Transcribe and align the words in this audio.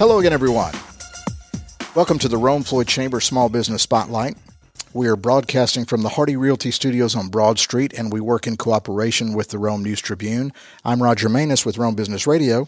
Hello 0.00 0.18
again, 0.18 0.32
everyone. 0.32 0.72
Welcome 1.94 2.18
to 2.20 2.28
the 2.28 2.38
Rome 2.38 2.62
Floyd 2.62 2.88
Chamber 2.88 3.20
Small 3.20 3.50
Business 3.50 3.82
Spotlight. 3.82 4.34
We 4.94 5.06
are 5.08 5.14
broadcasting 5.14 5.84
from 5.84 6.00
the 6.00 6.08
Hardy 6.08 6.36
Realty 6.36 6.70
Studios 6.70 7.14
on 7.14 7.28
Broad 7.28 7.58
Street, 7.58 7.92
and 7.92 8.10
we 8.10 8.18
work 8.18 8.46
in 8.46 8.56
cooperation 8.56 9.34
with 9.34 9.50
the 9.50 9.58
Rome 9.58 9.82
News 9.82 10.00
Tribune. 10.00 10.54
I'm 10.86 11.02
Roger 11.02 11.28
Manus 11.28 11.66
with 11.66 11.76
Rome 11.76 11.96
Business 11.96 12.26
Radio. 12.26 12.66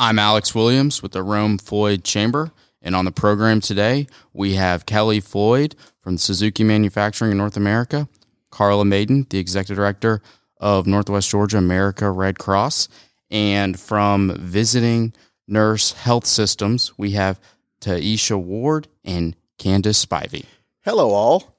I'm 0.00 0.18
Alex 0.18 0.52
Williams 0.52 1.00
with 1.00 1.12
the 1.12 1.22
Rome 1.22 1.58
Floyd 1.58 2.02
Chamber. 2.02 2.50
And 2.82 2.96
on 2.96 3.04
the 3.04 3.12
program 3.12 3.60
today, 3.60 4.08
we 4.32 4.54
have 4.54 4.84
Kelly 4.84 5.20
Floyd 5.20 5.76
from 6.00 6.18
Suzuki 6.18 6.64
Manufacturing 6.64 7.30
in 7.30 7.38
North 7.38 7.56
America, 7.56 8.08
Carla 8.50 8.84
Maiden, 8.84 9.28
the 9.30 9.38
Executive 9.38 9.76
Director 9.76 10.20
of 10.58 10.88
Northwest 10.88 11.30
Georgia 11.30 11.58
America 11.58 12.10
Red 12.10 12.40
Cross, 12.40 12.88
and 13.30 13.78
from 13.78 14.36
Visiting 14.40 15.12
Nurse 15.48 15.92
Health 15.92 16.26
Systems, 16.26 16.92
we 16.96 17.12
have 17.12 17.40
Taisha 17.80 18.40
Ward 18.40 18.88
and 19.04 19.36
Candace 19.58 20.04
Spivey. 20.04 20.46
Hello, 20.84 21.10
all. 21.10 21.56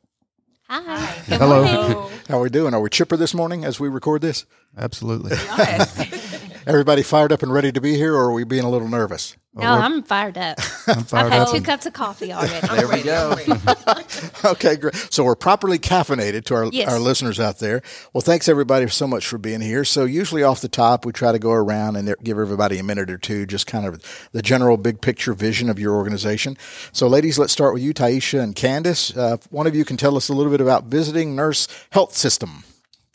Hi. 0.69 1.15
Good 1.27 1.39
Hello. 1.39 1.63
morning. 1.65 2.11
How 2.27 2.39
are 2.39 2.41
we 2.41 2.49
doing? 2.49 2.73
Are 2.73 2.81
we 2.81 2.89
chipper 2.89 3.17
this 3.17 3.33
morning 3.33 3.63
as 3.65 3.79
we 3.79 3.89
record 3.89 4.21
this? 4.21 4.45
Absolutely. 4.77 5.31
Yes. 5.31 6.23
Everybody 6.66 7.03
fired 7.03 7.31
up 7.31 7.44
and 7.44 7.52
ready 7.52 7.72
to 7.72 7.81
be 7.81 7.95
here, 7.95 8.13
or 8.16 8.26
are 8.30 8.31
we 8.34 8.44
being 8.44 8.63
a 8.63 8.70
little 8.70 8.88
nervous? 8.88 9.35
No, 9.55 9.67
I'm 9.67 10.02
fired 10.02 10.38
up. 10.38 10.58
I'm 10.88 10.99
I've 10.99 11.31
had 11.31 11.41
up. 11.44 11.52
two 11.52 11.62
cups 11.62 11.85
of 11.85 11.94
coffee 11.94 12.34
already. 12.34 12.67
There 12.76 12.88
we 12.88 13.04
go. 13.04 13.35
Okay, 14.45 14.76
great. 14.76 14.95
So 15.09 15.23
we're 15.23 15.35
properly 15.35 15.80
caffeinated 15.80 16.44
to 16.45 16.55
our, 16.55 16.66
Yes. 16.66 16.91
our 16.91 16.99
listeners 16.99 17.40
out 17.40 17.59
there. 17.59 17.81
Well, 18.13 18.21
thanks 18.21 18.49
everybody 18.49 18.88
so 18.90 19.07
much 19.07 19.26
for 19.27 19.38
being 19.38 19.62
here. 19.62 19.85
So 19.85 20.04
usually 20.05 20.44
off 20.44 20.59
the 20.62 20.68
top, 20.68 21.05
we 21.05 21.12
try 21.13 21.31
to 21.31 21.40
go 21.40 21.52
around 21.52 21.95
and 21.95 22.13
give 22.24 22.37
everybody 22.40 22.77
a 22.80 22.84
minute 22.84 23.09
or 23.09 23.18
two, 23.18 23.46
just 23.46 23.68
kind 23.68 23.85
of 23.85 24.02
the 24.34 24.41
general 24.41 24.76
big 24.76 24.99
picture 25.02 25.34
vision 25.34 25.70
of 25.70 25.80
your 25.80 25.96
organization. 25.96 26.57
So 26.91 27.07
ladies, 27.07 27.37
let's 27.40 27.54
start 27.54 27.74
with 27.74 27.84
you, 27.84 27.93
Taisha 27.93 28.41
and 28.41 28.55
Candace. 28.55 29.15
Uh, 29.15 29.37
one 29.49 29.68
of 29.68 29.76
you 29.76 29.85
can 29.85 29.96
tell 29.98 30.18
us 30.18 30.27
a 30.30 30.34
little 30.34 30.52
bit 30.52 30.62
about 30.62 30.85
Visiting 30.85 31.35
Nurse 31.35 31.68
Health 31.91 32.15
System. 32.15 32.63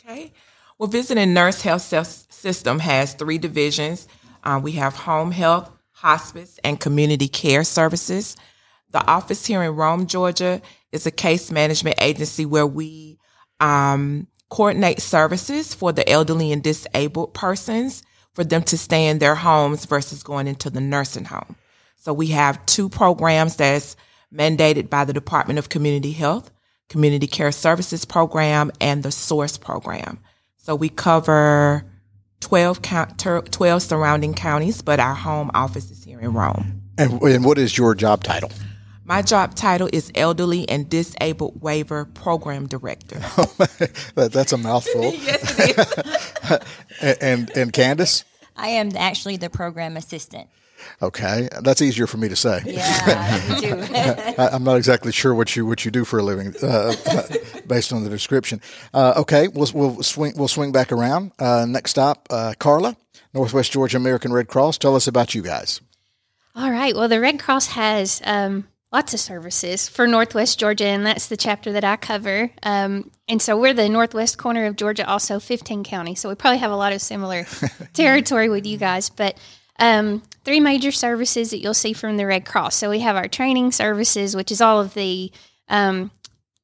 Okay. 0.09 0.33
Well, 0.79 0.89
Visiting 0.89 1.35
Nurse 1.35 1.61
Health 1.61 1.83
System 1.83 2.79
has 2.79 3.15
three 3.15 3.39
divisions. 3.39 4.07
Uh, 4.45 4.61
we 4.63 4.73
have 4.73 4.95
home 4.95 5.33
health, 5.33 5.69
hospice, 5.91 6.61
and 6.63 6.79
community 6.79 7.27
care 7.27 7.65
services. 7.65 8.37
The 8.93 9.05
office 9.05 9.45
here 9.45 9.61
in 9.65 9.75
Rome, 9.75 10.07
Georgia, 10.07 10.63
is 10.93 11.05
a 11.05 11.11
case 11.11 11.51
management 11.51 12.01
agency 12.01 12.47
where 12.47 12.67
we 12.67 13.19
um, 13.59 14.29
coordinate 14.51 15.01
services 15.01 15.75
for 15.75 15.91
the 15.91 16.09
elderly 16.09 16.53
and 16.53 16.63
disabled 16.63 17.35
persons 17.35 18.05
for 18.35 18.45
them 18.45 18.63
to 18.63 18.79
stay 18.79 19.09
in 19.09 19.19
their 19.19 19.35
homes 19.35 19.85
versus 19.85 20.23
going 20.23 20.47
into 20.47 20.71
the 20.71 20.81
nursing 20.81 21.25
home. 21.25 21.57
So 21.97 22.13
we 22.13 22.29
have 22.29 22.65
two 22.67 22.89
programs 22.89 23.57
that's 23.57 23.97
mandated 24.33 24.89
by 24.91 25.05
the 25.05 25.13
Department 25.13 25.59
of 25.59 25.71
Community 25.71 26.13
Health, 26.13 26.53
Community 26.89 27.27
Care 27.27 27.51
Services 27.51 28.05
Program, 28.05 28.71
and 28.81 29.03
the 29.03 29.11
Source 29.11 29.59
Program. 29.59 30.21
So 30.69 30.75
we 30.75 30.91
cover 30.91 31.83
12, 32.41 32.83
count, 32.83 33.19
12 33.19 33.83
surrounding 33.83 34.35
counties, 34.35 34.83
but 34.83 35.01
our 35.01 35.15
home 35.15 35.51
office 35.55 35.91
is 35.91 36.05
here 36.05 36.21
in 36.21 36.35
Rome. 36.35 36.83
And, 36.99 37.23
and 37.23 37.43
what 37.43 37.57
is 37.57 37.79
your 37.79 37.95
job 37.95 38.23
title? 38.23 38.51
My 39.03 39.23
job 39.23 39.55
title 39.55 39.89
is 39.95 40.13
Elderly 40.15 40.69
and 40.69 40.87
Disabled 40.87 41.63
Waiver 41.63 42.05
Program 42.05 42.67
Director. 42.67 43.19
That, 44.15 44.31
that's 44.31 44.53
a 44.53 44.59
mouthful. 44.59 45.05
yes, 45.15 45.59
it 45.59 45.79
is. 45.79 46.59
and, 47.01 47.19
and 47.23 47.57
and 47.57 47.73
Candace? 47.73 48.25
I 48.55 48.69
am 48.69 48.95
actually 48.95 49.39
the 49.39 49.49
program 49.49 49.97
assistant. 49.97 50.49
Okay, 51.03 51.49
that's 51.63 51.83
easier 51.83 52.07
for 52.07 52.17
me 52.17 52.29
to 52.29 52.37
say. 52.37 52.63
Yeah, 52.65 53.43
me 53.49 53.61
too. 53.61 53.95
I, 54.39 54.49
I'm 54.53 54.65
not 54.65 54.77
exactly 54.77 55.13
sure 55.13 55.35
what 55.35 55.55
you 55.57 55.67
what 55.67 55.85
you 55.85 55.91
do 55.91 56.05
for 56.05 56.19
a 56.19 56.23
living, 56.23 56.55
uh, 56.63 56.95
based 57.67 57.93
on 57.93 58.05
the 58.05 58.11
description. 58.11 58.61
Uh, 58.93 59.15
okay, 59.17 59.49
we'll 59.49 59.69
we'll 59.75 60.03
swing 60.03 60.33
we'll 60.37 60.49
swing 60.49 60.73
back 60.73 60.93
around. 60.93 61.33
Uh, 61.39 61.67
next 61.69 61.91
stop, 61.91 62.27
uh, 62.31 62.55
Carla, 62.59 62.97
Northwest 63.35 63.73
Georgia 63.73 63.97
American 63.97 64.33
Red 64.33 64.49
Cross. 64.49 64.79
Tell 64.79 64.97
us 64.97 65.07
about 65.07 65.35
you 65.35 65.43
guys. 65.43 65.81
All 66.55 66.71
right. 66.71 66.95
Well, 66.95 67.09
the 67.09 67.21
Red 67.21 67.39
Cross 67.39 67.69
has 67.69 68.21
um, 68.25 68.67
lots 68.93 69.15
of 69.15 69.21
services 69.21 69.89
for 69.89 70.07
Northwest 70.07 70.59
Georgia, 70.59 70.87
and 70.87 71.07
that's 71.07 71.29
the 71.29 71.37
chapter 71.37 71.73
that 71.73 71.85
I 71.85 71.97
cover. 71.97 72.51
Um, 72.63 73.11
and 73.29 73.41
so 73.41 73.57
we're 73.57 73.75
the 73.75 73.89
northwest 73.89 74.39
corner 74.39 74.65
of 74.67 74.77
Georgia, 74.77 75.07
also 75.07 75.39
15 75.39 75.85
counties. 75.85 76.21
So 76.21 76.29
we 76.29 76.35
probably 76.35 76.59
have 76.59 76.71
a 76.71 76.77
lot 76.77 76.93
of 76.93 77.03
similar 77.03 77.47
territory 77.93 78.49
with 78.49 78.67
you 78.67 78.79
guys. 78.79 79.11
But 79.11 79.39
um, 79.79 80.23
three 80.45 80.61
major 80.61 80.93
services 80.93 81.51
that 81.51 81.59
you'll 81.59 81.75
see 81.75 81.93
from 81.93 82.17
the 82.17 82.27
Red 82.27 82.45
Cross. 82.45 82.77
So 82.77 82.91
we 82.91 83.01
have 83.01 83.17
our 83.17 83.29
training 83.29 83.73
services, 83.73 84.35
which 84.35 84.51
is 84.51 84.61
all 84.61 84.81
of 84.81 84.95
the 84.95 85.31
um, 85.69 86.11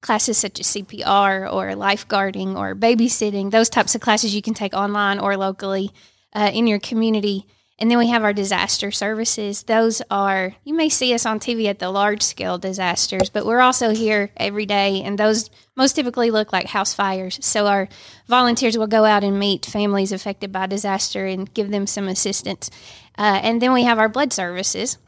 classes 0.01 0.39
such 0.39 0.61
as 0.61 0.67
CPR 0.67 1.53
or 1.53 1.69
lifeguarding 1.71 2.57
or 2.57 2.75
babysitting, 2.75 3.51
those 3.51 3.69
types 3.69 3.95
of 3.95 4.01
classes 4.01 4.35
you 4.35 4.43
can 4.43 4.55
take 4.55 4.75
online 4.75 5.19
or 5.19 5.37
locally 5.37 5.91
uh, 6.35 6.51
in 6.53 6.67
your 6.67 6.79
community. 6.79 7.47
And 7.79 7.91
then 7.91 7.99
we 7.99 8.09
have 8.09 8.23
our 8.23 8.33
disaster 8.33 8.93
services. 8.93 9.65
Those 9.65 10.01
are, 10.09 10.55
you 10.62 10.75
may 10.75 10.89
see 10.89 11.12
us 11.12 11.27
on 11.27 11.41
TV 11.41 11.67
at 11.67 11.81
the 11.81 11.91
large 11.91 12.23
scale 12.23 12.57
disasters, 12.57 13.31
but 13.31 13.45
we're 13.45 13.61
also 13.61 13.91
here 13.91 14.31
every 14.37 14.65
day. 14.65 15.03
And 15.03 15.19
those 15.19 15.51
most 15.77 15.95
typically 15.95 16.31
look 16.31 16.53
like 16.53 16.67
house 16.67 16.95
fires. 16.95 17.39
So 17.45 17.67
our 17.67 17.89
volunteers 18.29 18.79
will 18.79 18.87
go 18.87 19.05
out 19.05 19.25
and 19.25 19.41
meet 19.41 19.67
families 19.67 20.12
affected 20.12 20.53
by 20.53 20.67
disaster 20.67 21.27
and 21.27 21.53
give 21.53 21.71
them 21.71 21.89
some 21.89 22.07
assistance. 22.07 22.71
Uh, 23.19 23.41
and 23.43 23.61
then 23.61 23.73
we 23.73 23.83
have 23.83 23.99
our 23.99 24.09
blood 24.09 24.33
services. 24.33 24.99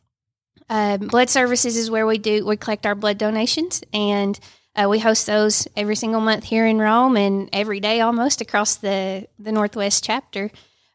Um, 0.69 1.07
blood 1.07 1.31
services 1.31 1.77
is 1.77 1.91
where 1.91 2.07
we 2.07 2.19
do 2.19 2.45
we 2.45 2.57
collect 2.57 2.87
our 2.87 2.97
blood 2.97 3.19
donations 3.19 3.85
and 3.93 4.39
uh, 4.75 4.89
we 4.91 4.99
host 4.99 5.25
those 5.25 5.69
every 5.77 5.95
single 5.95 6.21
month 6.21 6.43
here 6.43 6.67
in 6.67 6.79
Rome 6.79 7.17
and 7.17 7.49
every 7.53 7.79
day 7.79 8.01
almost 8.01 8.41
across 8.41 8.75
the 8.75 9.29
the 9.39 9.53
Northwest 9.53 10.03
chapter. 10.03 10.51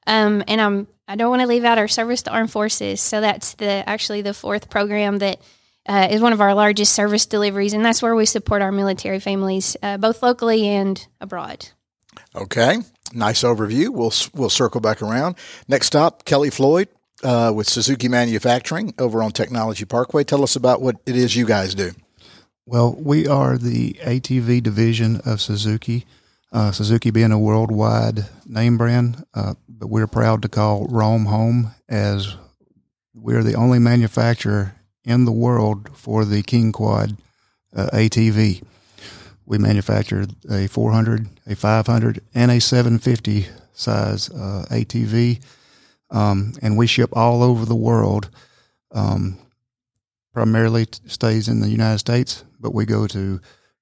Um, 0.08 0.44
and 0.48 0.60
I'm 0.60 0.88
I 1.08 1.16
don't 1.16 1.30
want 1.30 1.42
to 1.42 1.48
leave 1.48 1.66
out 1.66 1.78
our 1.78 1.88
service 1.88 2.24
to 2.24 2.32
armed 2.32 2.52
forces. 2.52 3.02
So 3.02 3.22
that's 3.22 3.54
the 3.56 3.88
actually 3.88 4.22
the 4.22 4.34
fourth 4.34 4.70
program 4.70 5.18
that 5.20 5.42
uh, 5.86 6.08
is 6.10 6.22
one 6.22 6.34
of 6.34 6.42
our 6.42 6.54
largest 6.54 6.94
service 6.94 7.26
deliveries, 7.26 7.74
and 7.74 7.84
that's 7.84 8.02
where 8.02 8.16
we 8.16 8.26
support 8.26 8.62
our 8.62 8.72
military 8.72 9.20
families 9.20 9.76
uh, 9.82 9.98
both 9.98 10.24
locally 10.24 10.68
and 10.68 11.08
abroad. 11.20 11.70
Okay, 12.36 12.78
nice 13.14 13.44
overview. 13.44 13.90
We'll 13.90 14.14
we'll 14.34 14.50
circle 14.50 14.82
back 14.82 15.02
around. 15.02 15.36
Next 15.68 15.88
stop, 15.88 16.24
Kelly 16.24 16.50
Floyd 16.50 16.88
uh, 17.24 17.52
with 17.54 17.68
Suzuki 17.70 18.08
Manufacturing 18.08 18.94
over 18.98 19.22
on 19.22 19.32
Technology 19.32 19.86
Parkway. 19.86 20.24
Tell 20.24 20.44
us 20.44 20.56
about 20.56 20.82
what 20.82 20.98
it 21.06 21.16
is 21.16 21.36
you 21.36 21.46
guys 21.46 21.76
do. 21.76 21.92
Well, 22.66 22.96
we 22.98 23.28
are 23.28 23.58
the 23.58 23.94
ATV 24.02 24.64
division 24.64 25.22
of 25.26 25.42
Suzuki. 25.42 26.06
Uh, 26.54 26.72
Suzuki 26.72 27.12
being 27.12 27.32
a 27.32 27.40
worldwide 27.40 28.26
name 28.46 28.78
brand, 28.78 29.24
uh, 29.34 29.54
but 29.70 29.88
we're 29.88 30.08
proud 30.08 30.42
to 30.42 30.50
call 30.50 30.86
Rome 30.88 31.26
home 31.26 31.72
as 31.88 32.36
we're 33.14 33.44
the 33.44 33.56
only 33.56 33.80
manufacturer 33.80 34.76
in 35.06 35.24
the 35.24 35.32
world 35.32 35.90
for 35.94 36.26
the 36.26 36.44
King 36.44 36.74
Quad 36.74 37.16
uh, 37.74 37.88
ATV. 37.94 38.64
We 39.46 39.58
manufacture 39.58 40.28
a 40.50 40.68
400, 40.68 41.28
a 41.48 41.56
500, 41.56 42.22
and 42.34 42.52
a 42.52 42.60
750 42.60 43.48
size 43.74 44.30
uh, 44.30 44.66
ATV, 44.70 45.42
um, 46.10 46.54
and 46.62 46.78
we 46.78 46.86
ship 46.86 47.12
all 47.14 47.44
over 47.44 47.66
the 47.66 47.76
world. 47.76 48.30
Um, 48.92 49.38
primarily 50.34 50.86
stays 51.06 51.48
in 51.48 51.62
the 51.62 51.70
United 51.70 52.00
States, 52.00 52.44
but 52.60 52.74
we 52.74 52.86
go 52.86 53.08
to 53.08 53.40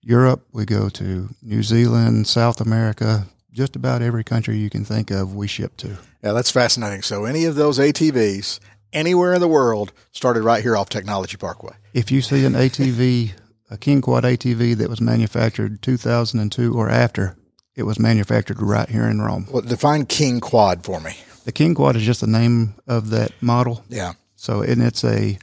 Europe, 0.09 0.43
we 0.51 0.65
go 0.65 0.89
to 0.89 1.29
New 1.43 1.61
Zealand, 1.61 2.25
South 2.25 2.59
America, 2.59 3.27
just 3.51 3.75
about 3.75 4.01
every 4.01 4.23
country 4.23 4.57
you 4.57 4.67
can 4.67 4.83
think 4.83 5.11
of, 5.11 5.35
we 5.35 5.47
ship 5.47 5.77
to. 5.77 6.00
Yeah, 6.23 6.33
that's 6.33 6.50
fascinating. 6.50 7.03
So 7.03 7.25
any 7.25 7.45
of 7.45 7.53
those 7.53 7.77
ATVs 7.77 8.59
anywhere 8.91 9.35
in 9.35 9.39
the 9.39 9.47
world 9.47 9.94
started 10.11 10.41
right 10.41 10.63
here 10.63 10.75
off 10.75 10.89
Technology 10.89 11.38
Parkway. 11.38 11.73
If 11.94 12.11
you 12.11 12.23
see 12.23 12.44
an 12.44 12.53
ATV, 12.53 13.33
a 13.69 13.77
King 13.77 14.01
Quad 14.01 14.23
ATV 14.23 14.77
that 14.77 14.89
was 14.89 15.00
manufactured 15.00 15.83
2002 15.83 16.75
or 16.75 16.89
after, 16.89 17.38
it 17.75 17.83
was 17.83 18.00
manufactured 18.00 18.59
right 18.59 18.89
here 18.89 19.07
in 19.07 19.21
Rome. 19.21 19.45
Well, 19.51 19.62
define 19.62 20.07
King 20.07 20.39
Quad 20.39 20.83
for 20.83 21.00
me. 21.00 21.12
The 21.45 21.51
King 21.51 21.75
Quad 21.75 21.95
is 21.95 22.03
just 22.03 22.21
the 22.21 22.27
name 22.27 22.73
of 22.88 23.12
that 23.12 23.31
model. 23.44 23.83
Yeah. 23.89 24.13
So, 24.35 24.63
and 24.63 24.81
it's 24.81 25.03
a 25.03 25.38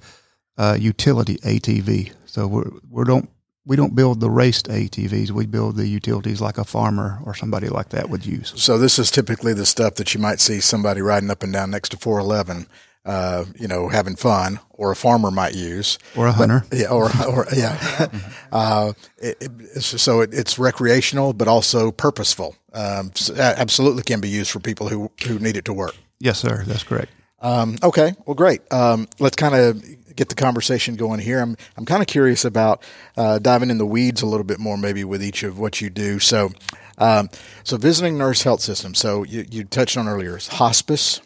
uh, 0.58 0.76
utility 0.78 1.36
ATV. 1.36 2.12
So 2.24 2.48
we're, 2.48 2.70
we 2.90 3.04
don't 3.04 3.30
we 3.66 3.74
don't 3.74 3.94
build 3.94 4.20
the 4.20 4.30
raced 4.30 4.68
ATVs. 4.68 5.32
We 5.32 5.44
build 5.44 5.76
the 5.76 5.88
utilities 5.88 6.40
like 6.40 6.56
a 6.56 6.64
farmer 6.64 7.18
or 7.24 7.34
somebody 7.34 7.68
like 7.68 7.88
that 7.90 8.08
would 8.08 8.24
use. 8.24 8.52
So 8.56 8.78
this 8.78 8.98
is 8.98 9.10
typically 9.10 9.52
the 9.52 9.66
stuff 9.66 9.96
that 9.96 10.14
you 10.14 10.20
might 10.20 10.40
see 10.40 10.60
somebody 10.60 11.02
riding 11.02 11.30
up 11.30 11.42
and 11.42 11.52
down 11.52 11.72
next 11.72 11.88
to 11.90 11.96
411, 11.96 12.68
uh, 13.04 13.44
you 13.58 13.66
know, 13.66 13.88
having 13.88 14.14
fun, 14.14 14.60
or 14.70 14.92
a 14.92 14.96
farmer 14.96 15.32
might 15.32 15.56
use. 15.56 15.98
Or 16.16 16.28
a 16.28 16.32
hunter. 16.32 16.64
Yeah, 16.72 16.90
or, 16.90 17.10
or 17.26 17.46
yeah. 17.54 18.08
uh, 18.52 18.92
it, 19.18 19.36
it, 19.40 19.82
so 19.82 20.20
it, 20.20 20.32
it's 20.32 20.60
recreational, 20.60 21.32
but 21.32 21.48
also 21.48 21.90
purposeful. 21.90 22.54
Um, 22.72 23.10
so 23.14 23.34
absolutely 23.34 24.04
can 24.04 24.20
be 24.20 24.28
used 24.28 24.50
for 24.50 24.60
people 24.60 24.88
who 24.88 25.10
who 25.26 25.38
need 25.38 25.56
it 25.56 25.64
to 25.64 25.72
work. 25.72 25.96
Yes, 26.20 26.38
sir. 26.38 26.62
That's 26.66 26.84
correct. 26.84 27.10
Um, 27.40 27.76
okay, 27.82 28.14
well, 28.24 28.34
great. 28.34 28.60
Um, 28.72 29.08
let's 29.18 29.36
kind 29.36 29.54
of 29.54 29.82
get 30.16 30.30
the 30.30 30.34
conversation 30.34 30.96
going 30.96 31.20
here. 31.20 31.40
I'm 31.40 31.56
I'm 31.76 31.84
kind 31.84 32.00
of 32.00 32.08
curious 32.08 32.44
about 32.44 32.82
uh, 33.16 33.38
diving 33.38 33.70
in 33.70 33.78
the 33.78 33.86
weeds 33.86 34.22
a 34.22 34.26
little 34.26 34.44
bit 34.44 34.58
more, 34.58 34.78
maybe 34.78 35.04
with 35.04 35.22
each 35.22 35.42
of 35.42 35.58
what 35.58 35.80
you 35.80 35.90
do. 35.90 36.18
So, 36.18 36.50
um, 36.98 37.28
so 37.62 37.76
visiting 37.76 38.16
nurse 38.16 38.42
health 38.42 38.62
system. 38.62 38.94
So 38.94 39.22
you, 39.24 39.44
you 39.50 39.64
touched 39.64 39.96
on 39.96 40.08
earlier 40.08 40.36
is 40.36 40.48
hospice, 40.48 41.20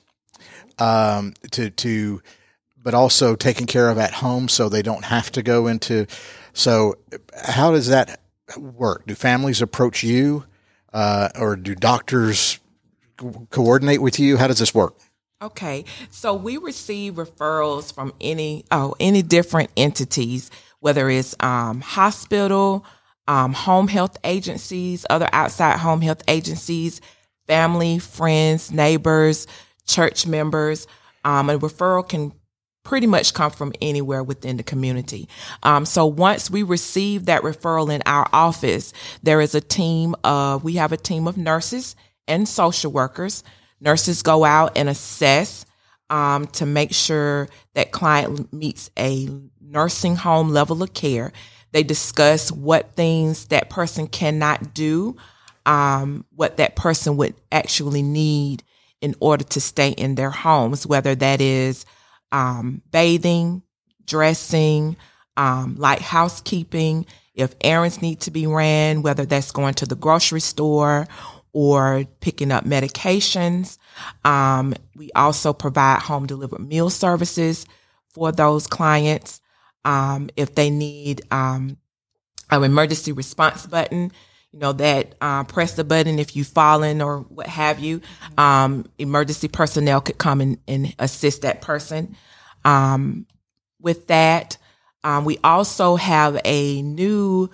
um, 0.79 1.35
to 1.53 1.71
to, 1.71 2.23
but 2.83 2.95
also 2.95 3.37
taking 3.37 3.67
care 3.67 3.89
of 3.89 3.99
at 3.99 4.15
home, 4.15 4.49
so 4.49 4.69
they 4.69 4.83
don't 4.83 5.05
have 5.05 5.31
to 5.33 5.43
go 5.43 5.69
into. 5.69 6.07
So, 6.53 6.97
how 7.45 7.71
does 7.71 7.87
that 7.87 8.21
work? 8.57 9.07
Do 9.07 9.15
families 9.15 9.63
approach 9.63 10.03
you, 10.03 10.45
uh, 10.93 11.29
or 11.39 11.55
do 11.55 11.77
doctors 11.77 12.59
co- 13.17 13.47
coordinate 13.51 14.03
with 14.03 14.19
you? 14.19 14.37
How 14.37 14.49
does 14.49 14.59
this 14.59 14.75
work? 14.75 14.97
Okay, 15.43 15.87
so 16.11 16.35
we 16.35 16.59
receive 16.59 17.15
referrals 17.15 17.95
from 17.95 18.13
any 18.21 18.67
oh 18.71 18.95
any 19.01 19.23
different 19.23 19.71
entities, 19.75 20.51
whether 20.81 21.09
it's 21.09 21.35
um, 21.41 21.81
hospital, 21.81 22.85
um, 23.27 23.55
home 23.55 23.89
health 23.89 24.19
agencies, 24.23 25.07
other 25.09 25.31
outside 25.33 25.79
home 25.79 26.03
health 26.03 26.23
agencies, 26.29 27.01
family, 27.47 27.99
friends, 27.99 28.71
neighbors, 28.71 29.47
church 29.87 30.27
members. 30.27 30.87
Um, 31.25 31.49
a 31.49 31.59
referral 31.59 32.07
can 32.07 32.35
pretty 32.85 33.07
much 33.07 33.33
come 33.33 33.51
from 33.51 33.73
anywhere 33.81 34.23
within 34.23 34.59
the 34.59 34.63
community. 34.63 35.27
Um, 35.63 35.87
so 35.87 36.05
once 36.05 36.51
we 36.51 36.65
receive 36.65 37.25
that 37.27 37.41
referral 37.41 37.91
in 37.91 38.03
our 38.05 38.29
office, 38.35 38.93
there 39.23 39.41
is 39.41 39.55
a 39.55 39.63
team 39.63 40.15
of 40.23 40.65
we 40.65 40.75
have 40.75 40.93
a 40.93 40.99
team 40.99 41.27
of 41.27 41.39
nurses 41.39 41.97
and 42.29 42.47
social 42.47 42.93
workers 42.93 43.43
Nurses 43.81 44.23
go 44.23 44.45
out 44.45 44.77
and 44.77 44.89
assess 44.89 45.65
um, 46.11 46.47
to 46.49 46.67
make 46.67 46.93
sure 46.93 47.49
that 47.75 47.93
client 47.93 48.53
meets 48.53 48.91
a 48.99 49.29
nursing 49.61 50.17
home 50.17 50.51
level 50.51 50.83
of 50.83 50.93
care. 50.93 51.33
They 51.73 51.83
discuss 51.83 52.51
what 52.51 52.97
things 52.97 53.47
that 53.47 53.71
person 53.71 54.09
cannot 54.09 54.75
do, 54.75 55.17
um, 55.67 56.25
what 56.35 56.57
that 56.57 56.75
person 56.77 57.17
would 57.17 57.35
actually 57.53 58.03
need 58.03 58.65
in 59.01 59.15
order 59.21 59.45
to 59.45 59.61
stay 59.61 59.91
in 59.91 60.15
their 60.17 60.31
homes, 60.31 60.87
whether 60.87 61.15
that 61.15 61.41
is 61.41 61.87
um, 62.33 62.83
bathing, 62.91 63.63
dressing, 64.05 64.97
um, 65.37 65.79
housekeeping, 65.81 67.07
if 67.35 67.55
errands 67.63 68.03
need 68.03 68.21
to 68.21 68.31
be 68.31 68.47
ran, 68.47 69.03
whether 69.03 69.25
that's 69.25 69.53
going 69.53 69.75
to 69.75 69.87
the 69.87 69.95
grocery 69.95 70.41
store 70.41 71.07
or 71.53 72.05
picking 72.21 72.53
up 72.53 72.65
medications. 72.65 73.79
Um, 74.25 74.75
we 74.95 75.11
also 75.15 75.53
provide 75.53 76.01
home 76.01 76.27
delivered 76.27 76.61
meal 76.61 76.91
services 76.91 77.67
for 78.09 78.33
those 78.33 78.67
clients. 78.67 79.41
Um, 79.85 80.31
if 80.37 80.55
they 80.55 80.71
need 80.71 81.23
um, 81.31 81.79
an 82.51 82.63
emergency 82.63 83.13
response 83.13 83.67
button, 83.67 84.13
you 84.53 84.59
know 84.59 84.73
that 84.73 85.15
uh, 85.21 85.45
press 85.45 85.75
the 85.75 85.85
button 85.85 86.19
if 86.19 86.35
you've 86.35 86.47
fallen 86.47 87.01
or 87.01 87.21
what 87.21 87.47
have 87.47 87.79
you. 87.79 88.01
Um, 88.37 88.87
emergency 88.99 89.49
personnel 89.49 90.01
could 90.01 90.19
come 90.19 90.41
and, 90.41 90.59
and 90.67 90.95
assist 90.99 91.43
that 91.43 91.63
person 91.63 92.17
um, 92.65 93.27
with 93.81 94.09
that. 94.09 94.59
Um, 95.03 95.25
we 95.25 95.39
also 95.43 95.97
have 95.97 96.41
a 96.45 96.83
new 96.83 97.49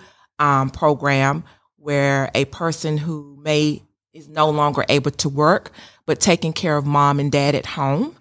program 0.73 1.43
where 1.77 2.29
a 2.35 2.45
person 2.45 2.97
who 2.97 3.39
may 3.41 3.86
is 4.17 4.27
no 4.27 4.49
longer 4.49 4.83
able 4.89 5.11
to 5.11 5.29
work, 5.29 5.71
but 6.05 6.19
taking 6.19 6.51
care 6.51 6.75
of 6.75 6.85
mom 6.85 7.19
and 7.19 7.31
dad 7.31 7.55
at 7.55 7.65
home, 7.65 8.15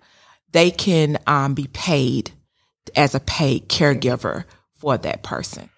they 0.53 0.71
can 0.71 1.19
um, 1.27 1.55
be 1.55 1.67
paid 1.73 2.33
as 2.95 3.15
a 3.15 3.21
paid 3.21 3.69
caregiver 3.69 4.45
for 4.75 4.99
that 4.99 5.23
person. 5.23 5.71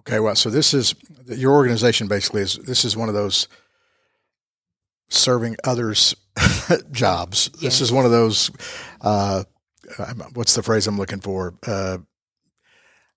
Okay, 0.00 0.18
well, 0.20 0.34
so 0.34 0.50
this 0.50 0.74
is 0.74 0.94
your 1.26 1.52
organization 1.52 2.08
basically 2.08 2.42
is 2.42 2.56
this 2.56 2.84
is 2.84 2.96
one 2.96 3.08
of 3.08 3.14
those 3.14 3.46
serving 5.08 5.56
others 5.64 6.16
jobs. 6.90 7.50
Yes. 7.54 7.62
This 7.62 7.80
is 7.82 7.92
one 7.92 8.04
of 8.04 8.10
those. 8.10 8.50
Uh, 9.00 9.44
what's 10.32 10.54
the 10.54 10.62
phrase 10.62 10.86
I'm 10.86 10.98
looking 10.98 11.20
for? 11.20 11.54
Uh, 11.64 11.98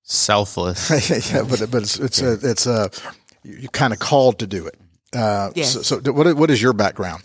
Selfless. 0.03 1.09
yeah, 1.33 1.41
but 1.41 1.71
but 1.71 1.81
it's 1.81 1.97
it's 1.97 2.21
a 2.21 2.33
it's 2.43 2.67
a 2.67 2.91
you 3.43 3.67
kind 3.69 3.91
of 3.91 3.97
called 3.97 4.37
to 4.39 4.45
do 4.47 4.67
it. 4.67 4.79
Uh, 5.15 5.51
yes. 5.55 5.71
So, 5.71 5.81
so, 5.81 6.11
what 6.11 6.35
what 6.35 6.51
is 6.51 6.61
your 6.61 6.73
background? 6.73 7.23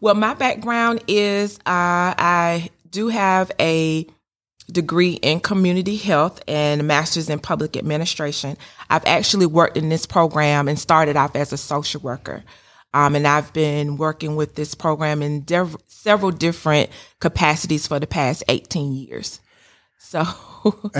Well, 0.00 0.14
my 0.14 0.34
background 0.34 1.02
is 1.06 1.56
uh, 1.58 2.12
I 2.18 2.70
do 2.90 3.08
have 3.08 3.50
a 3.60 4.06
degree 4.70 5.12
in 5.12 5.40
community 5.40 5.96
health 5.96 6.42
and 6.48 6.80
a 6.80 6.84
master's 6.84 7.28
in 7.28 7.38
public 7.38 7.76
administration. 7.76 8.56
I've 8.90 9.04
actually 9.06 9.46
worked 9.46 9.76
in 9.76 9.88
this 9.88 10.06
program 10.06 10.68
and 10.68 10.78
started 10.78 11.16
off 11.16 11.36
as 11.36 11.52
a 11.52 11.56
social 11.56 12.00
worker. 12.00 12.42
Um, 12.92 13.16
and 13.16 13.26
I've 13.26 13.52
been 13.52 13.96
working 13.96 14.36
with 14.36 14.54
this 14.54 14.74
program 14.74 15.20
in 15.22 15.40
dev- 15.40 15.76
several 15.88 16.30
different 16.30 16.90
capacities 17.20 17.86
for 17.86 17.98
the 17.98 18.06
past 18.06 18.44
18 18.48 18.92
years. 18.92 19.40
So, 19.98 20.24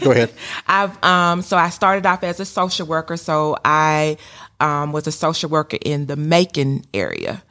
go 0.00 0.10
ahead. 0.10 0.32
I've 0.66 1.02
um, 1.02 1.42
so 1.42 1.56
I 1.56 1.70
started 1.70 2.06
off 2.06 2.22
as 2.24 2.40
a 2.40 2.44
social 2.44 2.86
worker. 2.86 3.16
So 3.16 3.56
I 3.64 4.16
um, 4.58 4.92
was 4.92 5.06
a 5.06 5.12
social 5.12 5.50
worker 5.50 5.78
in 5.80 6.06
the 6.06 6.16
Macon 6.16 6.82
area. 6.92 7.42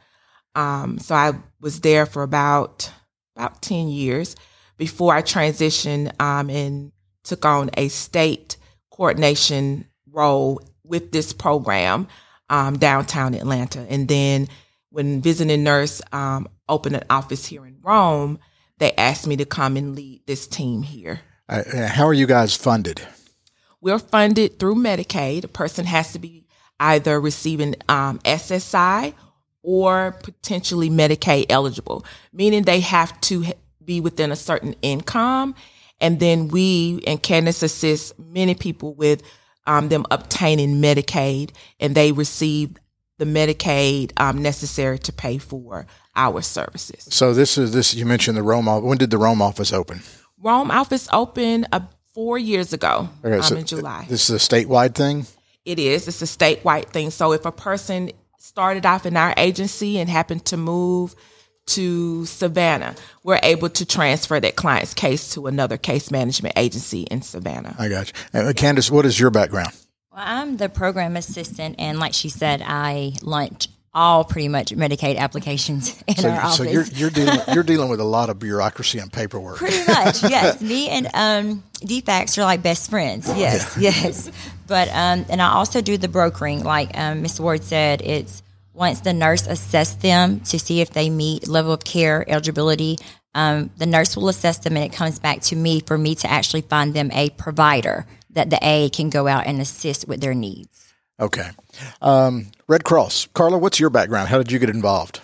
Um, 0.54 0.98
so 0.98 1.14
I 1.14 1.32
was 1.60 1.80
there 1.80 2.06
for 2.06 2.22
about 2.22 2.90
about 3.36 3.62
ten 3.62 3.88
years 3.88 4.36
before 4.76 5.14
I 5.14 5.22
transitioned 5.22 6.20
um, 6.20 6.50
and 6.50 6.92
took 7.24 7.44
on 7.44 7.70
a 7.76 7.88
state 7.88 8.56
coordination 8.90 9.86
role 10.10 10.60
with 10.84 11.12
this 11.12 11.32
program 11.32 12.08
um, 12.48 12.78
downtown 12.78 13.34
Atlanta. 13.34 13.86
And 13.88 14.08
then 14.08 14.48
when 14.90 15.22
visiting 15.22 15.62
nurse 15.62 16.02
um, 16.12 16.48
opened 16.68 16.96
an 16.96 17.04
office 17.08 17.46
here 17.46 17.64
in 17.64 17.78
Rome, 17.80 18.38
they 18.78 18.92
asked 18.92 19.26
me 19.26 19.36
to 19.36 19.44
come 19.44 19.76
and 19.76 19.94
lead 19.94 20.22
this 20.26 20.46
team 20.46 20.82
here. 20.82 21.20
Uh, 21.50 21.88
how 21.88 22.06
are 22.06 22.14
you 22.14 22.26
guys 22.26 22.54
funded? 22.54 23.02
We're 23.80 23.98
funded 23.98 24.60
through 24.60 24.76
Medicaid. 24.76 25.42
A 25.42 25.48
person 25.48 25.84
has 25.84 26.12
to 26.12 26.20
be 26.20 26.46
either 26.78 27.20
receiving 27.20 27.74
um, 27.88 28.20
SSI 28.20 29.14
or 29.62 30.12
potentially 30.22 30.88
Medicaid 30.88 31.46
eligible, 31.50 32.04
meaning 32.32 32.62
they 32.62 32.80
have 32.80 33.20
to 33.22 33.44
be 33.84 34.00
within 34.00 34.30
a 34.30 34.36
certain 34.36 34.76
income. 34.80 35.56
And 36.00 36.20
then 36.20 36.48
we 36.48 37.02
and 37.06 37.20
Candace 37.20 37.64
assist 37.64 38.16
many 38.18 38.54
people 38.54 38.94
with 38.94 39.22
um, 39.66 39.88
them 39.88 40.06
obtaining 40.10 40.80
Medicaid, 40.80 41.50
and 41.80 41.96
they 41.96 42.12
receive 42.12 42.76
the 43.18 43.24
Medicaid 43.24 44.12
um, 44.18 44.40
necessary 44.40 45.00
to 45.00 45.12
pay 45.12 45.38
for 45.38 45.86
our 46.14 46.42
services. 46.42 47.08
So 47.10 47.34
this 47.34 47.58
is 47.58 47.72
this 47.72 47.92
you 47.92 48.06
mentioned 48.06 48.36
the 48.36 48.42
Rome. 48.42 48.66
When 48.66 48.98
did 48.98 49.10
the 49.10 49.18
Rome 49.18 49.42
office 49.42 49.72
open? 49.72 50.00
Rome 50.42 50.70
office 50.70 51.08
opened 51.12 51.68
uh, 51.72 51.80
four 52.14 52.38
years 52.38 52.72
ago. 52.72 53.08
Okay, 53.24 53.36
um, 53.36 53.42
so 53.42 53.56
in 53.56 53.64
July. 53.66 54.06
This 54.08 54.30
is 54.30 54.36
a 54.36 54.48
statewide 54.54 54.94
thing. 54.94 55.26
It 55.64 55.78
is. 55.78 56.08
It's 56.08 56.22
a 56.22 56.24
statewide 56.24 56.86
thing. 56.86 57.10
So 57.10 57.32
if 57.32 57.44
a 57.44 57.52
person 57.52 58.10
started 58.38 58.86
off 58.86 59.06
in 59.06 59.16
our 59.16 59.34
agency 59.36 59.98
and 59.98 60.08
happened 60.08 60.44
to 60.46 60.56
move 60.56 61.14
to 61.66 62.24
Savannah, 62.24 62.96
we're 63.22 63.40
able 63.42 63.68
to 63.68 63.84
transfer 63.84 64.40
that 64.40 64.56
client's 64.56 64.94
case 64.94 65.34
to 65.34 65.46
another 65.46 65.76
case 65.76 66.10
management 66.10 66.54
agency 66.56 67.02
in 67.02 67.22
Savannah. 67.22 67.76
I 67.78 67.88
got 67.88 68.08
you. 68.08 68.14
And 68.32 68.56
Candace, 68.56 68.90
what 68.90 69.04
is 69.06 69.20
your 69.20 69.30
background? 69.30 69.72
Well, 70.10 70.22
I'm 70.24 70.56
the 70.56 70.68
program 70.68 71.16
assistant, 71.16 71.76
and 71.78 72.00
like 72.00 72.14
she 72.14 72.30
said, 72.30 72.62
I 72.64 73.12
lunch 73.22 73.68
all 73.92 74.24
pretty 74.24 74.48
much 74.48 74.70
Medicaid 74.70 75.16
applications 75.16 76.02
in 76.06 76.16
so, 76.16 76.30
our 76.30 76.40
office. 76.40 76.56
So 76.56 76.62
you're, 76.64 76.84
you're 76.84 77.10
dealing 77.10 77.40
you're 77.52 77.64
dealing 77.64 77.88
with 77.88 78.00
a 78.00 78.04
lot 78.04 78.30
of 78.30 78.38
bureaucracy 78.38 78.98
and 78.98 79.12
paperwork. 79.12 79.56
Pretty 79.56 79.84
much, 79.86 80.22
yes. 80.28 80.60
Me 80.60 80.88
and 80.88 81.06
um, 81.14 81.64
DFACS 81.80 82.38
are 82.38 82.44
like 82.44 82.62
best 82.62 82.90
friends. 82.90 83.26
Yes, 83.36 83.76
yeah. 83.76 83.90
yes. 83.90 84.30
But 84.66 84.88
um, 84.88 85.26
and 85.28 85.42
I 85.42 85.52
also 85.52 85.80
do 85.80 85.96
the 85.96 86.08
brokering. 86.08 86.62
Like 86.62 86.96
um, 86.96 87.22
Ms. 87.22 87.40
Ward 87.40 87.64
said, 87.64 88.02
it's 88.02 88.42
once 88.72 89.00
the 89.00 89.12
nurse 89.12 89.46
assess 89.46 89.94
them 89.96 90.40
to 90.40 90.58
see 90.58 90.80
if 90.80 90.90
they 90.90 91.10
meet 91.10 91.48
level 91.48 91.72
of 91.72 91.84
care 91.84 92.24
eligibility. 92.28 92.98
Um, 93.34 93.70
the 93.76 93.86
nurse 93.86 94.16
will 94.16 94.28
assess 94.28 94.58
them, 94.58 94.76
and 94.76 94.84
it 94.84 94.96
comes 94.96 95.18
back 95.18 95.40
to 95.42 95.56
me 95.56 95.80
for 95.80 95.96
me 95.96 96.14
to 96.16 96.30
actually 96.30 96.62
find 96.62 96.94
them 96.94 97.10
a 97.12 97.30
provider 97.30 98.06
that 98.30 98.50
the 98.50 98.58
A 98.62 98.88
can 98.90 99.10
go 99.10 99.26
out 99.26 99.46
and 99.46 99.60
assist 99.60 100.06
with 100.08 100.20
their 100.20 100.34
needs. 100.34 100.89
Okay. 101.20 101.50
Um, 102.00 102.46
Red 102.66 102.84
Cross. 102.84 103.28
Carla, 103.34 103.58
what's 103.58 103.78
your 103.78 103.90
background? 103.90 104.28
How 104.28 104.38
did 104.38 104.50
you 104.50 104.58
get 104.58 104.70
involved? 104.70 105.20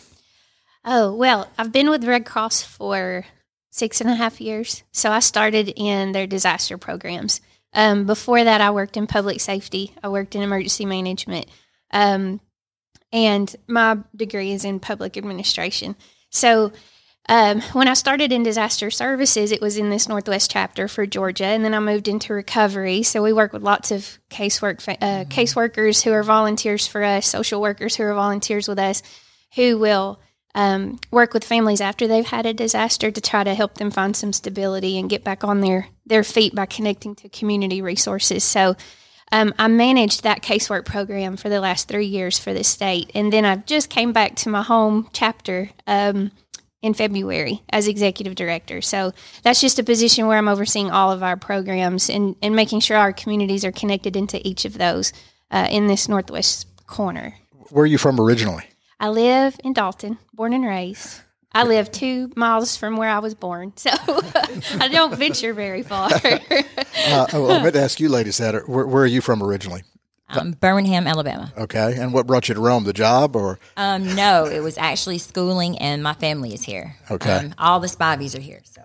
Oh, 0.84 1.14
well, 1.14 1.50
I've 1.58 1.72
been 1.72 1.90
with 1.90 2.04
Red 2.04 2.26
Cross 2.26 2.62
for 2.62 3.24
six 3.70 4.00
and 4.00 4.10
a 4.10 4.14
half 4.14 4.40
years. 4.40 4.82
So 4.92 5.10
I 5.10 5.20
started 5.20 5.72
in 5.76 6.12
their 6.12 6.26
disaster 6.26 6.78
programs. 6.78 7.40
Um, 7.72 8.06
before 8.06 8.42
that, 8.42 8.60
I 8.60 8.70
worked 8.70 8.96
in 8.96 9.06
public 9.06 9.40
safety, 9.40 9.92
I 10.02 10.08
worked 10.08 10.34
in 10.34 10.42
emergency 10.42 10.86
management. 10.86 11.46
Um, 11.90 12.40
and 13.12 13.54
my 13.66 13.98
degree 14.14 14.52
is 14.52 14.64
in 14.64 14.80
public 14.80 15.16
administration. 15.16 15.96
So 16.30 16.72
um, 17.28 17.60
when 17.72 17.88
I 17.88 17.94
started 17.94 18.30
in 18.30 18.44
disaster 18.44 18.90
services, 18.90 19.50
it 19.50 19.60
was 19.60 19.76
in 19.76 19.90
this 19.90 20.08
Northwest 20.08 20.50
chapter 20.50 20.86
for 20.86 21.06
Georgia, 21.06 21.46
and 21.46 21.64
then 21.64 21.74
I 21.74 21.80
moved 21.80 22.06
into 22.06 22.32
recovery. 22.32 23.02
So 23.02 23.22
we 23.22 23.32
work 23.32 23.52
with 23.52 23.62
lots 23.62 23.90
of 23.90 24.18
casework 24.30 24.80
fa- 24.80 25.02
uh, 25.02 25.24
caseworkers 25.24 26.02
who 26.02 26.12
are 26.12 26.22
volunteers 26.22 26.86
for 26.86 27.02
us, 27.02 27.26
social 27.26 27.60
workers 27.60 27.96
who 27.96 28.04
are 28.04 28.14
volunteers 28.14 28.68
with 28.68 28.78
us, 28.78 29.02
who 29.56 29.76
will 29.76 30.20
um, 30.54 31.00
work 31.10 31.34
with 31.34 31.44
families 31.44 31.80
after 31.80 32.06
they've 32.06 32.24
had 32.26 32.46
a 32.46 32.54
disaster 32.54 33.10
to 33.10 33.20
try 33.20 33.42
to 33.42 33.54
help 33.54 33.74
them 33.74 33.90
find 33.90 34.16
some 34.16 34.32
stability 34.32 34.96
and 34.96 35.10
get 35.10 35.24
back 35.24 35.42
on 35.42 35.60
their 35.60 35.88
their 36.06 36.22
feet 36.22 36.54
by 36.54 36.66
connecting 36.66 37.14
to 37.16 37.28
community 37.28 37.82
resources. 37.82 38.44
So. 38.44 38.76
Um, 39.32 39.54
I 39.58 39.66
managed 39.66 40.22
that 40.22 40.40
casework 40.40 40.84
program 40.84 41.36
for 41.36 41.48
the 41.48 41.58
last 41.58 41.88
three 41.88 42.06
years 42.06 42.38
for 42.38 42.54
the 42.54 42.62
state, 42.62 43.10
and 43.12 43.32
then 43.32 43.44
I've 43.44 43.66
just 43.66 43.90
came 43.90 44.12
back 44.12 44.36
to 44.36 44.48
my 44.48 44.62
home 44.62 45.08
chapter 45.12 45.70
um, 45.88 46.30
in 46.86 46.94
February 46.94 47.62
as 47.70 47.88
executive 47.88 48.34
director. 48.34 48.80
So 48.80 49.12
that's 49.42 49.60
just 49.60 49.78
a 49.78 49.84
position 49.84 50.26
where 50.26 50.38
I'm 50.38 50.48
overseeing 50.48 50.90
all 50.90 51.12
of 51.12 51.22
our 51.22 51.36
programs 51.36 52.08
and, 52.08 52.36
and 52.40 52.54
making 52.54 52.80
sure 52.80 52.96
our 52.96 53.12
communities 53.12 53.64
are 53.64 53.72
connected 53.72 54.16
into 54.16 54.46
each 54.46 54.64
of 54.64 54.78
those 54.78 55.12
uh, 55.50 55.68
in 55.70 55.88
this 55.88 56.08
northwest 56.08 56.66
corner. 56.86 57.34
Where 57.70 57.82
are 57.82 57.86
you 57.86 57.98
from 57.98 58.20
originally? 58.20 58.64
I 58.98 59.08
live 59.08 59.58
in 59.62 59.72
Dalton, 59.72 60.18
born 60.32 60.52
and 60.52 60.64
raised. 60.64 61.20
I 61.52 61.64
live 61.64 61.90
two 61.90 62.30
miles 62.36 62.76
from 62.76 62.96
where 62.96 63.08
I 63.08 63.18
was 63.18 63.34
born, 63.34 63.72
so 63.76 63.90
I 64.78 64.88
don't 64.90 65.14
venture 65.16 65.52
very 65.52 65.82
far. 65.82 66.10
Uh, 67.08 67.26
well, 67.34 67.52
I 67.52 67.62
meant 67.62 67.74
to 67.74 67.80
ask 67.80 68.00
you 68.00 68.08
ladies 68.08 68.38
that. 68.38 68.68
Where, 68.68 68.84
where 68.84 69.04
are 69.04 69.06
you 69.06 69.20
from 69.20 69.40
originally? 69.40 69.82
Um, 70.28 70.52
Birmingham, 70.52 71.06
Alabama. 71.06 71.52
Okay. 71.56 71.96
And 71.98 72.12
what 72.12 72.26
brought 72.26 72.48
you 72.48 72.54
to 72.54 72.60
Rome? 72.60 72.84
The 72.84 72.92
job 72.92 73.36
or? 73.36 73.58
Um, 73.76 74.14
no, 74.16 74.46
it 74.46 74.60
was 74.60 74.76
actually 74.76 75.18
schooling, 75.18 75.78
and 75.78 76.02
my 76.02 76.14
family 76.14 76.52
is 76.52 76.64
here. 76.64 76.96
Okay. 77.10 77.30
Um, 77.30 77.54
all 77.58 77.78
the 77.80 77.86
Spiveys 77.86 78.36
are 78.36 78.40
here. 78.40 78.62
So 78.64 78.82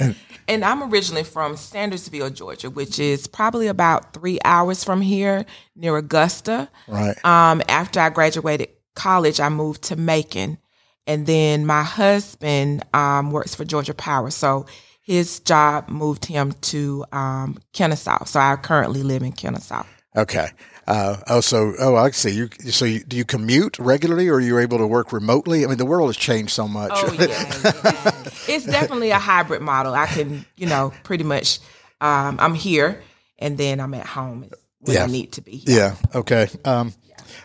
And 0.48 0.64
I'm 0.64 0.82
originally 0.82 1.22
from 1.22 1.54
Sandersville, 1.54 2.34
Georgia, 2.34 2.70
which 2.70 2.98
is 2.98 3.28
probably 3.28 3.68
about 3.68 4.12
three 4.12 4.40
hours 4.44 4.82
from 4.82 5.00
here 5.00 5.46
near 5.76 5.96
Augusta. 5.96 6.68
Right. 6.88 7.14
Um, 7.24 7.62
after 7.68 8.00
I 8.00 8.10
graduated 8.10 8.70
college, 8.96 9.38
I 9.38 9.48
moved 9.48 9.82
to 9.84 9.96
Macon. 9.96 10.58
And 11.06 11.24
then 11.24 11.66
my 11.66 11.84
husband 11.84 12.84
um, 12.92 13.30
works 13.30 13.54
for 13.54 13.64
Georgia 13.64 13.94
Power. 13.94 14.30
So 14.30 14.66
his 15.10 15.40
job 15.40 15.88
moved 15.88 16.24
him 16.24 16.52
to 16.60 17.04
um, 17.10 17.58
Kennesaw. 17.72 18.24
So 18.26 18.38
I 18.38 18.54
currently 18.54 19.02
live 19.02 19.24
in 19.24 19.32
Kennesaw. 19.32 19.82
Okay. 20.14 20.50
Uh, 20.86 21.16
oh, 21.26 21.40
so 21.40 21.74
oh, 21.80 21.96
I 21.96 22.12
see. 22.12 22.30
You 22.30 22.48
so 22.70 22.84
you, 22.84 23.00
do 23.02 23.16
you 23.16 23.24
commute 23.24 23.76
regularly, 23.80 24.28
or 24.28 24.34
are 24.34 24.40
you 24.40 24.58
able 24.58 24.78
to 24.78 24.86
work 24.86 25.12
remotely? 25.12 25.64
I 25.64 25.68
mean, 25.68 25.78
the 25.78 25.84
world 25.84 26.08
has 26.10 26.16
changed 26.16 26.52
so 26.52 26.68
much. 26.68 26.92
Oh 26.94 27.12
yeah, 27.12 27.26
yeah. 27.26 28.22
it's 28.46 28.66
definitely 28.66 29.10
a 29.10 29.18
hybrid 29.18 29.62
model. 29.62 29.94
I 29.94 30.06
can, 30.06 30.46
you 30.56 30.68
know, 30.68 30.92
pretty 31.02 31.24
much. 31.24 31.58
Um, 32.00 32.38
I'm 32.40 32.54
here, 32.54 33.02
and 33.40 33.58
then 33.58 33.80
I'm 33.80 33.94
at 33.94 34.06
home 34.06 34.48
when 34.80 34.96
Yeah. 34.96 35.04
I 35.04 35.06
need 35.08 35.32
to 35.32 35.42
be. 35.42 35.64
Yeah. 35.66 35.96
Okay. 36.14 36.48
Um, 36.64 36.94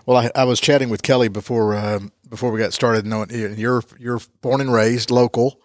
well, 0.05 0.17
I, 0.17 0.29
I 0.35 0.43
was 0.43 0.59
chatting 0.59 0.89
with 0.89 1.01
Kelly 1.01 1.29
before 1.29 1.75
um, 1.75 2.11
before 2.29 2.51
we 2.51 2.59
got 2.59 2.73
started. 2.73 3.07
Knowing 3.07 3.29
you're 3.57 3.83
you're 3.99 4.21
born 4.41 4.61
and 4.61 4.71
raised 4.71 5.09
local. 5.09 5.59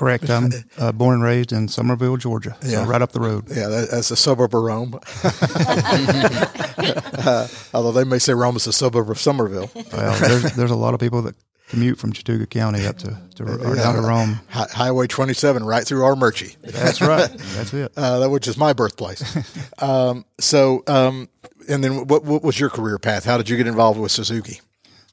Correct. 0.00 0.30
I'm 0.30 0.50
uh, 0.78 0.92
born 0.92 1.16
and 1.16 1.22
raised 1.22 1.52
in 1.52 1.68
Summerville, 1.68 2.16
Georgia. 2.16 2.56
Yeah. 2.64 2.88
Right 2.88 3.02
up 3.02 3.12
the 3.12 3.20
road. 3.20 3.44
Yeah, 3.50 3.68
that, 3.68 3.90
that's 3.90 4.10
a 4.10 4.16
suburb 4.16 4.54
of 4.54 4.62
Rome. 4.62 4.98
Uh, 7.20 7.46
although 7.74 7.92
they 7.92 8.04
may 8.04 8.18
say 8.18 8.32
Rome 8.32 8.56
is 8.56 8.66
a 8.66 8.72
suburb 8.72 9.10
of 9.10 9.18
Summerville. 9.18 9.70
Well, 9.92 10.18
there's, 10.20 10.54
there's 10.54 10.70
a 10.70 10.76
lot 10.76 10.94
of 10.94 11.00
people 11.00 11.20
that 11.22 11.34
commute 11.68 11.98
from 11.98 12.14
Chattooga 12.14 12.48
County 12.48 12.86
up 12.86 12.96
to, 12.98 13.20
to 13.34 13.44
or 13.44 13.74
down 13.74 13.96
to 13.96 14.00
Rome. 14.00 14.40
Hi, 14.48 14.66
Highway 14.72 15.06
27, 15.06 15.62
right 15.62 15.84
through 15.84 16.00
Armuchee. 16.00 16.56
That's 16.62 17.02
right. 17.02 17.28
That's 17.28 17.74
it. 17.74 17.92
uh, 17.98 18.20
that 18.20 18.30
which 18.30 18.48
is 18.48 18.56
my 18.56 18.72
birthplace. 18.72 19.22
um, 19.82 20.24
so, 20.38 20.82
um, 20.86 21.28
and 21.68 21.84
then 21.84 22.06
what, 22.06 22.24
what 22.24 22.42
was 22.42 22.58
your 22.58 22.70
career 22.70 22.98
path? 22.98 23.26
How 23.26 23.36
did 23.36 23.50
you 23.50 23.58
get 23.58 23.66
involved 23.66 24.00
with 24.00 24.10
Suzuki? 24.10 24.62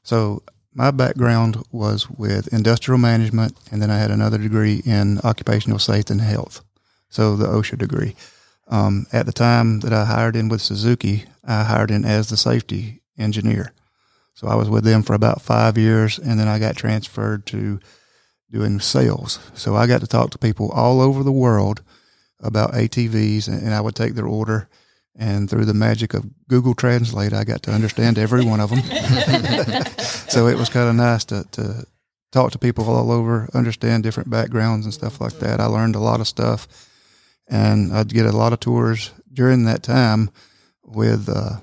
So 0.02 0.42
my 0.78 0.92
background 0.92 1.60
was 1.72 2.08
with 2.08 2.52
industrial 2.52 2.98
management, 2.98 3.58
and 3.72 3.82
then 3.82 3.90
I 3.90 3.98
had 3.98 4.12
another 4.12 4.38
degree 4.38 4.80
in 4.86 5.18
occupational 5.24 5.80
safety 5.80 6.12
and 6.12 6.20
health. 6.20 6.64
So 7.08 7.34
the 7.34 7.48
OSHA 7.48 7.78
degree. 7.78 8.14
Um, 8.68 9.08
at 9.12 9.26
the 9.26 9.32
time 9.32 9.80
that 9.80 9.92
I 9.92 10.04
hired 10.04 10.36
in 10.36 10.48
with 10.48 10.62
Suzuki, 10.62 11.24
I 11.44 11.64
hired 11.64 11.90
in 11.90 12.04
as 12.04 12.28
the 12.28 12.36
safety 12.36 13.02
engineer. 13.18 13.72
So 14.34 14.46
I 14.46 14.54
was 14.54 14.70
with 14.70 14.84
them 14.84 15.02
for 15.02 15.14
about 15.14 15.42
five 15.42 15.76
years, 15.76 16.16
and 16.16 16.38
then 16.38 16.46
I 16.46 16.60
got 16.60 16.76
transferred 16.76 17.44
to 17.46 17.80
doing 18.48 18.78
sales. 18.78 19.40
So 19.54 19.74
I 19.74 19.88
got 19.88 20.00
to 20.02 20.06
talk 20.06 20.30
to 20.30 20.38
people 20.38 20.70
all 20.70 21.00
over 21.00 21.24
the 21.24 21.32
world 21.32 21.82
about 22.38 22.74
ATVs, 22.74 23.48
and, 23.48 23.60
and 23.64 23.74
I 23.74 23.80
would 23.80 23.96
take 23.96 24.14
their 24.14 24.28
order. 24.28 24.68
And 25.16 25.50
through 25.50 25.64
the 25.64 25.74
magic 25.74 26.14
of 26.14 26.24
Google 26.46 26.74
Translate, 26.74 27.32
I 27.32 27.44
got 27.44 27.62
to 27.64 27.72
understand 27.72 28.18
every 28.18 28.44
one 28.44 28.60
of 28.60 28.70
them. 28.70 28.82
so 30.28 30.46
it 30.46 30.56
was 30.56 30.68
kind 30.68 30.88
of 30.88 30.94
nice 30.94 31.24
to, 31.26 31.44
to 31.52 31.86
talk 32.30 32.52
to 32.52 32.58
people 32.58 32.88
all 32.88 33.10
over, 33.10 33.48
understand 33.54 34.02
different 34.02 34.30
backgrounds 34.30 34.84
and 34.84 34.94
stuff 34.94 35.20
like 35.20 35.38
that. 35.40 35.60
I 35.60 35.66
learned 35.66 35.96
a 35.96 36.00
lot 36.00 36.20
of 36.20 36.28
stuff, 36.28 36.68
and 37.48 37.92
I'd 37.92 38.12
get 38.12 38.26
a 38.26 38.36
lot 38.36 38.52
of 38.52 38.60
tours 38.60 39.10
during 39.32 39.64
that 39.64 39.82
time 39.82 40.30
with 40.84 41.28
uh, 41.28 41.58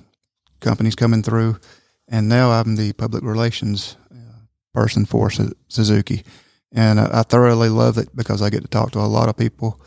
companies 0.60 0.96
coming 0.96 1.24
through. 1.24 1.60
And 2.08 2.30
now 2.30 2.52
I'm 2.52 2.76
the 2.76 2.94
public 2.94 3.24
relations 3.24 3.98
uh, 4.12 4.40
person 4.74 5.06
for 5.06 5.32
Suzuki, 5.70 6.24
and 6.72 7.00
I, 7.00 7.20
I 7.20 7.24
thoroughly 7.24 7.70
love 7.70 7.98
it 7.98 8.16
because 8.16 8.42
I 8.42 8.50
get 8.50 8.62
to 8.62 8.68
talk 8.68 8.92
to 8.92 9.00
a 9.00 9.08
lot 9.08 9.30
of 9.30 9.38
people, 9.38 9.82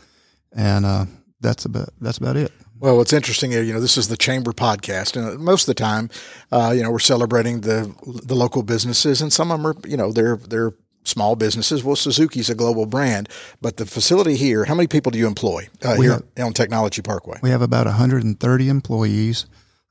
and 0.51 0.85
uh, 0.85 1.05
that's 1.39 1.65
about 1.65 1.89
that's 2.01 2.17
about 2.17 2.35
it. 2.35 2.51
Well, 2.79 2.95
what's 2.95 3.11
interesting, 3.11 3.51
you 3.51 3.73
know, 3.73 3.81
this 3.81 3.97
is 3.97 4.07
the 4.07 4.15
Chamber 4.15 4.53
podcast, 4.53 5.17
and 5.17 5.39
most 5.39 5.63
of 5.63 5.67
the 5.67 5.73
time, 5.73 6.09
uh, 6.49 6.73
you 6.73 6.81
know, 6.81 6.91
we're 6.91 6.99
celebrating 6.99 7.61
the 7.61 7.93
the 8.23 8.35
local 8.35 8.63
businesses, 8.63 9.21
and 9.21 9.33
some 9.33 9.51
of 9.51 9.61
them 9.61 9.67
are, 9.67 9.75
you 9.85 9.97
know, 9.97 10.13
they're 10.13 10.37
they're 10.37 10.71
small 11.03 11.35
businesses. 11.35 11.83
Well, 11.83 11.97
Suzuki's 11.97 12.49
a 12.49 12.55
global 12.55 12.85
brand, 12.85 13.27
but 13.61 13.77
the 13.77 13.85
facility 13.85 14.37
here, 14.37 14.63
how 14.63 14.75
many 14.75 14.87
people 14.87 15.11
do 15.11 15.19
you 15.19 15.27
employ 15.27 15.67
uh, 15.83 15.95
here 15.95 16.19
on 16.41 16.53
Technology 16.53 17.01
Parkway? 17.01 17.39
We 17.41 17.49
have 17.49 17.61
about 17.61 17.85
130 17.85 18.69
employees, 18.69 19.45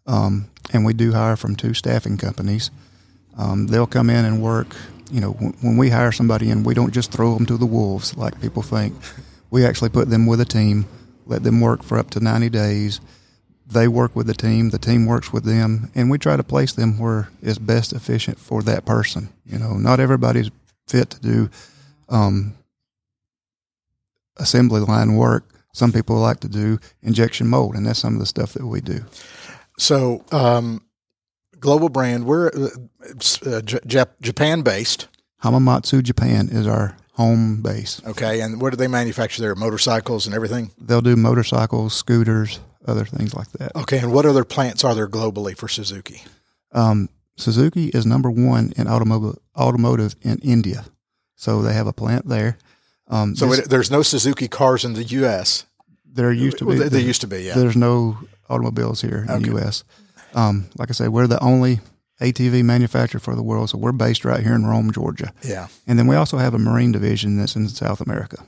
um, 0.07 0.51
and 0.73 0.87
we 0.87 0.95
do 0.95 1.13
hire 1.13 1.37
from 1.37 1.57
two 1.57 1.75
staffing 1.75 2.17
companies. 2.17 2.71
Um, 3.37 3.67
they'll 3.67 3.87
come 3.87 4.09
in 4.09 4.25
and 4.25 4.43
work. 4.43 4.75
You 5.11 5.21
know, 5.21 5.33
when, 5.33 5.53
when 5.61 5.77
we 5.77 5.91
hire 5.91 6.13
somebody 6.13 6.51
in, 6.51 6.65
we 6.65 6.75
don't 6.75 6.93
just 6.93 7.13
throw 7.13 7.35
them 7.35 7.45
to 7.47 7.59
the 7.59 7.67
wolves 7.67 8.17
like 8.17 8.41
people 8.41 8.63
think. 8.63 8.95
We 9.51 9.65
actually 9.67 9.91
put 9.91 10.11
them 10.11 10.27
with 10.27 10.41
a 10.41 10.45
team, 10.45 10.87
let 11.29 11.45
them 11.45 11.61
work 11.61 11.83
for 11.85 11.99
up 11.99 12.11
to 12.11 12.21
90 12.21 12.49
days. 12.49 13.01
They 13.67 13.87
work 13.87 14.17
with 14.17 14.27
the 14.27 14.35
team, 14.35 14.71
the 14.71 14.79
team 14.79 15.05
works 15.05 15.31
with 15.33 15.45
them, 15.45 15.91
and 15.95 16.11
we 16.11 16.19
try 16.19 16.37
to 16.37 16.43
place 16.43 16.73
them 16.73 16.99
where 16.99 17.29
is 17.43 17.59
best 17.59 17.93
efficient 17.93 18.39
for 18.39 18.63
that 18.63 18.87
person. 18.87 19.29
You 19.45 19.59
know, 19.59 19.75
not 19.75 20.01
everybody's 20.01 20.51
fit 20.87 21.11
to 21.11 21.21
do 21.21 21.51
um, 22.09 22.55
assembly 24.39 24.81
line 24.81 25.17
work. 25.17 25.45
Some 25.75 25.93
people 25.93 26.17
like 26.17 26.41
to 26.41 26.49
do 26.49 26.79
injection 27.03 27.47
mold, 27.47 27.75
and 27.75 27.87
that's 27.87 27.99
some 27.99 28.15
of 28.15 28.21
the 28.21 28.27
stuff 28.27 28.55
that 28.55 28.67
we 28.67 28.81
do. 28.81 29.05
So, 29.79 30.25
um, 30.33 30.83
global 31.61 31.91
brand, 31.91 32.25
we're 32.25 32.49
uh, 32.49 32.69
uh, 33.47 33.61
J- 33.61 34.05
Japan 34.21 34.63
based. 34.63 35.09
Hamamatsu 35.45 36.03
Japan 36.03 36.49
is 36.51 36.67
our 36.67 36.97
home 37.19 37.61
base. 37.63 38.01
Okay, 38.07 38.41
and 38.41 38.61
what 38.63 38.71
do 38.71 38.77
they 38.77 38.87
manufacture 38.89 39.43
there? 39.43 39.55
Motorcycles 39.57 40.27
and 40.27 40.35
everything. 40.35 40.71
They'll 40.81 41.01
do 41.03 41.17
motorcycles, 41.17 41.93
scooters, 41.93 42.61
other 42.87 43.05
things 43.05 43.35
like 43.35 43.51
that. 43.59 43.75
Okay, 43.75 43.99
and 43.99 44.13
what 44.13 44.25
other 44.25 44.45
plants 44.45 44.85
are 44.85 44.95
there 44.95 45.09
globally 45.09 45.57
for 45.57 45.67
Suzuki? 45.69 46.23
Um, 46.73 47.09
Suzuki 47.37 47.89
is 47.89 48.07
number 48.07 48.31
one 48.31 48.73
in 48.77 48.87
automotive 48.89 49.37
automotive 49.57 50.15
in 50.23 50.39
India, 50.39 50.85
so 51.35 51.61
they 51.61 51.75
have 51.75 51.89
a 51.89 51.93
plant 51.93 52.29
there. 52.29 52.57
Um, 53.09 53.35
So 53.37 53.47
this- 53.49 53.59
it, 53.61 53.69
there's 53.71 53.91
no 53.91 54.03
Suzuki 54.03 54.47
cars 54.49 54.85
in 54.85 54.93
the 54.95 55.05
U.S. 55.21 55.65
there 56.07 56.33
used 56.33 56.59
to 56.59 56.65
be. 56.67 56.79
Well, 56.79 56.89
there 56.89 57.01
used 57.01 57.21
to 57.23 57.27
be, 57.27 57.43
yeah. 57.43 57.55
There's 57.57 57.77
no 57.77 58.19
automobiles 58.49 59.01
here 59.03 59.25
in 59.25 59.31
Okay. 59.31 59.43
the 59.45 59.51
U.S. 59.59 59.83
Um, 60.35 60.69
like 60.79 60.89
I 60.91 60.93
said, 60.93 61.09
we're 61.09 61.27
the 61.27 61.43
only 61.43 61.81
ATV 62.21 62.65
manufacturer 62.65 63.21
for 63.21 63.35
the 63.37 63.43
world, 63.43 63.71
so 63.71 63.79
we're 63.79 63.93
based 63.93 64.25
right 64.25 64.43
here 64.43 64.55
in 64.55 64.67
Rome, 64.67 64.91
Georgia. 64.93 65.33
Yeah, 65.43 65.69
And 65.87 65.99
then 65.99 66.07
we 66.07 66.17
also 66.17 66.39
have 66.39 66.55
a 66.55 66.59
marine 66.59 66.93
division 66.93 67.37
that's 67.39 67.55
in 67.57 67.69
South 67.69 68.01
America. 68.01 68.45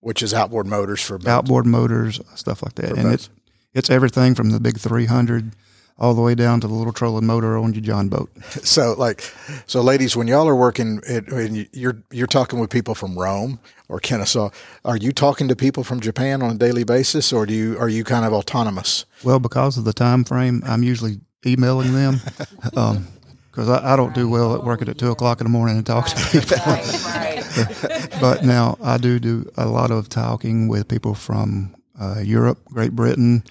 which 0.00 0.22
is 0.22 0.34
outboard 0.34 0.66
motors 0.66 1.00
for 1.00 1.18
boats. 1.18 1.28
outboard 1.28 1.66
motors, 1.66 2.20
stuff 2.34 2.62
like 2.62 2.74
that. 2.76 2.90
For 2.90 2.94
and 2.96 3.02
boats. 3.04 3.14
it's 3.14 3.30
it's 3.74 3.90
everything 3.90 4.34
from 4.34 4.50
the 4.50 4.60
big 4.60 4.78
300 4.78 5.52
all 5.98 6.14
the 6.14 6.20
way 6.22 6.34
down 6.34 6.60
to 6.60 6.66
the 6.66 6.74
little 6.74 6.92
trolling 6.92 7.24
motor 7.26 7.56
on 7.56 7.72
your 7.74 7.82
John 7.82 8.08
boat. 8.08 8.30
So, 8.64 8.94
like, 8.98 9.22
so 9.66 9.80
ladies, 9.82 10.16
when 10.16 10.26
y'all 10.26 10.48
are 10.48 10.56
working, 10.56 11.00
it, 11.06 11.30
when 11.32 11.68
you're 11.72 12.02
you're 12.10 12.26
talking 12.26 12.58
with 12.58 12.70
people 12.70 12.94
from 12.94 13.16
Rome 13.18 13.60
or 13.88 14.00
Kennesaw, 14.00 14.50
are 14.84 14.96
you 14.96 15.12
talking 15.12 15.48
to 15.48 15.54
people 15.56 15.84
from 15.84 16.00
Japan 16.00 16.42
on 16.42 16.50
a 16.50 16.54
daily 16.58 16.84
basis, 16.84 17.32
or 17.32 17.46
do 17.46 17.54
you 17.54 17.78
are 17.78 17.88
you 17.88 18.02
kind 18.04 18.24
of 18.24 18.32
autonomous? 18.32 19.06
Well, 19.22 19.38
because 19.38 19.78
of 19.78 19.84
the 19.84 19.92
time 19.92 20.24
frame, 20.24 20.62
I'm 20.66 20.82
usually 20.82 21.20
emailing 21.46 21.92
them. 21.92 22.20
um, 22.76 23.06
because 23.50 23.68
I, 23.68 23.92
I 23.92 23.96
don't 23.96 24.14
do 24.14 24.30
well 24.30 24.56
at 24.56 24.64
working 24.64 24.88
at 24.88 24.96
two 24.96 25.10
o'clock 25.10 25.40
in 25.40 25.44
the 25.44 25.50
morning 25.50 25.76
and 25.76 25.84
talk 25.84 26.06
to 26.06 26.16
people. 26.30 26.56
right. 26.56 28.08
but 28.20 28.44
now 28.44 28.78
I 28.82 28.96
do 28.96 29.18
do 29.18 29.50
a 29.58 29.66
lot 29.66 29.90
of 29.90 30.08
talking 30.08 30.68
with 30.68 30.88
people 30.88 31.14
from 31.14 31.74
uh, 32.00 32.20
Europe, 32.24 32.64
Great 32.66 32.92
Britain, 32.92 33.44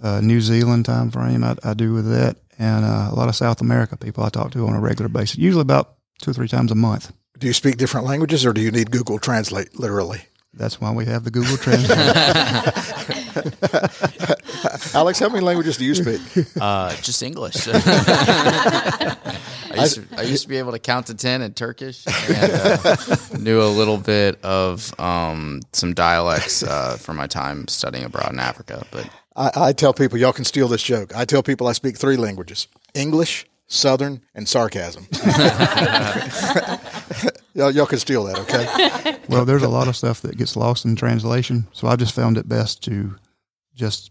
uh, 0.00 0.20
New 0.20 0.40
Zealand 0.40 0.84
time 0.86 1.10
frame. 1.10 1.42
I, 1.42 1.56
I 1.64 1.74
do 1.74 1.92
with 1.92 2.08
that, 2.08 2.36
and 2.58 2.84
uh, 2.84 3.08
a 3.10 3.14
lot 3.14 3.28
of 3.28 3.34
South 3.34 3.60
America 3.60 3.96
people 3.96 4.22
I 4.22 4.28
talk 4.28 4.52
to 4.52 4.64
on 4.66 4.74
a 4.74 4.80
regular 4.80 5.08
basis, 5.08 5.38
usually 5.38 5.62
about 5.62 5.96
two 6.20 6.30
or 6.30 6.34
three 6.34 6.48
times 6.48 6.70
a 6.70 6.76
month. 6.76 7.12
Do 7.38 7.46
you 7.46 7.52
speak 7.52 7.76
different 7.76 8.06
languages 8.06 8.44
or 8.44 8.52
do 8.52 8.60
you 8.60 8.70
need 8.70 8.90
Google 8.90 9.18
Translate 9.18 9.78
literally? 9.78 10.22
That's 10.54 10.80
why 10.80 10.92
we 10.92 11.04
have 11.04 11.24
the 11.24 11.30
Google 11.30 11.56
Translate. 11.56 11.98
Alex, 14.94 15.18
how 15.18 15.28
many 15.28 15.44
languages 15.44 15.76
do 15.76 15.84
you 15.84 15.94
speak? 15.94 16.20
Uh, 16.60 16.94
just 16.96 17.22
English. 17.22 17.68
I, 17.70 19.16
used 19.74 19.94
to, 19.96 20.04
I 20.16 20.22
used 20.22 20.42
to 20.42 20.48
be 20.48 20.56
able 20.56 20.72
to 20.72 20.78
count 20.78 21.06
to 21.06 21.14
10 21.14 21.42
in 21.42 21.52
Turkish 21.54 22.06
and 22.06 22.52
uh, 22.52 22.96
knew 23.38 23.60
a 23.60 23.68
little 23.68 23.98
bit 23.98 24.42
of 24.44 24.98
um, 24.98 25.60
some 25.72 25.94
dialects 25.94 26.62
uh, 26.62 26.96
from 26.96 27.16
my 27.16 27.26
time 27.26 27.68
studying 27.68 28.04
abroad 28.04 28.32
in 28.32 28.38
Africa. 28.38 28.84
But 28.90 29.08
I, 29.36 29.50
I 29.68 29.72
tell 29.72 29.92
people, 29.92 30.18
y'all 30.18 30.32
can 30.32 30.44
steal 30.44 30.68
this 30.68 30.82
joke. 30.82 31.14
I 31.14 31.24
tell 31.24 31.42
people 31.42 31.66
I 31.66 31.72
speak 31.72 31.96
three 31.96 32.16
languages 32.16 32.68
English, 32.94 33.46
Southern, 33.66 34.22
and 34.34 34.48
sarcasm. 34.48 35.06
y'all, 37.54 37.70
y'all 37.70 37.86
can 37.86 37.98
steal 37.98 38.24
that, 38.24 38.38
okay? 38.38 39.18
well, 39.28 39.44
there's 39.44 39.62
a 39.62 39.68
lot 39.68 39.88
of 39.88 39.96
stuff 39.96 40.22
that 40.22 40.38
gets 40.38 40.56
lost 40.56 40.84
in 40.84 40.96
translation, 40.96 41.66
so 41.72 41.86
I 41.88 41.96
just 41.96 42.14
found 42.14 42.38
it 42.38 42.48
best 42.48 42.82
to 42.84 43.16
just 43.74 44.10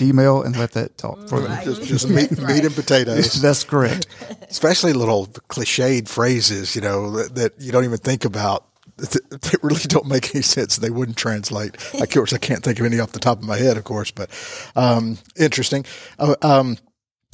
email 0.00 0.42
and 0.42 0.56
let 0.56 0.72
that 0.72 0.98
talk 0.98 1.28
for 1.28 1.40
them. 1.40 1.64
Just, 1.64 1.82
just 1.84 2.10
meat, 2.10 2.30
meat 2.30 2.64
and 2.64 2.74
potatoes. 2.74 3.34
That's 3.42 3.64
correct. 3.64 4.06
Especially 4.48 4.92
little 4.92 5.26
cliched 5.26 6.08
phrases, 6.08 6.74
you 6.74 6.82
know, 6.82 7.10
that, 7.12 7.34
that 7.34 7.52
you 7.58 7.72
don't 7.72 7.84
even 7.84 7.98
think 7.98 8.24
about. 8.24 8.66
That 8.96 9.58
really 9.62 9.80
don't 9.88 10.06
make 10.06 10.34
any 10.34 10.42
sense. 10.42 10.76
They 10.76 10.90
wouldn't 10.90 11.18
translate. 11.18 11.76
Of 11.94 12.08
course, 12.10 12.32
I 12.32 12.38
can't 12.38 12.62
think 12.62 12.80
of 12.80 12.86
any 12.86 12.98
off 12.98 13.12
the 13.12 13.18
top 13.18 13.38
of 13.38 13.44
my 13.44 13.58
head, 13.58 13.76
of 13.76 13.84
course, 13.84 14.10
but 14.10 14.30
um, 14.74 15.18
interesting. 15.36 15.84
Uh, 16.18 16.34
um, 16.42 16.78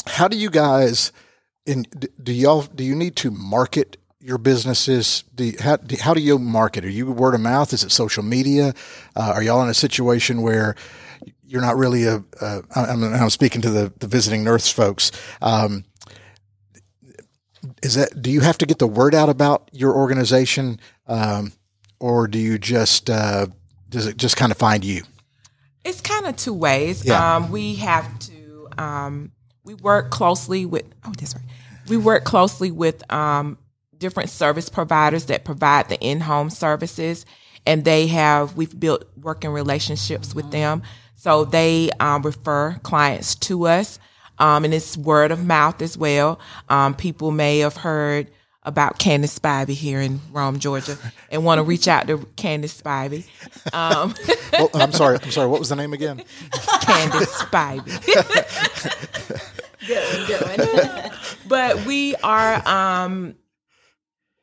how 0.06 0.28
do 0.28 0.36
you 0.36 0.50
guys? 0.50 1.12
In 1.64 1.86
do 2.20 2.32
y'all 2.32 2.62
do 2.62 2.82
you 2.82 2.96
need 2.96 3.14
to 3.16 3.30
market 3.30 3.96
your 4.18 4.38
businesses? 4.38 5.22
Do 5.34 5.44
you, 5.44 5.56
how, 5.60 5.76
do, 5.76 5.96
how 6.00 6.14
do 6.14 6.20
you 6.20 6.38
market? 6.38 6.84
Are 6.84 6.90
you 6.90 7.10
word 7.12 7.34
of 7.34 7.40
mouth? 7.40 7.72
Is 7.72 7.84
it 7.84 7.90
social 7.90 8.24
media? 8.24 8.74
Uh, 9.14 9.32
are 9.34 9.42
y'all 9.42 9.62
in 9.62 9.68
a 9.68 9.74
situation 9.74 10.42
where 10.42 10.74
you're 11.52 11.60
not 11.60 11.76
really 11.76 12.04
a? 12.04 12.24
a 12.40 12.62
I'm, 12.74 13.04
I'm 13.04 13.30
speaking 13.30 13.60
to 13.60 13.70
the, 13.70 13.92
the 13.98 14.06
visiting 14.06 14.42
nurse 14.42 14.70
folks. 14.70 15.12
Um, 15.42 15.84
is 17.82 17.94
that 17.94 18.22
do 18.22 18.30
you 18.30 18.40
have 18.40 18.56
to 18.58 18.66
get 18.66 18.78
the 18.78 18.86
word 18.86 19.14
out 19.14 19.28
about 19.28 19.68
your 19.70 19.94
organization, 19.94 20.80
um, 21.06 21.52
or 22.00 22.26
do 22.26 22.38
you 22.38 22.58
just 22.58 23.10
uh, 23.10 23.46
does 23.90 24.06
it 24.06 24.16
just 24.16 24.36
kind 24.36 24.50
of 24.50 24.56
find 24.56 24.82
you? 24.82 25.02
It's 25.84 26.00
kind 26.00 26.26
of 26.26 26.36
two 26.36 26.54
ways. 26.54 27.04
Yeah. 27.04 27.36
Um, 27.36 27.50
we 27.50 27.74
have 27.76 28.18
to. 28.20 28.68
Um, 28.78 29.32
we 29.62 29.74
work 29.74 30.10
closely 30.10 30.64
with. 30.64 30.86
Oh, 31.04 31.12
that's 31.18 31.34
right. 31.34 31.44
We 31.88 31.98
work 31.98 32.24
closely 32.24 32.70
with 32.70 33.12
um, 33.12 33.58
different 33.98 34.30
service 34.30 34.70
providers 34.70 35.26
that 35.26 35.44
provide 35.44 35.90
the 35.90 36.00
in-home 36.00 36.48
services, 36.48 37.26
and 37.66 37.84
they 37.84 38.06
have. 38.06 38.56
We've 38.56 38.78
built 38.78 39.04
working 39.20 39.50
relationships 39.50 40.34
with 40.34 40.50
them, 40.50 40.82
so 41.22 41.44
they 41.44 41.88
um, 42.00 42.22
refer 42.22 42.72
clients 42.82 43.36
to 43.36 43.68
us, 43.68 44.00
um, 44.40 44.64
and 44.64 44.74
it's 44.74 44.96
word 44.96 45.30
of 45.30 45.46
mouth 45.46 45.80
as 45.80 45.96
well. 45.96 46.40
Um, 46.68 46.96
people 46.96 47.30
may 47.30 47.60
have 47.60 47.76
heard 47.76 48.28
about 48.64 48.98
Candace 48.98 49.38
Spivey 49.38 49.74
here 49.74 50.00
in 50.00 50.20
Rome, 50.32 50.58
Georgia, 50.58 50.98
and 51.30 51.44
want 51.44 51.60
to 51.60 51.62
reach 51.72 51.86
out 51.86 52.08
to 52.08 52.18
Candace 52.34 52.80
Spivey. 52.80 53.24
Um, 53.72 54.14
Well, 54.52 54.68
I'm 54.74 54.90
sorry. 54.92 55.18
I'm 55.22 55.30
sorry. 55.30 55.48
What 55.48 55.60
was 55.60 55.68
the 55.68 55.76
name 55.76 55.92
again? 55.94 56.22
Candace 56.82 57.32
Spivey. 57.32 57.86
good, 59.86 60.26
good 60.26 60.58
one. 60.58 61.10
but 61.46 61.86
we 61.86 62.16
are, 62.16 62.68
um, 62.68 63.36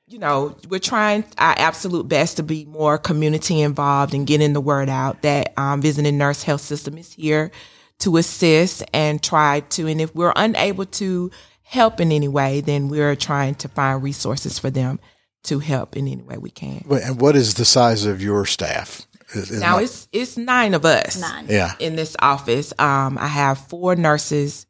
you 0.09 0.17
know, 0.19 0.55
we're 0.69 0.79
trying 0.79 1.23
our 1.37 1.53
absolute 1.57 2.07
best 2.07 2.37
to 2.37 2.43
be 2.43 2.65
more 2.65 2.97
community 2.97 3.61
involved 3.61 4.13
and 4.13 4.25
getting 4.25 4.53
the 4.53 4.61
word 4.61 4.89
out 4.89 5.21
that 5.21 5.53
um, 5.57 5.81
Visiting 5.81 6.17
Nurse 6.17 6.41
Health 6.43 6.61
System 6.61 6.97
is 6.97 7.13
here 7.13 7.51
to 7.99 8.17
assist 8.17 8.83
and 8.91 9.21
try 9.21 9.59
to. 9.71 9.87
And 9.87 10.01
if 10.01 10.13
we're 10.15 10.33
unable 10.35 10.85
to 10.85 11.29
help 11.61 11.99
in 11.99 12.11
any 12.11 12.27
way, 12.27 12.61
then 12.61 12.89
we're 12.89 13.15
trying 13.15 13.53
to 13.55 13.67
find 13.67 14.01
resources 14.01 14.57
for 14.57 14.71
them 14.71 14.99
to 15.43 15.59
help 15.59 15.95
in 15.95 16.07
any 16.07 16.23
way 16.23 16.37
we 16.37 16.49
can. 16.49 16.83
And 16.89 17.21
what 17.21 17.35
is 17.35 17.53
the 17.53 17.65
size 17.65 18.05
of 18.05 18.21
your 18.21 18.45
staff? 18.45 19.05
Is- 19.35 19.51
is 19.51 19.59
Now 19.61 19.75
my- 19.75 19.83
it's 19.83 20.07
it's 20.11 20.37
nine 20.37 20.73
of 20.73 20.85
us. 20.85 21.21
Nine. 21.21 21.45
yeah. 21.49 21.73
in 21.79 21.95
this 21.95 22.15
office. 22.17 22.73
Um, 22.79 23.15
I 23.19 23.27
have 23.27 23.59
four 23.59 23.95
nurses 23.95 24.65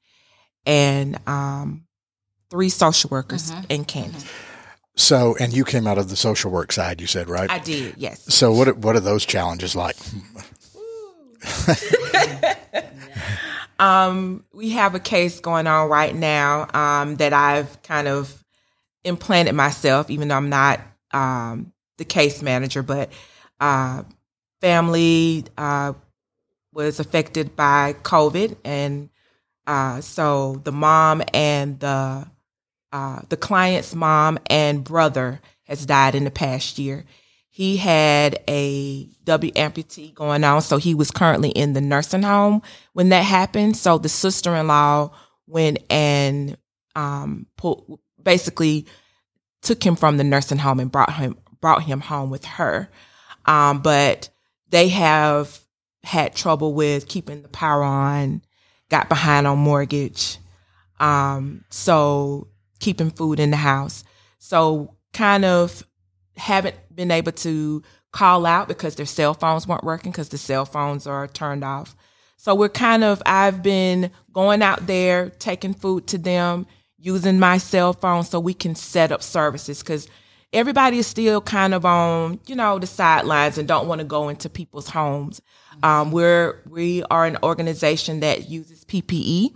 and 0.66 1.18
um, 1.28 1.86
three 2.52 2.68
social 2.70 3.08
workers 3.10 3.54
and 3.70 3.88
Candace. 3.88 4.26
So, 5.00 5.36
and 5.40 5.54
you 5.54 5.64
came 5.64 5.88
out 5.88 5.98
of 5.98 6.10
the 6.10 6.16
social 6.18 6.52
work 6.52 6.72
side, 6.74 7.00
you 7.00 7.08
said, 7.08 7.30
right? 7.30 7.50
I 7.50 7.60
did, 7.60 7.96
yes. 7.98 8.22
so, 8.34 8.52
what 8.52 8.68
are- 8.68 8.74
what 8.74 8.96
are 8.96 9.00
those 9.00 9.26
challenges 9.26 9.76
like? 9.76 9.96
Um, 13.80 14.44
we 14.54 14.72
have 14.72 14.94
a 14.94 15.00
case 15.00 15.40
going 15.40 15.66
on 15.66 15.88
right 15.88 16.14
now 16.14 16.68
um, 16.74 17.16
that 17.16 17.32
I've 17.32 17.82
kind 17.82 18.10
of 18.10 18.44
implanted 19.06 19.56
myself, 19.56 20.10
even 20.10 20.28
though 20.28 20.36
I'm 20.36 20.50
not 20.50 20.82
um, 21.12 21.72
the 21.98 22.04
case 22.04 22.42
manager, 22.42 22.84
but 22.84 23.10
uh, 23.62 24.04
family 24.60 25.46
uh, 25.58 25.94
was 26.74 27.00
affected 27.00 27.56
by 27.56 27.94
COVID, 28.04 28.58
and 28.66 29.10
uh, 29.66 30.02
so 30.02 30.60
the 30.66 30.74
mom 30.74 31.22
and 31.34 31.80
the 31.80 32.28
uh, 32.92 33.22
the 33.30 33.38
client's 33.38 33.94
mom 33.94 34.40
and 34.48 34.84
brother 34.84 35.42
has 35.64 35.86
died 35.86 36.16
in 36.16 36.24
the 36.24 36.32
past 36.32 36.80
year. 36.80 37.06
He 37.50 37.78
had 37.78 38.40
a 38.48 39.10
W 39.26 39.52
amputee 39.52 40.14
going 40.14 40.44
on, 40.44 40.62
so 40.62 40.78
he 40.78 40.96
was 40.96 41.12
currently 41.12 41.50
in 41.50 41.74
the 41.74 41.82
nursing 41.82 42.24
home 42.24 42.62
when 42.94 43.10
that 43.10 43.24
happened. 43.26 43.76
So 43.76 43.98
the 43.98 44.10
sister 44.10 44.56
in 44.56 44.68
law 44.68 45.12
went 45.46 45.80
and 45.90 46.58
um, 46.96 47.48
pull, 47.58 48.00
basically 48.22 48.86
took 49.62 49.84
him 49.84 49.96
from 49.96 50.18
the 50.18 50.24
nursing 50.24 50.58
home 50.58 50.80
and 50.80 50.92
brought 50.92 51.14
him 51.14 51.38
brought 51.60 51.84
him 51.84 52.00
home 52.00 52.30
with 52.30 52.46
her. 52.46 52.90
Um, 53.46 53.82
but 53.82 54.30
they 54.70 54.90
have 54.90 55.60
had 56.04 56.36
trouble 56.36 56.74
with 56.74 57.08
keeping 57.08 57.42
the 57.42 57.50
power 57.50 57.84
on, 57.84 58.42
got 58.90 59.10
behind 59.10 59.48
on 59.48 59.58
mortgage, 59.58 60.38
um, 61.00 61.66
so 61.70 62.48
keeping 62.80 63.12
food 63.12 63.40
in 63.40 63.52
the 63.52 63.58
house. 63.58 64.04
So 64.40 64.96
kind 65.14 65.46
of 65.46 65.84
haven't 66.38 66.76
been 66.94 67.12
able 67.12 67.32
to 67.34 67.84
call 68.12 68.46
out 68.46 68.68
because 68.68 68.96
their 68.96 69.06
cell 69.06 69.34
phones 69.34 69.68
weren't 69.68 69.84
working 69.84 70.12
because 70.12 70.30
the 70.30 70.38
cell 70.38 70.66
phones 70.66 71.06
are 71.06 71.28
turned 71.28 71.64
off. 71.64 71.96
So 72.38 72.56
we're 72.56 72.70
kind 72.70 73.04
of, 73.04 73.22
I've 73.26 73.62
been 73.62 74.12
going 74.32 74.62
out 74.62 74.88
there, 74.88 75.30
taking 75.30 75.74
food 75.74 76.08
to 76.08 76.18
them, 76.18 76.66
using 76.98 77.40
my 77.40 77.58
cell 77.58 77.94
phone 77.94 78.24
so 78.24 78.40
we 78.40 78.54
can 78.54 78.76
set 78.76 79.12
up 79.12 79.22
services 79.22 79.80
because 79.80 80.08
everybody 80.54 81.00
is 81.00 81.08
still 81.08 81.42
kind 81.42 81.74
of 81.74 81.86
on, 81.86 82.40
you 82.46 82.56
know, 82.56 82.80
the 82.80 82.88
sidelines 82.88 83.58
and 83.58 83.68
don't 83.68 83.88
want 83.88 84.00
to 84.00 84.06
go 84.06 84.30
into 84.30 84.50
people's 84.50 84.90
homes. 84.90 85.42
Um, 85.84 86.12
we're, 86.12 86.62
we 86.70 87.04
are 87.12 87.26
an 87.26 87.38
organization 87.44 88.22
that 88.22 88.50
uses 88.50 88.86
PPE. 88.86 89.54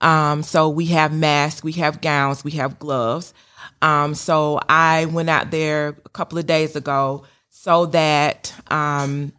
Um, 0.00 0.42
so 0.42 0.68
we 0.68 0.86
have 0.86 1.12
masks, 1.12 1.62
we 1.62 1.72
have 1.72 2.00
gowns, 2.00 2.44
we 2.44 2.52
have 2.52 2.78
gloves. 2.78 3.32
Um, 3.80 4.14
so 4.14 4.60
I 4.68 5.06
went 5.06 5.30
out 5.30 5.50
there 5.50 5.88
a 6.04 6.08
couple 6.10 6.38
of 6.38 6.46
days 6.46 6.76
ago 6.76 7.24
so 7.50 7.86
that 7.86 8.52
um, 8.70 9.32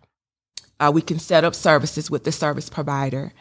uh, 0.79 0.91
we 0.93 1.01
can 1.01 1.19
set 1.19 1.43
up 1.43 1.55
services 1.55 2.09
with 2.09 2.23
the 2.23 2.31
service 2.31 2.69
provider. 2.69 3.33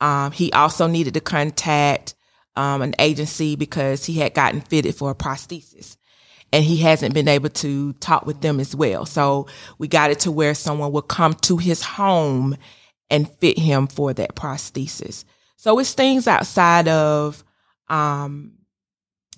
Um, 0.00 0.32
he 0.32 0.52
also 0.52 0.86
needed 0.86 1.14
to 1.14 1.20
contact 1.20 2.14
um, 2.56 2.82
an 2.82 2.94
agency 2.98 3.56
because 3.56 4.04
he 4.04 4.14
had 4.14 4.34
gotten 4.34 4.60
fitted 4.60 4.94
for 4.94 5.10
a 5.10 5.14
prosthesis 5.14 5.96
and 6.52 6.64
he 6.64 6.78
hasn't 6.78 7.14
been 7.14 7.28
able 7.28 7.50
to 7.50 7.92
talk 7.94 8.26
with 8.26 8.40
them 8.40 8.60
as 8.60 8.74
well. 8.74 9.06
So 9.06 9.46
we 9.78 9.88
got 9.88 10.10
it 10.10 10.20
to 10.20 10.32
where 10.32 10.54
someone 10.54 10.92
would 10.92 11.08
come 11.08 11.34
to 11.34 11.56
his 11.56 11.82
home 11.82 12.56
and 13.10 13.30
fit 13.40 13.58
him 13.58 13.86
for 13.86 14.12
that 14.14 14.34
prosthesis. 14.34 15.24
So 15.56 15.78
it's 15.78 15.92
things 15.92 16.28
outside 16.28 16.88
of 16.88 17.42
um, 17.88 18.52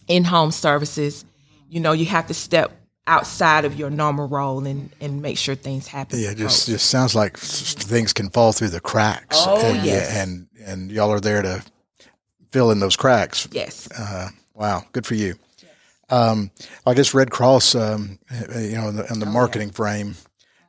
in-home 0.06 0.50
services. 0.50 1.24
You 1.68 1.80
know, 1.80 1.92
you 1.92 2.06
have 2.06 2.26
to 2.26 2.34
step 2.34 2.72
outside 3.06 3.64
of 3.64 3.76
your 3.76 3.90
normal 3.90 4.28
role 4.28 4.66
and, 4.66 4.90
and 5.00 5.22
make 5.22 5.38
sure 5.38 5.54
things 5.54 5.88
happen. 5.88 6.20
Yeah, 6.20 6.34
just 6.34 6.66
just 6.66 6.90
sounds 6.90 7.14
like 7.14 7.36
things 7.38 8.12
can 8.12 8.30
fall 8.30 8.52
through 8.52 8.68
the 8.68 8.80
cracks. 8.80 9.36
Oh, 9.40 9.64
and, 9.64 9.84
yes. 9.84 10.14
and 10.14 10.46
and 10.64 10.92
y'all 10.92 11.10
are 11.10 11.20
there 11.20 11.42
to 11.42 11.64
fill 12.50 12.70
in 12.70 12.80
those 12.80 12.96
cracks. 12.96 13.48
yes. 13.52 13.88
Uh, 13.90 14.28
wow, 14.54 14.84
good 14.92 15.06
for 15.06 15.14
you. 15.14 15.34
Um, 16.10 16.50
I 16.86 16.94
guess 16.94 17.12
Red 17.12 17.30
Cross, 17.30 17.74
um, 17.74 18.18
you 18.56 18.76
know, 18.76 18.88
in 18.88 18.96
the, 18.96 19.12
in 19.12 19.18
the 19.20 19.26
marketing 19.26 19.70
frame, 19.70 20.14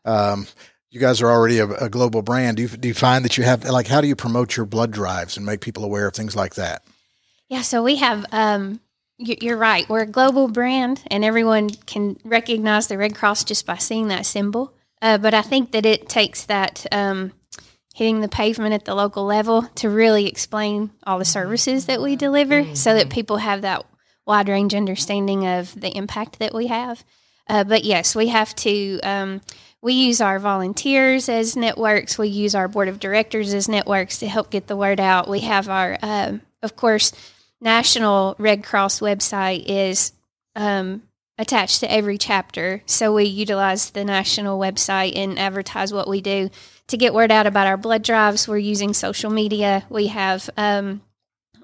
um, 0.04 0.48
you 0.92 1.00
guys 1.00 1.22
are 1.22 1.30
already 1.30 1.60
a, 1.60 1.68
a 1.68 1.90
global 1.90 2.22
brand. 2.22 2.58
Do 2.58 2.64
you, 2.64 2.70
do 2.70 2.88
you 2.88 2.94
find 2.94 3.24
that 3.26 3.38
you 3.38 3.44
have 3.44 3.64
like 3.66 3.88
how 3.88 4.02
do 4.02 4.08
you 4.08 4.16
promote 4.16 4.58
your 4.58 4.66
blood 4.66 4.92
drives 4.92 5.38
and 5.38 5.46
make 5.46 5.62
people 5.62 5.84
aware 5.84 6.08
of 6.08 6.14
things 6.14 6.36
like 6.36 6.56
that? 6.56 6.84
Yeah, 7.48 7.62
so 7.62 7.84
we 7.84 7.96
have. 7.98 8.26
Um, 8.32 8.80
you- 9.18 9.38
you're 9.42 9.58
right. 9.58 9.88
We're 9.90 10.02
a 10.04 10.08
global 10.08 10.48
brand, 10.48 11.02
and 11.12 11.26
everyone 11.26 11.70
can 11.72 12.18
recognize 12.24 12.88
the 12.88 12.98
Red 12.98 13.16
Cross 13.16 13.44
just 13.46 13.66
by 13.66 13.78
seeing 13.78 14.08
that 14.10 14.26
symbol. 14.26 14.74
Uh, 15.02 15.18
but 15.18 15.34
I 15.34 15.42
think 15.42 15.72
that 15.72 15.86
it 15.86 16.08
takes 16.10 16.46
that 16.46 16.86
um, 16.92 17.32
hitting 17.96 18.22
the 18.22 18.28
pavement 18.30 18.74
at 18.74 18.86
the 18.86 18.96
local 18.96 19.26
level 19.26 19.64
to 19.76 19.90
really 19.90 20.26
explain 20.28 20.92
all 21.06 21.20
the 21.20 21.26
services 21.26 21.86
that 21.88 22.02
we 22.02 22.16
deliver, 22.16 22.76
so 22.76 22.94
that 22.94 23.10
people 23.10 23.38
have 23.38 23.62
that 23.64 23.86
wide 24.26 24.48
range 24.50 24.74
understanding 24.76 25.46
of 25.48 25.80
the 25.80 25.90
impact 25.98 26.40
that 26.40 26.54
we 26.54 26.68
have. 26.68 27.04
Uh, 27.48 27.64
but 27.64 27.84
yes, 27.84 28.16
we 28.16 28.28
have 28.28 28.56
to. 28.58 29.00
Um, 29.02 29.42
we 29.82 29.94
use 29.94 30.20
our 30.22 30.40
volunteers 30.40 31.30
as 31.30 31.56
networks. 31.56 32.18
We 32.18 32.28
use 32.28 32.56
our 32.56 32.68
board 32.68 32.88
of 32.88 33.00
directors 33.00 33.54
as 33.54 33.70
networks 33.70 34.18
to 34.20 34.28
help 34.28 34.50
get 34.50 34.68
the 34.68 34.76
word 34.76 35.00
out. 35.00 35.30
We 35.30 35.42
have 35.42 35.70
our, 35.70 35.98
um, 36.02 36.42
of 36.62 36.76
course, 36.76 37.14
National 37.62 38.36
Red 38.38 38.64
Cross 38.64 39.00
website 39.00 39.66
is 39.68 40.14
um, 40.56 41.04
attached 41.38 41.80
to 41.80 41.92
every 41.92 42.18
chapter. 42.18 42.82
So 42.86 43.14
we 43.14 43.26
utilize 43.26 43.92
the 43.92 44.04
national 44.04 44.60
website 44.60 45.16
and 45.16 45.40
advertise 45.40 45.94
what 45.94 46.10
we 46.10 46.22
do 46.22 46.50
to 46.88 46.98
get 46.98 47.14
word 47.14 47.32
out 47.32 47.48
about 47.48 47.68
our 47.68 47.78
blood 47.78 48.04
drives. 48.04 48.48
We're 48.48 48.58
using 48.58 48.94
social 48.94 49.30
media. 49.30 49.86
We 49.90 50.08
have 50.08 50.50
um, 50.58 51.02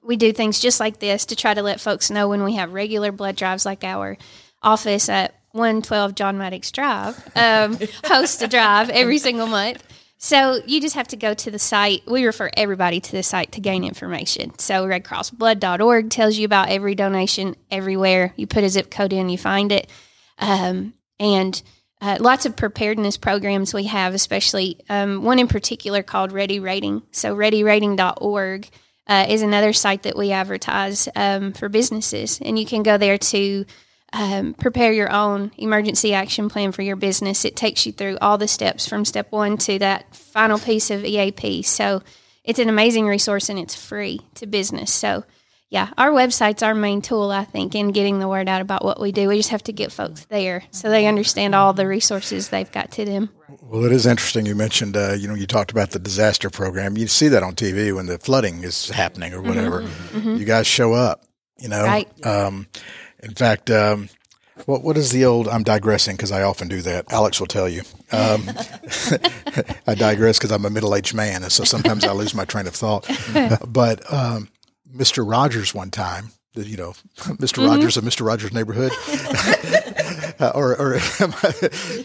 we 0.02 0.16
do 0.16 0.32
things 0.32 0.60
just 0.60 0.80
like 0.80 1.00
this 1.00 1.26
to 1.26 1.36
try 1.36 1.54
to 1.54 1.64
let 1.64 1.82
folks 1.82 2.12
know 2.12 2.30
when 2.30 2.44
we 2.44 2.56
have 2.56 2.74
regular 2.74 3.12
blood 3.12 3.36
drives, 3.36 3.66
like 3.66 3.84
our 3.84 4.18
office 4.62 5.10
at 5.10 5.34
112 5.56 6.16
John 6.16 6.38
Maddox 6.38 6.70
Drive, 6.72 7.18
um, 7.36 7.80
hosts 8.06 8.42
a 8.42 8.48
drive 8.48 8.90
every 8.90 9.18
single 9.18 9.48
month. 9.48 9.84
So 10.18 10.60
you 10.66 10.82
just 10.82 10.96
have 10.96 11.08
to 11.10 11.18
go 11.18 11.34
to 11.34 11.52
the 11.52 11.60
site. 11.60 12.02
We 12.08 12.26
refer 12.26 12.50
everybody 12.58 13.00
to 13.00 13.12
the 13.12 13.24
site 13.24 13.52
to 13.54 13.62
gain 13.62 13.84
information. 13.84 14.58
So 14.60 14.86
redcrossblood.org 14.86 16.10
tells 16.10 16.38
you 16.38 16.46
about 16.46 16.70
every 16.70 16.96
donation 16.96 17.56
everywhere. 17.70 18.34
You 18.36 18.48
put 18.48 18.64
a 18.64 18.70
zip 18.70 18.90
code 18.90 19.14
in, 19.14 19.30
you 19.30 19.38
find 19.38 19.72
it. 19.72 19.90
Um, 20.40 20.94
and 21.20 21.62
uh, 22.02 22.18
lots 22.20 22.46
of 22.46 22.56
preparedness 22.56 23.18
programs 23.18 23.74
we 23.74 23.86
have, 23.86 24.14
especially 24.14 24.80
um, 24.90 25.24
one 25.24 25.40
in 25.40 25.48
particular 25.48 26.04
called 26.04 26.32
Ready 26.32 26.60
Rating. 26.60 27.04
So 27.12 27.36
readyrating.org 27.36 28.70
uh, 29.08 29.26
is 29.30 29.42
another 29.42 29.74
site 29.74 30.04
that 30.04 30.18
we 30.18 30.32
advertise 30.32 31.08
um, 31.16 31.54
for 31.54 31.70
businesses. 31.70 32.42
And 32.44 32.58
you 32.58 32.66
can 32.66 32.84
go 32.84 32.98
there 32.98 33.18
to 33.18 33.66
um, 34.14 34.54
prepare 34.54 34.94
your 34.94 35.12
own 35.12 35.52
emergency 35.58 36.14
action 36.14 36.50
plan 36.50 36.72
for 36.72 36.82
your 36.82 36.96
business. 36.96 37.46
It 37.46 37.56
takes 37.56 37.86
you 37.86 37.92
through 37.92 38.18
all 38.22 38.38
the 38.38 38.48
steps 38.48 38.88
from 38.88 39.06
step 39.06 39.32
one 39.32 39.58
to 39.60 39.80
that 39.80 40.16
final 40.16 40.60
piece 40.60 40.90
of 40.90 41.04
EAP. 41.04 41.64
So 41.64 42.02
it's 42.44 42.60
an 42.60 42.70
amazing 42.70 43.08
resource 43.08 43.50
and 43.50 43.60
it's 43.60 43.76
free 43.76 44.22
to 44.36 44.46
business. 44.46 44.94
So 44.94 45.26
yeah, 45.70 45.90
our 45.98 46.12
website's 46.12 46.64
our 46.64 46.76
main 46.76 47.02
tool, 47.02 47.32
I 47.32 47.44
think, 47.44 47.74
in 47.76 47.92
getting 47.92 48.20
the 48.20 48.28
word 48.28 48.48
out 48.48 48.62
about 48.62 48.86
what 48.86 49.02
we 49.02 49.12
do. 49.12 49.28
We 49.28 49.38
just 49.38 49.50
have 49.50 49.64
to 49.64 49.74
get 49.74 49.92
folks 49.92 50.24
there 50.26 50.64
so 50.72 50.90
they 50.90 51.08
understand 51.08 51.56
all 51.56 51.74
the 51.74 51.88
resources 51.88 52.50
they've 52.50 52.72
got 52.72 52.92
to 52.92 53.04
them. 53.04 53.30
Well, 53.62 53.84
it 53.84 53.92
is 53.92 54.06
interesting. 54.06 54.46
You 54.46 54.56
mentioned, 54.56 54.96
uh, 54.96 55.14
you 55.14 55.28
know, 55.28 55.34
you 55.34 55.48
talked 55.48 55.72
about 55.72 55.90
the 55.90 56.00
disaster 56.00 56.50
program. 56.50 56.98
You 56.98 57.08
see 57.08 57.28
that 57.30 57.42
on 57.42 57.56
TV 57.56 57.94
when 57.94 58.06
the 58.06 58.20
flooding 58.20 58.64
is 58.64 58.90
happening 58.90 59.34
or 59.34 59.42
whatever. 59.42 59.90
You 60.14 60.46
guys 60.46 60.68
show 60.68 60.94
up, 60.94 61.26
you 61.58 61.68
know. 61.68 61.84
Right. 61.84 62.26
Um, 62.26 62.68
in 63.26 63.34
fact, 63.34 63.70
um, 63.70 64.10
what 64.66 64.84
what 64.84 64.98
is 64.98 65.12
the 65.12 65.26
old? 65.26 65.48
I'm 65.50 65.64
digressing 65.64 66.16
because 66.16 66.32
I 66.32 66.44
often 66.44 66.68
do 66.70 66.82
that. 66.84 67.12
Alex 67.12 67.40
will 67.40 67.48
tell 67.48 67.68
you. 67.68 67.82
Um, 68.12 68.48
I 69.88 69.96
digress 69.96 70.38
because 70.38 70.52
I'm 70.52 70.64
a 70.66 70.70
middle 70.70 70.96
aged 70.96 71.14
man, 71.14 71.44
and 71.44 71.52
so 71.52 71.64
sometimes 71.64 72.06
I 72.06 72.12
lose 72.14 72.34
my 72.34 72.46
train 72.46 72.68
of 72.68 72.76
thought. 72.76 73.10
but 73.68 74.12
um, 74.14 74.48
Mr. 74.96 75.30
Rogers, 75.30 75.74
one 75.74 75.92
time, 75.92 76.30
you 76.54 76.78
know, 76.78 76.94
mister 77.40 77.62
Rogers 77.62 77.98
of 77.98 78.04
Mr. 78.06 78.26
Rogers' 78.26 78.54
neighborhood, 78.54 78.92
Uh, 80.38 80.52
or, 80.54 80.76
or 80.78 81.00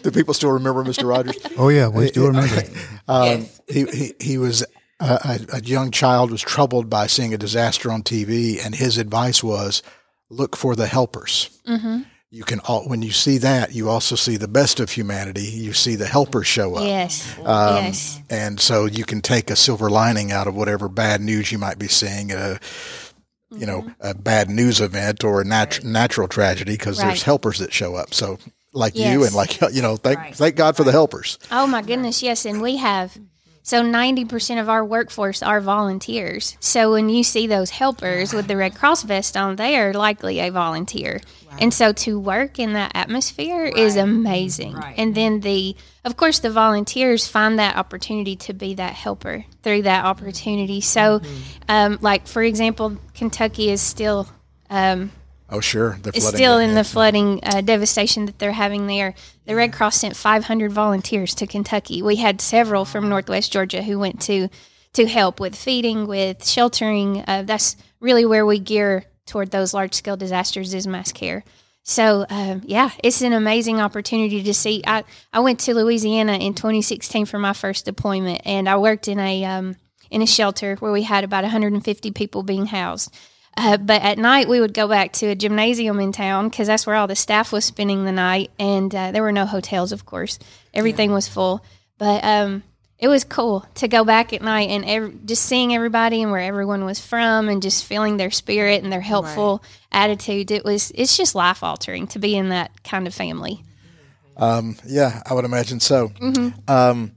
do 0.04 0.10
people 0.12 0.32
still 0.34 0.52
remember 0.52 0.84
Mr. 0.84 1.08
Rogers? 1.08 1.36
Oh 1.58 1.68
yeah, 1.68 1.88
we 1.88 2.06
still 2.06 2.28
remember. 2.28 2.60
it. 2.60 2.70
Um, 3.08 3.46
he, 3.68 3.84
he 3.86 4.12
he 4.20 4.38
was 4.38 4.64
uh, 5.00 5.18
a, 5.52 5.56
a 5.56 5.60
young 5.62 5.90
child 5.90 6.30
was 6.30 6.40
troubled 6.40 6.88
by 6.88 7.08
seeing 7.08 7.34
a 7.34 7.38
disaster 7.38 7.90
on 7.90 8.02
TV, 8.04 8.64
and 8.64 8.74
his 8.74 8.98
advice 8.98 9.42
was 9.42 9.82
look 10.30 10.56
for 10.56 10.74
the 10.76 10.86
helpers. 10.86 11.60
Mm-hmm. 11.66 12.02
You 12.32 12.44
can 12.44 12.60
all, 12.60 12.88
when 12.88 13.02
you 13.02 13.10
see 13.10 13.38
that, 13.38 13.74
you 13.74 13.88
also 13.88 14.14
see 14.14 14.36
the 14.36 14.46
best 14.46 14.78
of 14.78 14.90
humanity. 14.90 15.42
You 15.42 15.72
see 15.72 15.96
the 15.96 16.06
helpers 16.06 16.46
show 16.46 16.76
up. 16.76 16.84
Yes. 16.84 17.36
Um, 17.40 17.84
yes. 17.86 18.20
And 18.30 18.60
so 18.60 18.86
you 18.86 19.04
can 19.04 19.20
take 19.20 19.50
a 19.50 19.56
silver 19.56 19.90
lining 19.90 20.30
out 20.30 20.46
of 20.46 20.54
whatever 20.54 20.88
bad 20.88 21.20
news 21.20 21.50
you 21.50 21.58
might 21.58 21.78
be 21.80 21.88
seeing, 21.88 22.30
a, 22.30 22.60
you 23.50 23.66
know, 23.66 23.80
Mm-hmm. 23.82 23.90
a 24.08 24.14
bad 24.14 24.48
news 24.48 24.80
event 24.80 25.24
or 25.24 25.40
a 25.40 25.44
nat- 25.44 25.82
natural 25.82 26.28
tragedy 26.28 26.72
because 26.74 27.00
Right. 27.00 27.08
there's 27.08 27.24
helpers 27.24 27.58
that 27.58 27.72
show 27.72 27.96
up. 27.96 28.14
So 28.14 28.38
like 28.72 28.94
you 28.94 29.24
and 29.24 29.34
like, 29.34 29.60
you 29.72 29.82
know, 29.82 29.96
thank, 29.96 30.36
thank 30.36 30.54
God 30.54 30.76
for 30.76 30.84
the 30.84 30.92
helpers. 30.92 31.36
Oh 31.50 31.66
my 31.66 31.82
goodness, 31.82 32.22
yes, 32.22 32.44
and 32.44 32.62
we 32.62 32.76
have 32.76 33.18
so 33.62 33.82
90% 33.82 34.60
of 34.60 34.68
our 34.68 34.84
workforce 34.84 35.42
are 35.42 35.60
volunteers. 35.60 36.56
So 36.60 36.92
when 36.92 37.08
you 37.08 37.22
see 37.22 37.46
those 37.46 37.70
helpers 37.70 38.32
with 38.32 38.48
the 38.48 38.56
Red 38.56 38.74
Cross 38.74 39.02
vest 39.04 39.36
on, 39.36 39.56
they 39.56 39.78
are 39.78 39.92
likely 39.92 40.40
a 40.40 40.50
volunteer. 40.50 41.20
And 41.58 41.74
so 41.74 41.92
to 41.92 42.18
work 42.18 42.58
in 42.58 42.72
that 42.74 42.92
atmosphere 42.94 43.64
is 43.66 43.96
amazing. 43.96 44.74
And 44.96 45.14
then 45.14 45.40
the 45.40 45.76
of 46.04 46.16
course 46.16 46.38
the 46.38 46.50
volunteers 46.50 47.26
find 47.28 47.58
that 47.58 47.76
opportunity 47.76 48.36
to 48.36 48.54
be 48.54 48.74
that 48.74 48.94
helper 48.94 49.44
through 49.62 49.82
that 49.82 50.04
opportunity. 50.04 50.80
So 50.80 51.20
um, 51.68 51.98
like 52.00 52.26
for 52.26 52.42
example, 52.42 52.96
Kentucky 53.14 53.68
is 53.68 53.82
still 53.82 54.28
um, 54.70 55.10
Oh, 55.50 55.60
sure. 55.60 55.98
The 56.02 56.16
is 56.16 56.26
still 56.26 56.58
in 56.58 56.74
the 56.74 56.84
flooding 56.84 57.40
uh, 57.42 57.60
devastation 57.60 58.26
that 58.26 58.38
they're 58.38 58.52
having 58.52 58.86
there. 58.86 59.14
The 59.46 59.56
Red 59.56 59.72
Cross 59.72 59.96
sent 59.96 60.16
500 60.16 60.70
volunteers 60.70 61.34
to 61.36 61.46
Kentucky. 61.46 62.02
We 62.02 62.16
had 62.16 62.40
several 62.40 62.84
from 62.84 63.08
Northwest 63.08 63.52
Georgia 63.52 63.82
who 63.82 63.98
went 63.98 64.20
to 64.22 64.48
to 64.92 65.06
help 65.06 65.38
with 65.38 65.54
feeding, 65.54 66.06
with 66.06 66.46
sheltering. 66.46 67.24
Uh, 67.26 67.42
that's 67.42 67.76
really 68.00 68.24
where 68.24 68.46
we 68.46 68.58
gear 68.58 69.04
toward 69.26 69.50
those 69.50 69.72
large 69.72 69.94
scale 69.94 70.16
disasters 70.16 70.74
is 70.74 70.86
mass 70.86 71.12
care. 71.12 71.44
So 71.82 72.26
um, 72.28 72.62
yeah, 72.64 72.90
it's 73.02 73.22
an 73.22 73.32
amazing 73.32 73.80
opportunity 73.80 74.42
to 74.44 74.54
see. 74.54 74.82
I 74.86 75.04
I 75.32 75.40
went 75.40 75.60
to 75.60 75.74
Louisiana 75.74 76.34
in 76.34 76.54
2016 76.54 77.26
for 77.26 77.38
my 77.38 77.54
first 77.54 77.84
deployment, 77.84 78.42
and 78.44 78.68
I 78.68 78.76
worked 78.76 79.08
in 79.08 79.18
a 79.18 79.44
um, 79.44 79.76
in 80.10 80.22
a 80.22 80.26
shelter 80.26 80.76
where 80.76 80.92
we 80.92 81.02
had 81.02 81.24
about 81.24 81.42
150 81.42 82.10
people 82.12 82.42
being 82.42 82.66
housed. 82.66 83.12
Uh, 83.56 83.76
but 83.76 84.02
at 84.02 84.16
night, 84.16 84.48
we 84.48 84.60
would 84.60 84.72
go 84.72 84.88
back 84.88 85.12
to 85.12 85.26
a 85.26 85.34
gymnasium 85.34 85.98
in 86.00 86.12
town 86.12 86.48
because 86.48 86.66
that's 86.66 86.86
where 86.86 86.96
all 86.96 87.06
the 87.06 87.16
staff 87.16 87.52
was 87.52 87.64
spending 87.64 88.04
the 88.04 88.12
night, 88.12 88.50
and 88.58 88.94
uh, 88.94 89.10
there 89.12 89.22
were 89.22 89.32
no 89.32 89.44
hotels, 89.44 89.92
of 89.92 90.06
course. 90.06 90.38
Everything 90.72 91.12
was 91.12 91.28
full, 91.28 91.64
but 91.98 92.24
um, 92.24 92.62
it 92.98 93.08
was 93.08 93.24
cool 93.24 93.66
to 93.74 93.88
go 93.88 94.04
back 94.04 94.32
at 94.32 94.40
night 94.40 94.70
and 94.70 95.26
just 95.26 95.44
seeing 95.44 95.74
everybody 95.74 96.22
and 96.22 96.30
where 96.30 96.40
everyone 96.40 96.84
was 96.84 97.00
from, 97.04 97.48
and 97.48 97.60
just 97.60 97.84
feeling 97.84 98.16
their 98.16 98.30
spirit 98.30 98.82
and 98.82 98.92
their 98.92 99.00
helpful 99.00 99.62
attitude. 99.90 100.50
It 100.50 100.64
was 100.64 100.92
it's 100.94 101.16
just 101.16 101.34
life 101.34 101.62
altering 101.62 102.06
to 102.08 102.18
be 102.18 102.36
in 102.36 102.50
that 102.50 102.70
kind 102.84 103.06
of 103.06 103.14
family. 103.14 103.64
Yeah, 104.86 105.22
I 105.26 105.34
would 105.34 105.44
imagine 105.44 105.80
so. 105.80 106.08
Mm-hmm. 106.08 106.70
Um, 106.70 107.12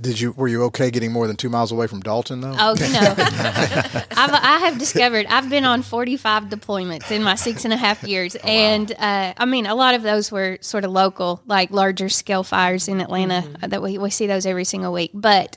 did 0.00 0.20
you 0.20 0.32
were 0.32 0.48
you 0.48 0.64
okay 0.64 0.90
getting 0.90 1.12
more 1.12 1.26
than 1.26 1.36
two 1.36 1.48
miles 1.48 1.72
away 1.72 1.86
from 1.86 2.00
Dalton 2.00 2.40
though? 2.40 2.54
Oh, 2.58 2.74
you 2.74 2.92
know, 2.92 3.00
I've, 3.18 4.32
I 4.32 4.58
have 4.60 4.78
discovered 4.78 5.26
I've 5.26 5.48
been 5.50 5.64
on 5.64 5.82
45 5.82 6.44
deployments 6.44 7.10
in 7.10 7.22
my 7.22 7.34
six 7.34 7.64
and 7.64 7.72
a 7.72 7.76
half 7.76 8.02
years. 8.04 8.36
And 8.44 8.90
uh, 8.92 9.34
I 9.36 9.44
mean, 9.44 9.66
a 9.66 9.74
lot 9.74 9.94
of 9.94 10.02
those 10.02 10.30
were 10.32 10.58
sort 10.60 10.84
of 10.84 10.90
local, 10.92 11.42
like 11.46 11.70
larger 11.70 12.08
scale 12.08 12.42
fires 12.42 12.88
in 12.88 13.00
Atlanta 13.00 13.44
uh, 13.62 13.66
that 13.68 13.82
we, 13.82 13.98
we 13.98 14.10
see 14.10 14.26
those 14.26 14.46
every 14.46 14.64
single 14.64 14.92
week. 14.92 15.10
But 15.14 15.56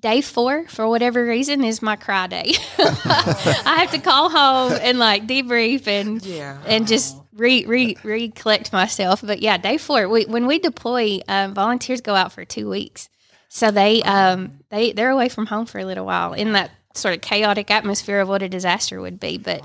day 0.00 0.20
four, 0.20 0.66
for 0.68 0.88
whatever 0.88 1.24
reason, 1.24 1.64
is 1.64 1.82
my 1.82 1.96
cry 1.96 2.26
day. 2.26 2.52
I 2.78 3.76
have 3.80 3.90
to 3.92 3.98
call 3.98 4.28
home 4.30 4.78
and 4.80 4.98
like 4.98 5.26
debrief 5.26 5.86
and 5.86 6.24
Yeah. 6.24 6.58
and 6.66 6.86
just 6.86 7.16
re, 7.34 7.64
re 7.66 7.96
recollect 8.04 8.72
myself. 8.72 9.22
But 9.24 9.40
yeah, 9.40 9.56
day 9.58 9.78
four, 9.78 10.08
we, 10.08 10.24
when 10.26 10.46
we 10.46 10.58
deploy, 10.58 11.20
um, 11.28 11.54
volunteers 11.54 12.00
go 12.00 12.14
out 12.14 12.32
for 12.32 12.44
two 12.44 12.68
weeks. 12.68 13.08
So 13.48 13.70
they 13.70 14.02
um 14.02 14.58
they 14.70 14.92
they're 14.92 15.10
away 15.10 15.28
from 15.28 15.46
home 15.46 15.66
for 15.66 15.78
a 15.78 15.84
little 15.84 16.06
while 16.06 16.32
in 16.32 16.52
that 16.52 16.70
sort 16.94 17.14
of 17.14 17.20
chaotic 17.20 17.70
atmosphere 17.70 18.20
of 18.20 18.28
what 18.28 18.42
a 18.42 18.48
disaster 18.48 19.00
would 19.00 19.20
be. 19.20 19.38
But 19.38 19.62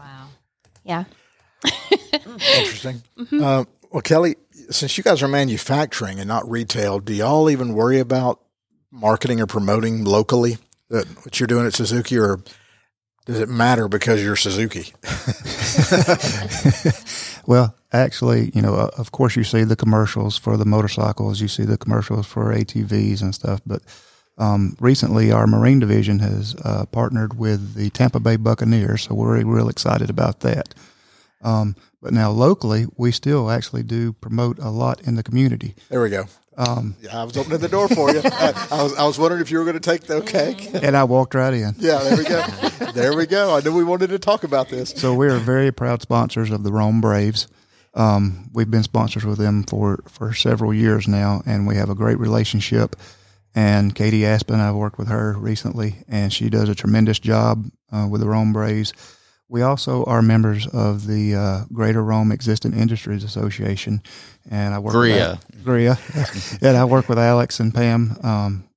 yeah, 0.83 1.05
Interesting. 2.23 3.01
Mm-hmm. 3.17 3.43
Uh, 3.43 3.63
well, 3.91 4.01
Kelly, 4.01 4.35
since 4.69 4.97
you 4.97 5.03
guys 5.03 5.21
are 5.21 5.27
manufacturing 5.27 6.19
and 6.19 6.27
not 6.27 6.49
retail, 6.49 6.99
do 6.99 7.13
y'all 7.13 7.49
even 7.49 7.73
worry 7.73 7.99
about 7.99 8.39
marketing 8.91 9.39
or 9.39 9.47
promoting 9.47 10.03
locally 10.03 10.57
that 10.89 11.07
what 11.25 11.39
you're 11.39 11.47
doing 11.47 11.65
at 11.65 11.73
Suzuki, 11.73 12.17
or 12.17 12.39
does 13.25 13.39
it 13.39 13.49
matter 13.49 13.87
because 13.87 14.23
you're 14.23 14.35
Suzuki? 14.35 14.93
Well, 17.47 17.75
actually, 17.93 18.51
you 18.53 18.61
know, 18.61 18.75
uh, 18.75 18.89
of 18.97 19.11
course, 19.11 19.35
you 19.35 19.43
see 19.43 19.63
the 19.63 19.75
commercials 19.75 20.37
for 20.37 20.57
the 20.57 20.65
motorcycles, 20.65 21.41
you 21.41 21.47
see 21.47 21.63
the 21.63 21.77
commercials 21.77 22.25
for 22.25 22.53
ATVs 22.53 23.21
and 23.21 23.33
stuff, 23.35 23.61
but 23.65 23.81
um, 24.37 24.75
recently 24.79 25.31
our 25.31 25.45
Marine 25.45 25.79
Division 25.79 26.19
has 26.19 26.55
uh, 26.63 26.85
partnered 26.85 27.37
with 27.37 27.75
the 27.75 27.89
Tampa 27.89 28.19
Bay 28.19 28.37
Buccaneers, 28.37 29.03
so 29.03 29.15
we're 29.15 29.43
real 29.43 29.69
excited 29.69 30.09
about 30.09 30.39
that. 30.41 30.73
Um, 31.43 31.75
but 32.01 32.13
now 32.13 32.31
locally, 32.31 32.85
we 32.97 33.11
still 33.11 33.51
actually 33.51 33.83
do 33.83 34.13
promote 34.13 34.57
a 34.59 34.69
lot 34.69 35.01
in 35.01 35.15
the 35.15 35.23
community. 35.23 35.75
There 35.89 36.01
we 36.01 36.09
go. 36.09 36.25
Um, 36.57 36.95
yeah, 37.01 37.21
I 37.21 37.23
was 37.23 37.37
opening 37.37 37.59
the 37.59 37.69
door 37.69 37.87
for 37.87 38.11
you. 38.11 38.21
I, 38.25 38.67
I, 38.71 38.83
was 38.83 38.95
I 38.95 39.05
was 39.05 39.17
wondering 39.17 39.41
if 39.41 39.51
you 39.51 39.57
were 39.57 39.63
going 39.63 39.79
to 39.79 39.79
take 39.79 40.03
the 40.03 40.21
cake. 40.21 40.69
And 40.83 40.97
I 40.97 41.03
walked 41.03 41.35
right 41.35 41.53
in. 41.53 41.75
Yeah, 41.77 41.99
there 41.99 42.17
we 42.17 42.23
go. 42.23 42.41
there 42.93 43.15
we 43.15 43.25
go. 43.25 43.55
I 43.55 43.61
knew 43.61 43.73
we 43.73 43.83
wanted 43.83 44.09
to 44.09 44.19
talk 44.19 44.43
about 44.43 44.69
this. 44.69 44.89
So 44.89 45.13
we 45.13 45.27
are 45.27 45.37
very 45.37 45.71
proud 45.71 46.01
sponsors 46.01 46.49
of 46.49 46.63
the 46.63 46.71
Rome 46.71 47.01
Braves. 47.01 47.47
Um, 47.93 48.49
we've 48.53 48.71
been 48.71 48.83
sponsors 48.83 49.25
with 49.25 49.37
them 49.37 49.63
for, 49.63 50.03
for 50.07 50.33
several 50.33 50.73
years 50.73 51.07
now, 51.07 51.41
and 51.45 51.67
we 51.67 51.75
have 51.75 51.89
a 51.89 51.95
great 51.95 52.19
relationship. 52.19 52.95
And 53.53 53.93
Katie 53.93 54.25
Aspen, 54.25 54.59
I've 54.59 54.75
worked 54.75 54.97
with 54.97 55.09
her 55.09 55.35
recently, 55.37 55.97
and 56.07 56.31
she 56.31 56.49
does 56.49 56.69
a 56.69 56.75
tremendous 56.75 57.19
job 57.19 57.65
uh, 57.91 58.07
with 58.09 58.21
the 58.21 58.27
Rome 58.27 58.53
Braves. 58.53 58.93
We 59.49 59.61
also 59.61 60.05
are 60.05 60.21
members 60.21 60.65
of 60.67 61.05
the 61.05 61.35
uh, 61.35 61.65
Greater 61.73 62.01
Rome 62.01 62.31
Existing 62.31 62.73
Industries 62.73 63.25
Association, 63.25 64.01
and 64.49 64.73
I 64.73 64.79
work 64.79 64.93
GRIA. 64.93 65.37
with 65.49 65.65
GRIA, 65.65 65.99
and 66.61 66.77
I 66.77 66.85
work 66.85 67.09
with 67.09 67.19
Alex 67.19 67.59
and 67.59 67.73
Pam 67.73 68.17
um, 68.23 68.69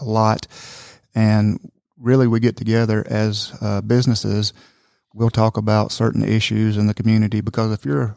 a 0.00 0.04
lot. 0.04 0.46
And 1.14 1.60
really, 1.98 2.26
we 2.26 2.40
get 2.40 2.56
together 2.56 3.04
as 3.06 3.52
uh, 3.60 3.82
businesses. 3.82 4.54
We'll 5.12 5.28
talk 5.28 5.58
about 5.58 5.92
certain 5.92 6.24
issues 6.24 6.78
in 6.78 6.86
the 6.86 6.94
community 6.94 7.42
because 7.42 7.70
if 7.70 7.84
you're 7.84 8.16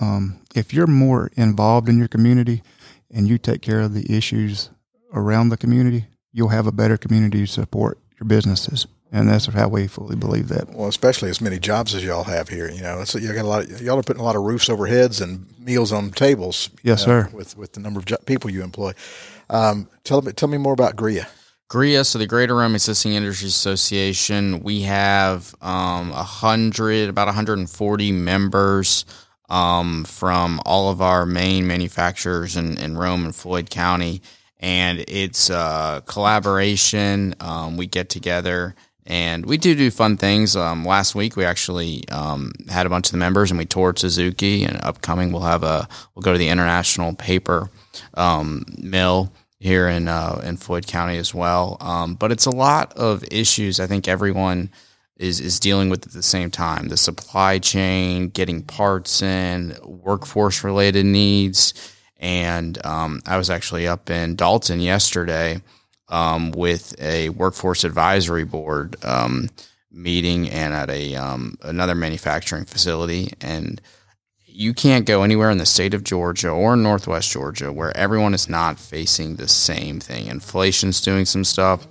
um, 0.00 0.40
if 0.54 0.72
you're 0.72 0.86
more 0.86 1.30
involved 1.36 1.88
in 1.88 1.98
your 1.98 2.08
community 2.08 2.62
and 3.10 3.26
you 3.26 3.38
take 3.38 3.62
care 3.62 3.80
of 3.80 3.94
the 3.94 4.14
issues 4.14 4.70
around 5.12 5.48
the 5.48 5.56
community, 5.56 6.06
you'll 6.32 6.48
have 6.48 6.66
a 6.66 6.72
better 6.72 6.96
community 6.96 7.40
to 7.40 7.46
support 7.46 7.98
your 8.20 8.26
businesses 8.26 8.86
and 9.10 9.28
that's 9.28 9.46
how 9.46 9.68
we 9.68 9.86
fully 9.86 10.16
believe 10.16 10.48
that. 10.48 10.68
Well, 10.70 10.88
especially 10.88 11.30
as 11.30 11.40
many 11.40 11.58
jobs 11.58 11.94
as 11.94 12.04
y'all 12.04 12.24
have 12.24 12.48
here, 12.48 12.70
you 12.70 12.82
know, 12.82 13.00
it's, 13.00 13.14
you 13.14 13.32
got 13.32 13.44
a 13.44 13.48
lot. 13.48 13.64
Of, 13.64 13.80
y'all 13.80 13.98
are 13.98 14.02
putting 14.02 14.20
a 14.20 14.24
lot 14.24 14.36
of 14.36 14.42
roofs 14.42 14.68
over 14.68 14.86
heads 14.86 15.20
and 15.20 15.46
meals 15.58 15.92
on 15.92 16.10
tables. 16.10 16.70
Yes, 16.82 17.04
sir. 17.04 17.28
With 17.32 17.56
with 17.56 17.72
the 17.72 17.80
number 17.80 18.00
of 18.00 18.06
jo- 18.06 18.18
people 18.26 18.50
you 18.50 18.62
employ. 18.62 18.92
Um, 19.50 19.88
tell 20.04 20.20
me, 20.20 20.32
tell 20.32 20.48
me 20.48 20.58
more 20.58 20.74
about 20.74 20.96
GRIA. 20.96 21.26
GRIA, 21.68 22.04
so 22.04 22.18
the 22.18 22.26
Greater 22.26 22.56
Rome 22.56 22.74
Existing 22.74 23.12
Industries 23.12 23.54
Association, 23.54 24.60
we 24.60 24.82
have 24.82 25.54
um, 25.60 26.12
a 26.12 26.22
hundred, 26.22 27.08
about 27.10 27.26
140 27.26 28.12
members 28.12 29.04
um, 29.48 30.04
from 30.04 30.60
all 30.66 30.90
of 30.90 31.00
our 31.00 31.24
main 31.26 31.66
manufacturers 31.66 32.56
in, 32.56 32.78
in 32.78 32.96
Rome 32.98 33.24
and 33.24 33.34
Floyd 33.34 33.70
County, 33.70 34.22
and 34.60 35.04
it's 35.08 35.50
a 35.50 36.02
collaboration. 36.06 37.34
Um, 37.40 37.76
we 37.76 37.86
get 37.86 38.08
together 38.08 38.74
and 39.08 39.46
we 39.46 39.56
do 39.56 39.74
do 39.74 39.90
fun 39.90 40.18
things. 40.18 40.54
Um, 40.54 40.84
last 40.84 41.14
week 41.14 41.34
we 41.34 41.44
actually 41.44 42.06
um, 42.10 42.52
had 42.68 42.84
a 42.84 42.90
bunch 42.90 43.06
of 43.06 43.12
the 43.12 43.18
members 43.18 43.50
and 43.50 43.58
we 43.58 43.64
toured 43.64 43.98
Suzuki. 43.98 44.64
And 44.64 44.78
upcoming 44.84 45.32
we'll 45.32 45.42
have 45.42 45.62
a 45.62 45.88
we'll 46.14 46.22
go 46.22 46.32
to 46.32 46.38
the 46.38 46.50
International 46.50 47.14
Paper 47.14 47.70
um, 48.14 48.66
Mill 48.76 49.32
here 49.58 49.88
in 49.88 50.08
uh, 50.08 50.42
in 50.44 50.58
Floyd 50.58 50.86
County 50.86 51.16
as 51.16 51.34
well. 51.34 51.78
Um, 51.80 52.16
but 52.16 52.30
it's 52.30 52.44
a 52.44 52.54
lot 52.54 52.92
of 52.98 53.24
issues. 53.30 53.80
I 53.80 53.86
think 53.86 54.06
everyone 54.06 54.70
is 55.18 55.40
is 55.40 55.60
dealing 55.60 55.90
with 55.90 56.06
at 56.06 56.12
the 56.12 56.22
same 56.22 56.50
time: 56.50 56.88
the 56.88 56.96
supply 56.96 57.58
chain, 57.58 58.28
getting 58.28 58.62
parts 58.62 59.22
in, 59.22 59.76
workforce 59.84 60.64
related 60.64 61.06
needs. 61.06 61.74
And 62.20 62.84
um, 62.84 63.20
I 63.26 63.36
was 63.36 63.48
actually 63.48 63.86
up 63.86 64.10
in 64.10 64.34
Dalton 64.34 64.80
yesterday 64.80 65.62
um, 66.08 66.50
with 66.50 67.00
a 67.00 67.28
workforce 67.30 67.84
advisory 67.84 68.44
board 68.44 68.96
um, 69.04 69.50
meeting 69.90 70.48
and 70.48 70.74
at 70.74 70.90
a 70.90 71.14
um, 71.16 71.56
another 71.62 71.94
manufacturing 71.94 72.64
facility, 72.64 73.32
and 73.40 73.80
you 74.46 74.74
can't 74.74 75.06
go 75.06 75.22
anywhere 75.22 75.50
in 75.50 75.58
the 75.58 75.66
state 75.66 75.94
of 75.94 76.02
Georgia 76.02 76.48
or 76.48 76.74
Northwest 76.74 77.30
Georgia 77.30 77.72
where 77.72 77.96
everyone 77.96 78.34
is 78.34 78.48
not 78.48 78.80
facing 78.80 79.36
the 79.36 79.46
same 79.46 80.00
thing. 80.00 80.26
Inflation's 80.26 81.00
doing 81.00 81.24
some 81.24 81.44
stuff. 81.44 81.86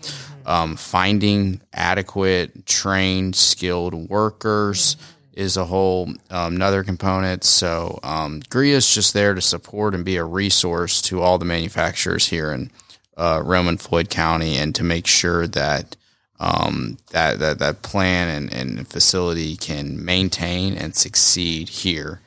Um, 0.48 0.78
finding 0.78 1.62
adequate, 1.74 2.66
trained, 2.66 3.36
skilled 3.36 3.94
workers 4.10 4.96
is 5.34 5.58
a 5.58 5.66
whole 5.66 6.08
um, 6.32 6.56
another 6.56 6.84
component. 6.84 7.44
So 7.44 8.00
um, 8.02 8.42
GRIA 8.50 8.78
is 8.78 8.92
just 8.92 9.14
there 9.14 9.36
to 9.36 9.42
support 9.42 9.94
and 9.94 10.04
be 10.06 10.16
a 10.16 10.24
resource 10.24 11.02
to 11.04 11.22
all 11.22 11.38
the 11.38 11.46
manufacturers 11.46 12.28
here 12.30 12.52
in 12.52 12.72
uh, 13.18 13.42
Roman 13.44 13.78
Floyd 13.78 14.10
County 14.10 14.56
and 14.56 14.74
to 14.76 14.84
make 14.84 15.06
sure 15.06 15.46
that 15.48 15.96
um, 16.40 16.98
that, 17.12 17.40
that 17.40 17.60
that 17.60 17.82
plan 17.82 18.30
and, 18.30 18.54
and 18.54 18.88
facility 18.88 19.56
can 19.58 20.04
maintain 20.04 20.76
and 20.76 20.96
succeed 20.96 21.70
here 21.70 22.22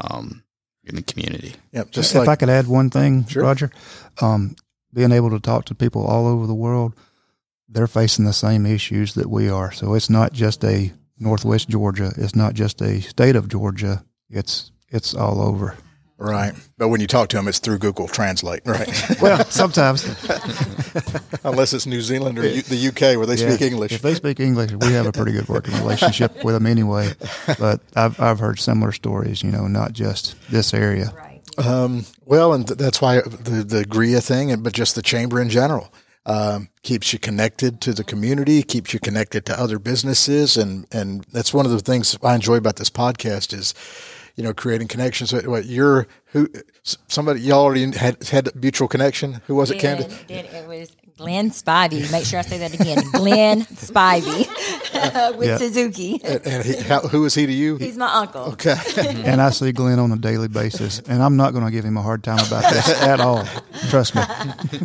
um, 0.00 0.42
in 0.84 0.96
the 0.96 1.02
community. 1.02 1.54
Yep. 1.72 1.90
Just 1.90 2.12
if 2.12 2.18
like 2.18 2.28
I 2.28 2.36
could 2.36 2.50
add 2.50 2.66
one 2.66 2.90
thing, 2.90 3.24
Sure. 3.26 3.42
Roger, 3.44 3.70
um, 4.20 4.56
being 4.92 5.12
able 5.12 5.30
to 5.30 5.40
talk 5.40 5.64
to 5.66 5.74
people 5.74 6.04
all 6.04 6.26
over 6.26 6.46
the 6.46 6.54
world, 6.54 6.92
they're 7.72 7.86
facing 7.86 8.24
the 8.24 8.32
same 8.32 8.66
issues 8.66 9.14
that 9.14 9.30
we 9.30 9.48
are. 9.48 9.72
So 9.72 9.94
it's 9.94 10.10
not 10.10 10.32
just 10.32 10.62
a 10.64 10.92
Northwest 11.18 11.68
Georgia. 11.68 12.12
It's 12.16 12.36
not 12.36 12.54
just 12.54 12.80
a 12.82 13.00
state 13.00 13.36
of 13.36 13.48
Georgia. 13.48 14.04
It's 14.30 14.70
it's 14.90 15.14
all 15.14 15.40
over. 15.40 15.76
right, 16.18 16.52
but 16.78 16.88
when 16.88 17.00
you 17.00 17.06
talk 17.06 17.28
to 17.30 17.36
them, 17.36 17.48
it's 17.48 17.58
through 17.58 17.78
Google 17.78 18.06
Translate, 18.08 18.62
right? 18.66 18.88
Well, 19.22 19.44
sometimes 19.46 20.04
Unless 21.44 21.72
it's 21.72 21.86
New 21.86 22.00
Zealand 22.00 22.38
or 22.38 22.46
U- 22.46 22.62
the 22.62 22.88
UK 22.88 23.16
where 23.16 23.26
they 23.26 23.36
speak 23.36 23.62
English. 23.62 23.92
If 23.92 24.02
they 24.02 24.14
speak 24.14 24.38
English, 24.40 24.72
we 24.72 24.92
have 24.92 25.06
a 25.06 25.12
pretty 25.12 25.32
good 25.32 25.48
working 25.48 25.74
relationship 25.74 26.44
with 26.44 26.54
them 26.54 26.66
anyway. 26.66 27.12
But 27.58 27.80
I've 27.96 28.20
I've 28.20 28.38
heard 28.38 28.58
similar 28.58 28.92
stories. 28.92 29.42
You 29.42 29.50
know, 29.50 29.66
not 29.66 29.92
just 29.92 30.36
this 30.50 30.74
area. 30.74 31.12
Um, 31.58 32.06
well, 32.24 32.52
and 32.54 32.66
th- 32.66 32.78
that's 32.78 33.00
why 33.00 33.20
the 33.22 33.64
the 33.66 33.84
GRIA 33.84 34.20
thing, 34.20 34.50
and 34.52 34.62
but 34.62 34.72
just 34.72 34.94
the 34.94 35.02
chamber 35.02 35.40
in 35.40 35.48
general, 35.50 35.92
um, 36.26 36.68
keeps 36.82 37.12
you 37.12 37.18
connected 37.18 37.80
to 37.80 37.92
the 37.92 38.04
community, 38.04 38.62
keeps 38.62 38.92
you 38.94 39.00
connected 39.00 39.44
to 39.46 39.58
other 39.60 39.78
businesses, 39.78 40.56
and 40.56 40.86
and 40.92 41.24
that's 41.32 41.52
one 41.52 41.66
of 41.66 41.72
the 41.72 41.80
things 41.80 42.16
I 42.22 42.34
enjoy 42.34 42.56
about 42.56 42.76
this 42.76 42.90
podcast 42.90 43.52
is, 43.52 43.74
you 44.36 44.44
know, 44.44 44.54
creating 44.54 44.88
connections. 44.88 45.32
What- 45.32 45.46
What 45.48 45.64
you're 45.66 46.06
who 46.32 46.48
somebody 47.08 47.40
y'all 47.40 47.60
already 47.64 47.90
had 47.96 48.22
had 48.28 48.54
mutual 48.54 48.88
connection. 48.88 49.40
Who 49.46 49.54
was 49.56 49.70
it, 49.70 49.78
Candace? 49.80 50.16
Did, 50.28 50.46
it 50.46 50.66
was 50.68 50.96
Glenn 51.22 51.50
Spivey. 51.50 52.10
Make 52.10 52.24
sure 52.24 52.40
I 52.40 52.42
say 52.42 52.58
that 52.58 52.74
again. 52.74 52.98
Glenn 53.12 53.62
Spivey 53.62 54.48
with 55.38 55.48
Yeah. 55.48 55.56
Suzuki. 55.56 56.20
And, 56.24 56.44
and 56.46 56.64
he, 56.64 56.74
how, 56.82 57.00
who 57.00 57.24
is 57.24 57.34
he 57.34 57.46
to 57.46 57.52
you? 57.52 57.76
He's 57.76 57.96
my 57.96 58.12
uncle. 58.12 58.52
okay. 58.54 58.74
And 59.24 59.40
I 59.40 59.50
see 59.50 59.70
Glenn 59.72 59.98
on 60.00 60.10
a 60.10 60.16
daily 60.16 60.48
basis, 60.48 60.98
and 61.00 61.22
I'm 61.22 61.36
not 61.36 61.52
going 61.52 61.64
to 61.64 61.70
give 61.70 61.84
him 61.84 61.96
a 61.96 62.02
hard 62.02 62.24
time 62.24 62.44
about 62.44 62.64
this 62.72 62.88
at 63.02 63.20
all. 63.20 63.44
Trust 63.88 64.14
me. 64.16 64.22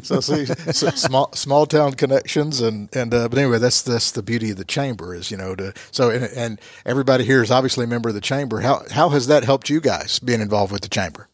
so 0.04 0.20
see, 0.20 0.46
so 0.46 0.90
small 0.92 1.32
small 1.34 1.66
town 1.66 1.94
connections, 1.94 2.62
and 2.62 2.88
and 2.96 3.14
uh, 3.14 3.28
but 3.30 3.38
anyway, 3.40 3.58
that's 3.58 3.82
that's 3.82 4.12
the 4.12 4.22
beauty 4.22 4.52
of 4.52 4.58
the 4.58 4.66
chamber 4.66 5.16
is 5.16 5.32
you 5.32 5.38
know 5.38 5.56
to 5.56 5.74
so 5.92 6.10
and, 6.12 6.26
and 6.36 6.62
everybody 6.86 7.24
here 7.24 7.42
is 7.42 7.50
obviously 7.50 7.86
a 7.86 7.88
member 7.88 8.10
of 8.10 8.16
the 8.16 8.22
chamber. 8.22 8.60
How 8.62 8.84
how 8.92 9.10
has 9.10 9.26
that 9.28 9.44
helped 9.44 9.70
you 9.70 9.82
guys 9.82 10.20
being 10.20 10.42
involved 10.42 10.72
with 10.72 10.82
the 10.82 10.90
chamber, 10.90 11.28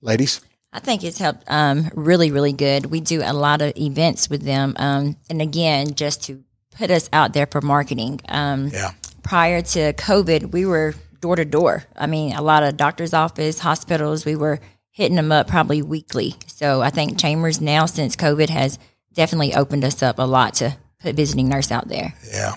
ladies? 0.00 0.40
I 0.74 0.80
think 0.80 1.04
it's 1.04 1.18
helped 1.18 1.44
um, 1.46 1.88
really, 1.94 2.32
really 2.32 2.52
good. 2.52 2.86
We 2.86 3.00
do 3.00 3.22
a 3.24 3.32
lot 3.32 3.62
of 3.62 3.72
events 3.76 4.28
with 4.28 4.42
them. 4.42 4.74
Um, 4.76 5.16
and 5.30 5.40
again, 5.40 5.94
just 5.94 6.24
to 6.24 6.42
put 6.76 6.90
us 6.90 7.08
out 7.12 7.32
there 7.32 7.46
for 7.46 7.60
marketing. 7.60 8.20
Um, 8.28 8.68
Yeah. 8.68 8.90
Prior 9.22 9.62
to 9.62 9.92
COVID, 9.94 10.52
we 10.52 10.66
were 10.66 10.94
door 11.20 11.36
to 11.36 11.44
door. 11.46 11.84
I 11.96 12.06
mean, 12.06 12.34
a 12.34 12.42
lot 12.42 12.62
of 12.62 12.76
doctor's 12.76 13.14
office, 13.14 13.60
hospitals, 13.60 14.26
we 14.26 14.36
were 14.36 14.60
hitting 14.90 15.16
them 15.16 15.32
up 15.32 15.46
probably 15.48 15.80
weekly. 15.80 16.34
So 16.48 16.82
I 16.82 16.90
think 16.90 17.18
Chambers 17.18 17.60
now, 17.60 17.86
since 17.86 18.16
COVID, 18.16 18.50
has 18.50 18.78
definitely 19.14 19.54
opened 19.54 19.84
us 19.84 20.02
up 20.02 20.18
a 20.18 20.26
lot 20.26 20.54
to 20.54 20.76
put 21.00 21.14
visiting 21.14 21.48
nurse 21.48 21.70
out 21.70 21.88
there. 21.88 22.14
Yeah. 22.30 22.54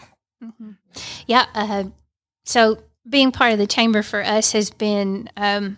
Yeah. 1.28 1.46
Uh, 1.54 1.86
so 2.44 2.80
being 3.08 3.32
part 3.32 3.54
of 3.54 3.60
the 3.60 3.68
chamber 3.68 4.04
for 4.04 4.24
us 4.24 4.52
has 4.52 4.70
been 4.70 5.30
um, 5.38 5.78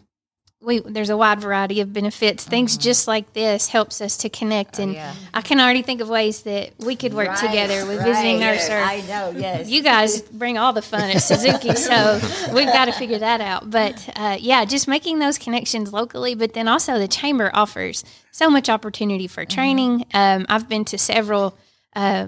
we 0.62 0.80
there's 0.80 1.10
a 1.10 1.16
wide 1.16 1.40
variety 1.40 1.80
of 1.80 1.94
benefits. 1.94 2.44
Things 2.44 2.76
just 2.76 3.08
like 3.08 3.32
this 3.34 3.68
helps 3.68 4.02
us 4.02 4.18
to 4.18 4.30
connect, 4.30 4.78
and 4.78 4.94
yeah. 4.94 5.14
I 5.34 5.42
can 5.42 5.60
already 5.60 5.82
think 5.84 6.02
of 6.02 6.10
ways 6.10 6.42
that 6.44 6.74
we 6.80 6.96
could 6.96 7.14
work 7.14 7.38
together 7.38 7.86
with 7.86 8.04
visiting 8.04 8.40
nurse. 8.40 8.70
I 8.70 9.02
know, 9.08 9.34
yes. 9.36 9.70
you 9.70 9.82
guys 9.82 10.22
bring 10.22 10.58
all 10.58 10.74
the 10.74 10.82
fun 10.82 11.10
at 11.10 11.22
Suzuki, 11.22 11.76
so 11.76 12.20
we've 12.54 12.68
got 12.68 12.86
to 12.86 12.92
figure 12.92 13.20
that 13.20 13.40
out. 13.40 13.70
But 13.70 14.10
uh, 14.18 14.38
yeah, 14.40 14.66
just 14.66 14.88
making 14.88 15.20
those 15.20 15.38
connections 15.38 15.94
locally, 15.94 16.36
but 16.36 16.54
then 16.54 16.68
also 16.68 17.00
the 17.00 17.08
chamber 17.08 17.52
offers 17.54 18.04
so 18.32 18.50
much 18.50 18.70
opportunity 18.70 19.28
for 19.28 19.46
training. 19.46 20.06
Um, 20.14 20.46
I've 20.50 20.68
been 20.68 20.84
to 20.86 20.98
several 20.98 21.58
uh, 21.96 22.28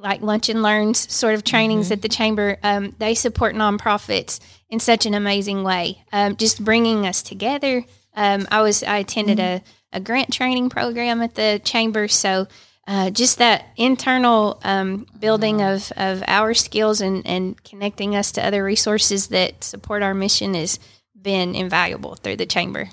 like 0.00 0.22
lunch 0.22 0.48
and 0.48 0.62
learns 0.62 1.12
sort 1.12 1.34
of 1.34 1.44
trainings 1.44 1.90
at 1.90 2.02
the 2.02 2.08
chamber. 2.08 2.58
Um, 2.62 2.94
they 2.98 3.14
support 3.14 3.54
nonprofits 3.54 4.40
in 4.68 4.80
such 4.80 5.06
an 5.06 5.14
amazing 5.14 5.62
way, 5.62 6.02
um, 6.12 6.36
just 6.36 6.64
bringing 6.64 7.06
us 7.06 7.22
together. 7.22 7.84
Um, 8.14 8.46
I 8.50 8.62
was 8.62 8.82
I 8.82 8.98
attended 8.98 9.38
a, 9.38 9.62
a 9.92 10.00
grant 10.00 10.32
training 10.32 10.70
program 10.70 11.20
at 11.22 11.34
the 11.34 11.60
chamber, 11.62 12.08
so 12.08 12.48
uh, 12.86 13.10
just 13.10 13.38
that 13.38 13.66
internal 13.76 14.58
um, 14.64 15.06
building 15.18 15.62
of, 15.62 15.92
of 15.96 16.24
our 16.26 16.54
skills 16.54 17.00
and, 17.00 17.24
and 17.26 17.62
connecting 17.62 18.16
us 18.16 18.32
to 18.32 18.44
other 18.44 18.64
resources 18.64 19.28
that 19.28 19.62
support 19.62 20.02
our 20.02 20.14
mission 20.14 20.54
has 20.54 20.80
been 21.20 21.54
invaluable 21.54 22.16
through 22.16 22.36
the 22.36 22.46
chamber. 22.46 22.88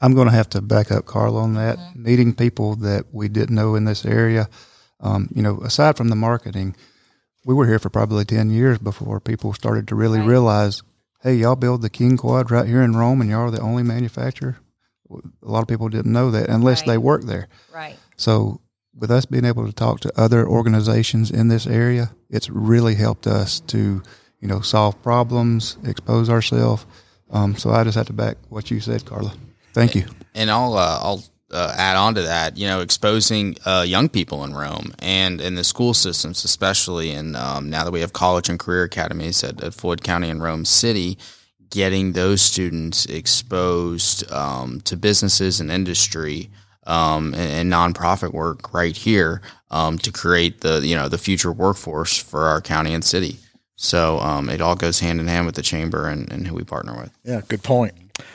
I'm 0.00 0.14
going 0.14 0.28
to 0.28 0.34
have 0.34 0.48
to 0.50 0.60
back 0.60 0.90
up 0.90 1.06
carl 1.06 1.36
on 1.36 1.54
that. 1.54 1.78
Meeting 1.94 2.34
people 2.34 2.76
that 2.76 3.06
we 3.12 3.28
didn't 3.28 3.54
know 3.54 3.74
in 3.74 3.84
this 3.84 4.04
area, 4.04 4.48
um, 5.00 5.28
you 5.34 5.42
know, 5.42 5.60
aside 5.60 5.96
from 5.96 6.08
the 6.08 6.16
marketing, 6.16 6.74
we 7.44 7.54
were 7.54 7.66
here 7.66 7.78
for 7.78 7.90
probably 7.90 8.24
10 8.24 8.50
years 8.50 8.78
before 8.78 9.20
people 9.20 9.52
started 9.52 9.88
to 9.88 9.94
really 9.94 10.20
realize, 10.20 10.82
hey, 11.22 11.34
y'all 11.34 11.56
build 11.56 11.82
the 11.82 11.90
KingQuad 11.90 12.50
right 12.50 12.66
here 12.66 12.82
in 12.82 12.96
Rome 12.96 13.20
and 13.20 13.28
y'all 13.30 13.48
are 13.48 13.50
the 13.50 13.60
only 13.60 13.82
manufacturer. 13.82 14.56
A 15.10 15.50
lot 15.50 15.60
of 15.60 15.68
people 15.68 15.88
didn't 15.88 16.12
know 16.12 16.30
that 16.30 16.48
unless 16.48 16.82
they 16.82 16.96
work 16.98 17.22
there. 17.24 17.48
Right. 17.72 17.96
So, 18.16 18.60
with 18.96 19.10
us 19.10 19.26
being 19.26 19.44
able 19.44 19.66
to 19.66 19.72
talk 19.72 20.00
to 20.00 20.12
other 20.20 20.46
organizations 20.46 21.30
in 21.30 21.48
this 21.48 21.66
area, 21.66 22.12
it's 22.30 22.48
really 22.48 22.94
helped 22.94 23.26
us 23.26 23.60
to, 23.60 24.02
you 24.40 24.48
know, 24.48 24.60
solve 24.60 25.02
problems, 25.02 25.76
expose 25.84 26.30
ourselves. 26.30 26.86
Um, 27.30 27.56
so, 27.56 27.70
I 27.70 27.84
just 27.84 27.96
have 27.96 28.06
to 28.06 28.12
back 28.12 28.38
what 28.48 28.70
you 28.70 28.80
said, 28.80 29.04
Carla. 29.04 29.34
Thank 29.72 29.94
you. 29.94 30.06
and 30.34 30.50
I'll 30.50 30.74
uh, 30.74 30.98
I'll 31.02 31.22
uh, 31.54 31.74
add 31.76 31.96
on 31.96 32.14
to 32.16 32.22
that. 32.22 32.56
You 32.56 32.66
know, 32.66 32.80
exposing 32.80 33.56
uh, 33.64 33.84
young 33.86 34.08
people 34.08 34.44
in 34.44 34.54
Rome 34.54 34.92
and 34.98 35.40
in 35.40 35.54
the 35.54 35.64
school 35.64 35.94
systems, 35.94 36.44
especially, 36.44 37.10
and 37.12 37.36
um, 37.36 37.70
now 37.70 37.84
that 37.84 37.92
we 37.92 38.00
have 38.00 38.12
college 38.12 38.48
and 38.48 38.58
career 38.58 38.84
academies 38.84 39.42
at, 39.44 39.62
at 39.62 39.74
Floyd 39.74 40.02
County 40.02 40.28
and 40.28 40.42
Rome 40.42 40.64
City, 40.64 41.16
getting 41.70 42.12
those 42.12 42.42
students 42.42 43.06
exposed 43.06 44.30
um, 44.30 44.80
to 44.82 44.96
businesses 44.96 45.60
and 45.60 45.70
industry. 45.70 46.50
Um, 46.86 47.32
and, 47.32 47.72
and 47.72 47.72
nonprofit 47.72 48.34
work 48.34 48.74
right 48.74 48.94
here 48.94 49.40
um, 49.70 49.96
to 50.00 50.12
create 50.12 50.60
the 50.60 50.86
you 50.86 50.94
know 50.94 51.08
the 51.08 51.16
future 51.16 51.50
workforce 51.50 52.18
for 52.18 52.44
our 52.44 52.60
county 52.60 52.92
and 52.92 53.02
city. 53.02 53.38
So 53.76 54.18
um, 54.20 54.48
it 54.48 54.60
all 54.60 54.76
goes 54.76 55.00
hand 55.00 55.20
in 55.20 55.26
hand 55.26 55.46
with 55.46 55.54
the 55.54 55.62
chamber 55.62 56.08
and, 56.08 56.30
and 56.30 56.46
who 56.46 56.54
we 56.54 56.62
partner 56.62 56.94
with. 56.94 57.10
Yeah, 57.24 57.40
good 57.48 57.62
point. 57.62 57.94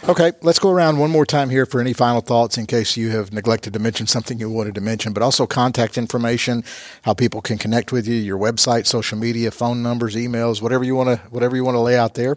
Okay, 0.10 0.34
let's 0.42 0.60
go 0.60 0.72
around 0.72 0.98
one 0.98 1.10
more 1.10 1.26
time 1.26 1.50
here 1.50 1.65
for 1.65 1.80
any 1.80 1.94
final 1.94 2.20
thoughts 2.20 2.58
in 2.58 2.65
case 2.65 2.98
you 2.98 3.12
have 3.12 3.32
neglected 3.32 3.72
to 3.74 3.80
mention 3.80 4.08
something 4.08 4.38
you 4.38 4.50
wanted 4.50 4.76
to 4.76 4.82
mention, 4.82 5.13
but 5.13 5.24
also 5.24 5.48
contact 5.48 5.98
information, 5.98 6.65
how 7.04 7.13
people 7.13 7.42
can 7.42 7.58
connect 7.58 7.94
with 7.94 8.06
you, 8.06 8.15
your 8.15 8.38
website, 8.38 8.88
social 8.88 9.18
media, 9.18 9.52
phone 9.52 9.82
numbers, 9.82 10.15
emails, 10.15 10.62
whatever 10.62 10.84
you 10.84 10.96
want 10.96 11.08
to 11.10 11.15
whatever 11.30 11.56
you 11.56 11.63
want 11.63 11.76
to 11.76 11.80
lay 11.80 11.98
out 11.98 12.15
there. 12.15 12.36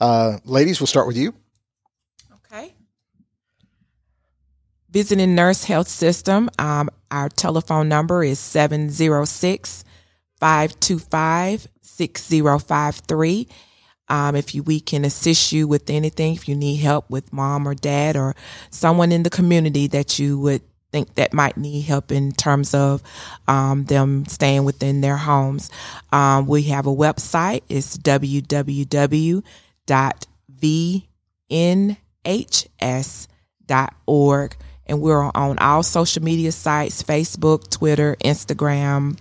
Uh, 0.00 0.38
ladies, 0.44 0.80
we'll 0.80 0.86
start 0.86 1.06
with 1.06 1.16
you. 1.16 1.32
Okay. 2.52 2.74
Visiting 4.90 5.34
Nurse 5.34 5.64
Health 5.64 5.88
System, 5.88 6.50
um, 6.58 6.90
our 7.10 7.30
telephone 7.30 7.88
number 7.88 8.22
is 8.22 8.38
706 8.38 9.84
525 10.40 11.68
6053. 11.80 13.48
Um, 14.12 14.36
if 14.36 14.54
you, 14.54 14.62
we 14.62 14.78
can 14.78 15.04
assist 15.06 15.52
you 15.52 15.66
with 15.66 15.88
anything, 15.88 16.34
if 16.34 16.46
you 16.46 16.54
need 16.54 16.76
help 16.76 17.08
with 17.08 17.32
mom 17.32 17.66
or 17.66 17.74
dad 17.74 18.14
or 18.14 18.36
someone 18.68 19.10
in 19.10 19.22
the 19.22 19.30
community 19.30 19.86
that 19.86 20.18
you 20.18 20.38
would 20.38 20.60
think 20.90 21.14
that 21.14 21.32
might 21.32 21.56
need 21.56 21.80
help 21.80 22.12
in 22.12 22.32
terms 22.32 22.74
of 22.74 23.02
um, 23.48 23.84
them 23.84 24.26
staying 24.26 24.64
within 24.64 25.00
their 25.00 25.16
homes, 25.16 25.70
um, 26.12 26.46
we 26.46 26.64
have 26.64 26.86
a 26.86 26.94
website. 26.94 27.62
It's 27.70 27.96
www.vnhs.org. 27.96 29.46
And 34.84 35.00
we're 35.00 35.22
on 35.22 35.58
all 35.58 35.82
social 35.82 36.22
media 36.22 36.52
sites 36.52 37.02
Facebook, 37.02 37.70
Twitter, 37.70 38.14
Instagram. 38.22 39.18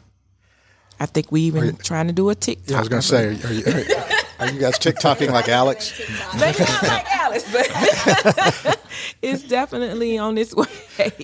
I 1.00 1.06
think 1.06 1.32
we 1.32 1.44
even 1.44 1.78
trying 1.78 2.08
to 2.08 2.14
do 2.14 2.30
a 2.30 2.36
TikTok. 2.36 2.70
Yeah, 2.70 2.76
I 2.76 2.80
was 2.82 2.90
going 2.90 3.02
to 3.02 3.08
say, 3.08 3.28
are 3.28 3.32
you, 3.32 3.64
are, 3.66 3.80
you, 3.80 3.96
are 4.42 4.52
you 4.52 4.60
guys 4.60 4.80
TikToking 4.80 5.32
like 5.32 5.48
Alex? 5.48 6.00
Maybe 6.40 6.60
not 6.60 6.84
like 6.84 7.12
Alice, 7.12 7.52
but 7.52 8.80
it's 9.22 9.44
definitely 9.44 10.18
on 10.18 10.38
its 10.38 10.56
way. 10.56 10.66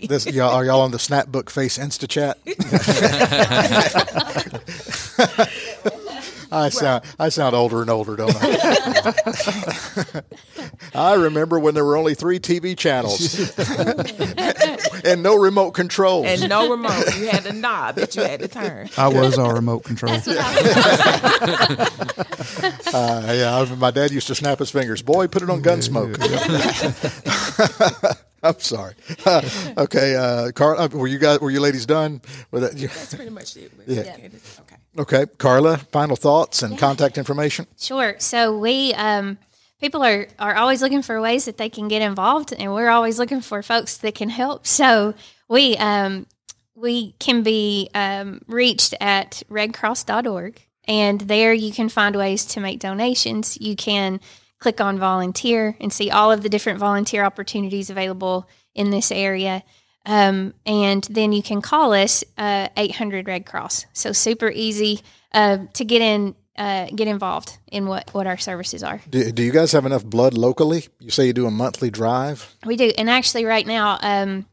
This, 0.07 0.27
y'all, 0.27 0.53
are 0.53 0.63
y'all 0.63 0.81
on 0.81 0.91
the 0.91 0.97
Snapbook 0.97 1.49
Face 1.49 1.77
Insta 1.79 2.07
chat? 2.07 2.37
I 6.51 6.69
sound 6.69 7.03
I 7.19 7.29
sound 7.29 7.55
older 7.55 7.81
and 7.81 7.89
older, 7.89 8.15
don't 8.15 8.35
I? 8.39 10.21
I 10.95 11.13
remember 11.15 11.59
when 11.59 11.73
there 11.73 11.83
were 11.85 11.97
only 11.97 12.13
three 12.15 12.39
TV 12.39 12.77
channels 12.77 13.49
and 15.05 15.21
no 15.23 15.35
remote 15.37 15.71
controls. 15.71 16.25
and 16.27 16.47
no 16.49 16.69
remote. 16.69 17.15
You 17.17 17.27
had 17.27 17.45
a 17.45 17.53
knob 17.53 17.95
that 17.95 18.15
you 18.15 18.23
had 18.23 18.39
to 18.41 18.47
turn. 18.47 18.89
I 18.97 19.07
was 19.09 19.37
our 19.37 19.53
remote 19.55 19.83
control. 19.83 20.17
Uh, 22.93 23.33
yeah, 23.35 23.55
I- 23.57 23.75
my 23.75 23.91
dad 23.91 24.11
used 24.11 24.27
to 24.27 24.35
snap 24.35 24.59
his 24.59 24.71
fingers. 24.71 25.01
Boy, 25.01 25.27
put 25.27 25.41
it 25.43 25.49
on 25.49 25.61
Gunsmoke. 25.61 26.17
I'm 28.43 28.59
sorry. 28.59 28.93
okay, 29.77 30.15
uh, 30.15 30.51
Carl, 30.53 30.79
uh, 30.79 30.87
were 30.87 31.07
you 31.07 31.17
guys, 31.19 31.39
were 31.39 31.51
you 31.51 31.59
ladies 31.59 31.85
done 31.85 32.21
with 32.51 32.63
that? 32.63 32.77
You- 32.77 32.87
That's 32.87 33.13
pretty 33.13 33.31
much 33.31 33.55
it. 33.57 33.71
Yeah. 33.85 34.01
Okay. 34.01 34.76
Okay. 34.97 35.25
Carla, 35.37 35.77
final 35.77 36.15
thoughts 36.15 36.63
and 36.63 36.77
contact 36.77 37.17
information. 37.17 37.67
Sure. 37.77 38.15
So 38.19 38.57
we 38.57 38.93
um, 38.93 39.37
people 39.79 40.03
are 40.03 40.27
are 40.39 40.55
always 40.55 40.81
looking 40.81 41.01
for 41.01 41.21
ways 41.21 41.45
that 41.45 41.57
they 41.57 41.69
can 41.69 41.87
get 41.87 42.01
involved, 42.01 42.53
and 42.57 42.73
we're 42.73 42.89
always 42.89 43.19
looking 43.19 43.41
for 43.41 43.61
folks 43.63 43.97
that 43.97 44.15
can 44.15 44.29
help. 44.29 44.65
So 44.67 45.13
we 45.47 45.77
um, 45.77 46.27
we 46.75 47.13
can 47.19 47.43
be 47.43 47.89
um, 47.93 48.41
reached 48.47 48.93
at 48.99 49.43
redcross.org, 49.49 50.61
and 50.85 51.21
there 51.21 51.53
you 51.53 51.71
can 51.71 51.89
find 51.89 52.15
ways 52.15 52.45
to 52.45 52.59
make 52.59 52.79
donations. 52.79 53.57
You 53.59 53.75
can 53.75 54.19
click 54.59 54.81
on 54.81 54.97
volunteer 54.97 55.75
and 55.79 55.93
see 55.93 56.09
all 56.09 56.31
of 56.31 56.41
the 56.41 56.49
different 56.49 56.79
volunteer 56.79 57.23
opportunities 57.23 57.89
available 57.89 58.47
in 58.73 58.89
this 58.89 59.11
area. 59.11 59.63
Um, 60.07 60.53
and 60.65 61.03
then 61.03 61.33
you 61.33 61.43
can 61.43 61.61
call 61.61 61.93
us 61.93 62.23
uh, 62.37 62.69
800 62.77 63.27
Red 63.27 63.45
Cross. 63.45 63.85
So 63.91 64.13
super 64.13 64.49
easy 64.49 65.01
uh, 65.33 65.57
to 65.73 65.83
get 65.83 66.01
in, 66.01 66.33
uh, 66.57 66.87
get 66.95 67.09
involved 67.09 67.57
in 67.67 67.87
what 67.87 68.11
what 68.13 68.25
our 68.25 68.37
services 68.37 68.83
are. 68.83 69.01
Do, 69.09 69.31
do 69.33 69.43
you 69.43 69.51
guys 69.51 69.73
have 69.73 69.85
enough 69.85 70.05
blood 70.05 70.33
locally? 70.33 70.87
You 70.99 71.11
say 71.11 71.27
you 71.27 71.33
do 71.33 71.45
a 71.45 71.51
monthly 71.51 71.91
drive. 71.91 72.55
We 72.65 72.77
do, 72.77 72.91
and 72.97 73.09
actually, 73.09 73.43
right 73.43 73.67
now, 73.67 73.99
um, 74.01 74.45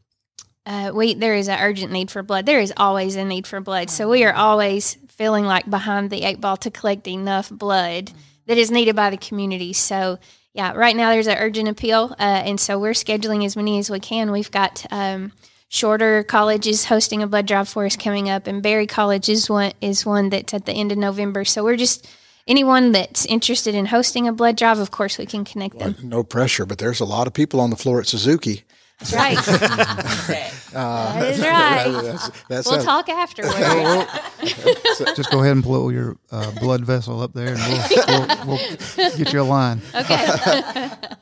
uh, 0.65 0.91
we 0.93 1.13
there 1.13 1.35
is 1.35 1.47
an 1.47 1.57
urgent 1.59 1.91
need 1.91 2.11
for 2.11 2.21
blood. 2.21 2.45
There 2.45 2.59
is 2.59 2.73
always 2.75 3.15
a 3.15 3.23
need 3.23 3.47
for 3.47 3.61
blood, 3.61 3.89
so 3.89 4.09
we 4.09 4.25
are 4.25 4.33
always 4.33 4.97
feeling 5.07 5.45
like 5.45 5.69
behind 5.69 6.09
the 6.09 6.23
eight 6.23 6.41
ball 6.41 6.57
to 6.57 6.69
collect 6.69 7.07
enough 7.07 7.49
blood 7.49 8.11
that 8.45 8.57
is 8.57 8.69
needed 8.69 8.95
by 8.95 9.09
the 9.09 9.17
community. 9.17 9.71
So. 9.71 10.19
Yeah, 10.55 10.71
right 10.71 10.95
now 10.95 11.09
there's 11.09 11.27
an 11.27 11.37
urgent 11.37 11.67
appeal, 11.67 12.15
uh, 12.17 12.23
and 12.23 12.57
so 12.57 12.79
we're 12.79 12.93
scheduling 12.93 13.45
as 13.45 13.57
many 13.57 13.77
as 13.77 13.89
we 13.89 13.99
can. 13.99 14.31
We've 14.31 14.49
got 14.49 14.85
um, 14.89 15.33
Shorter 15.67 16.23
colleges 16.23 16.85
hosting 16.85 17.21
a 17.21 17.27
blood 17.27 17.45
drive 17.45 17.67
for 17.67 17.85
us 17.85 17.97
coming 17.97 18.29
up, 18.29 18.47
and 18.47 18.63
Berry 18.63 18.87
College 18.87 19.27
is 19.27 19.49
one 19.49 19.73
is 19.81 20.05
one 20.05 20.29
that's 20.29 20.53
at 20.53 20.65
the 20.65 20.71
end 20.71 20.93
of 20.93 20.97
November. 20.97 21.43
So 21.43 21.61
we're 21.61 21.75
just 21.75 22.07
anyone 22.47 22.93
that's 22.93 23.25
interested 23.25 23.75
in 23.75 23.87
hosting 23.87 24.29
a 24.29 24.31
blood 24.31 24.55
drive. 24.55 24.79
Of 24.79 24.91
course, 24.91 25.17
we 25.17 25.25
can 25.25 25.43
connect 25.43 25.77
them. 25.77 25.97
No 26.01 26.23
pressure, 26.23 26.65
but 26.65 26.77
there's 26.77 27.01
a 27.01 27.05
lot 27.05 27.27
of 27.27 27.33
people 27.33 27.59
on 27.59 27.69
the 27.69 27.75
floor 27.75 27.99
at 27.99 28.07
Suzuki. 28.07 28.63
That's 28.99 29.13
right. 29.13 29.37
that 30.75 31.33
is 31.33 31.39
right. 31.39 32.01
That's, 32.03 32.29
that's 32.49 32.69
We'll 32.69 32.83
talk 32.83 33.07
afterwards. 33.09 33.55
Just 35.15 35.31
go 35.31 35.39
ahead 35.39 35.53
and 35.53 35.63
pull 35.63 35.91
your 35.91 36.17
uh, 36.31 36.51
blood 36.59 36.85
vessel 36.85 37.21
up 37.21 37.33
there, 37.33 37.55
and 37.55 37.59
we'll, 37.59 38.27
we'll, 38.47 38.59
we'll 38.97 39.17
get 39.17 39.33
you 39.33 39.41
a 39.41 39.43
line. 39.43 39.81
Okay. 39.93 40.27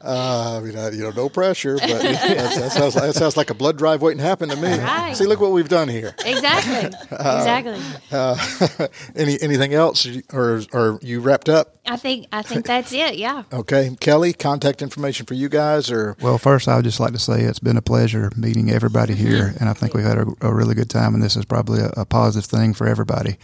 Uh, 0.02 0.58
I 0.58 0.66
mean, 0.66 0.78
I, 0.78 0.90
you 0.90 1.04
know, 1.04 1.12
no 1.12 1.30
pressure, 1.30 1.78
but 1.78 1.88
that's, 2.02 2.58
that, 2.58 2.72
sounds, 2.72 2.94
that 2.96 3.16
sounds 3.16 3.38
like 3.38 3.50
a 3.50 3.54
blood 3.54 3.78
drive 3.78 4.02
waiting 4.02 4.18
to 4.20 4.24
happen 4.24 4.50
to 4.50 4.56
me. 4.56 4.78
Right. 4.78 5.16
See, 5.16 5.26
look 5.26 5.40
what 5.40 5.52
we've 5.52 5.70
done 5.70 5.88
here. 5.88 6.16
Exactly. 6.26 6.98
Exactly. 7.12 7.80
Uh, 8.12 8.88
any 9.16 9.42
anything 9.42 9.74
else, 9.74 10.08
or 10.32 10.62
or 10.74 11.00
you 11.02 11.22
wrapped 11.22 11.50
up? 11.50 11.78
I 11.86 11.98
think 11.98 12.28
I 12.32 12.42
think 12.42 12.66
that's 12.66 12.94
it. 12.94 13.18
Yeah. 13.18 13.44
Okay, 13.54 13.96
Kelly, 14.00 14.34
contact 14.34 14.82
information 14.82 15.26
for 15.26 15.34
you 15.34 15.50
guys, 15.50 15.92
or 15.92 16.16
Well, 16.22 16.38
first, 16.38 16.68
I 16.68 16.76
would 16.76 16.86
just 16.86 17.00
like 17.00 17.14
to 17.14 17.20
say 17.20 17.42
it's 17.42 17.60
been 17.60 17.78
a 17.78 17.82
pleasure 17.82 18.32
meeting 18.36 18.72
everybody 18.72 19.14
here, 19.14 19.54
and 19.60 19.70
I 19.70 19.74
think 19.74 19.94
we've 19.94 20.06
had 20.06 20.18
a, 20.18 20.26
a 20.42 20.54
really 20.54 20.76
good 20.76 20.90
time, 20.90 21.14
and 21.14 21.22
this 21.24 21.36
is 21.36 21.46
probably 21.46 21.82
a, 21.82 21.92
a 21.98 22.06
positive 22.06 22.50
thing 22.50 22.74
for 22.74 22.88
everybody. 22.88 23.38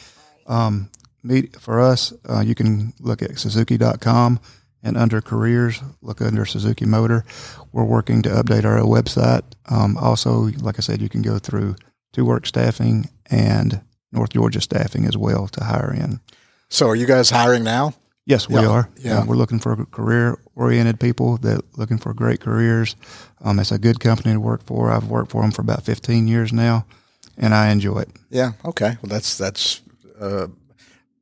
Um, 0.48 0.90
meet 1.24 1.60
for 1.60 1.80
us, 1.80 2.14
uh, 2.30 2.42
you 2.42 2.56
can 2.56 2.94
look 3.00 3.22
at 3.22 3.38
Suzuki.com 3.38 4.40
and 4.82 4.98
under 4.98 5.22
careers, 5.22 5.82
look 6.02 6.22
under 6.22 6.46
Suzuki 6.46 6.86
Motor. 6.86 7.26
We're 7.72 7.84
working 7.84 8.22
to 8.24 8.30
update 8.30 8.66
our 8.66 8.80
website. 8.80 9.44
Um, 9.70 9.98
also, 9.98 10.50
like 10.62 10.78
I 10.78 10.82
said, 10.82 11.02
you 11.02 11.10
can 11.10 11.22
go 11.22 11.38
through 11.38 11.76
To 12.14 12.26
Work 12.26 12.46
Staffing 12.48 13.10
and 13.30 13.82
North 14.12 14.32
Georgia 14.32 14.62
staffing 14.62 15.06
as 15.06 15.18
well 15.18 15.48
to 15.50 15.64
hire 15.64 15.94
in. 15.94 16.22
So, 16.70 16.88
are 16.88 16.96
you 16.96 17.06
guys 17.06 17.30
hiring 17.30 17.64
now? 17.64 17.94
Yes, 18.30 18.48
we 18.48 18.56
Yeah, 18.62 18.68
are. 18.68 18.90
yeah. 19.02 19.18
Uh, 19.20 19.26
we're 19.26 19.36
looking 19.36 19.58
for 19.58 19.76
career 19.88 20.38
oriented 20.56 21.00
people 21.00 21.38
that 21.38 21.62
looking 21.80 21.98
for 21.98 22.14
great 22.14 22.40
careers. 22.40 22.96
Um, 23.44 23.58
it's 23.58 23.72
a 23.72 23.80
good 23.80 24.00
company 24.00 24.34
to 24.36 24.40
work 24.40 24.64
for. 24.66 24.92
I've 24.92 25.08
worked 25.08 25.32
for 25.32 25.42
them 25.42 25.50
for 25.50 25.64
about 25.64 25.82
15 25.84 26.28
years 26.28 26.54
now, 26.54 26.86
and 27.40 27.56
I 27.56 27.72
enjoy 27.72 28.02
it. 28.02 28.10
Yeah. 28.30 28.52
Okay. 28.64 28.98
Well, 29.02 29.10
that's 29.10 29.36
that's 29.36 29.82
uh, 30.22 30.46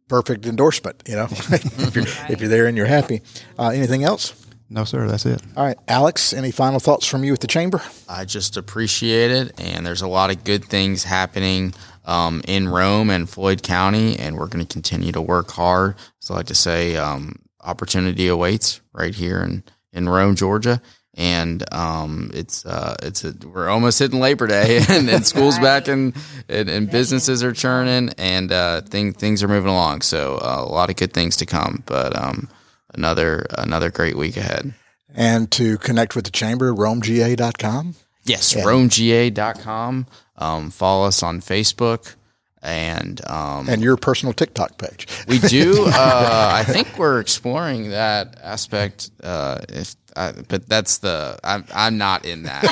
perfect 0.09 0.45
endorsement. 0.45 1.01
You 1.07 1.15
know, 1.15 1.27
if 1.31 1.95
you're 1.95 2.03
if 2.29 2.41
you're 2.41 2.49
there 2.49 2.65
and 2.65 2.75
you're 2.75 2.87
happy. 2.87 3.21
Uh, 3.57 3.69
anything 3.69 4.03
else? 4.03 4.33
No, 4.69 4.83
sir, 4.83 5.07
that's 5.07 5.25
it. 5.25 5.41
All 5.55 5.63
right, 5.63 5.77
Alex. 5.87 6.33
Any 6.33 6.51
final 6.51 6.81
thoughts 6.81 7.07
from 7.07 7.23
you 7.23 7.31
at 7.31 7.39
the 7.39 7.47
chamber? 7.47 7.81
I 8.09 8.25
just 8.25 8.57
appreciate 8.57 9.31
it, 9.31 9.57
and 9.61 9.85
there's 9.85 10.01
a 10.01 10.09
lot 10.09 10.29
of 10.29 10.43
good 10.43 10.65
things 10.65 11.05
happening 11.05 11.73
um, 12.07 12.41
in 12.47 12.69
Rome 12.69 13.11
and 13.11 13.29
Floyd 13.29 13.61
County, 13.61 14.17
and 14.17 14.37
we're 14.37 14.47
going 14.47 14.65
to 14.65 14.73
continue 14.73 15.11
to 15.11 15.21
work 15.21 15.51
hard. 15.51 15.95
So, 16.19 16.33
I 16.33 16.37
like 16.37 16.47
to 16.47 16.55
say, 16.55 16.95
um, 16.95 17.39
opportunity 17.61 18.27
awaits 18.27 18.81
right 18.93 19.13
here 19.13 19.41
in, 19.41 19.63
in 19.91 20.09
Rome, 20.09 20.35
Georgia, 20.35 20.81
and 21.13 21.63
um, 21.73 22.31
it's 22.33 22.65
uh, 22.65 22.95
it's 23.03 23.23
a, 23.25 23.33
we're 23.45 23.67
almost 23.69 23.99
hitting 23.99 24.19
Labor 24.19 24.47
Day, 24.47 24.79
and, 24.89 25.09
and 25.09 25.25
school's 25.27 25.59
back, 25.59 25.87
and, 25.87 26.15
and 26.47 26.69
and 26.69 26.89
businesses 26.89 27.43
are 27.43 27.53
churning, 27.53 28.11
and 28.17 28.51
uh, 28.51 28.81
thing, 28.81 29.13
things 29.13 29.43
are 29.43 29.47
moving 29.47 29.69
along. 29.69 30.01
So, 30.01 30.37
uh, 30.37 30.63
a 30.65 30.71
lot 30.71 30.89
of 30.89 30.95
good 30.95 31.13
things 31.13 31.37
to 31.37 31.45
come, 31.45 31.83
but 31.85 32.17
um, 32.17 32.49
another 32.93 33.45
another 33.57 33.91
great 33.91 34.15
week 34.15 34.37
ahead. 34.37 34.73
And 35.13 35.51
to 35.53 35.77
connect 35.79 36.15
with 36.15 36.25
the 36.25 36.31
chamber, 36.31 36.73
romega.com. 36.73 37.95
Yes, 38.23 38.53
romega.com. 38.53 40.05
Um, 40.37 40.69
follow 40.69 41.07
us 41.07 41.23
on 41.23 41.41
Facebook. 41.41 42.15
And 42.59 43.21
um, 43.29 43.69
and 43.69 43.83
your 43.83 43.97
personal 43.97 44.33
TikTok 44.33 44.77
page. 44.79 45.07
we 45.27 45.37
do. 45.37 45.85
Uh, 45.87 46.49
I 46.53 46.63
think 46.63 46.97
we're 46.97 47.19
exploring 47.19 47.91
that 47.91 48.39
aspect. 48.41 49.11
Uh, 49.23 49.59
if 49.69 49.95
I, 50.15 50.31
but 50.31 50.67
that's 50.67 50.97
the 50.97 51.39
I'm 51.43 51.65
I'm 51.73 51.97
not 51.99 52.25
in 52.25 52.43
that 52.43 52.63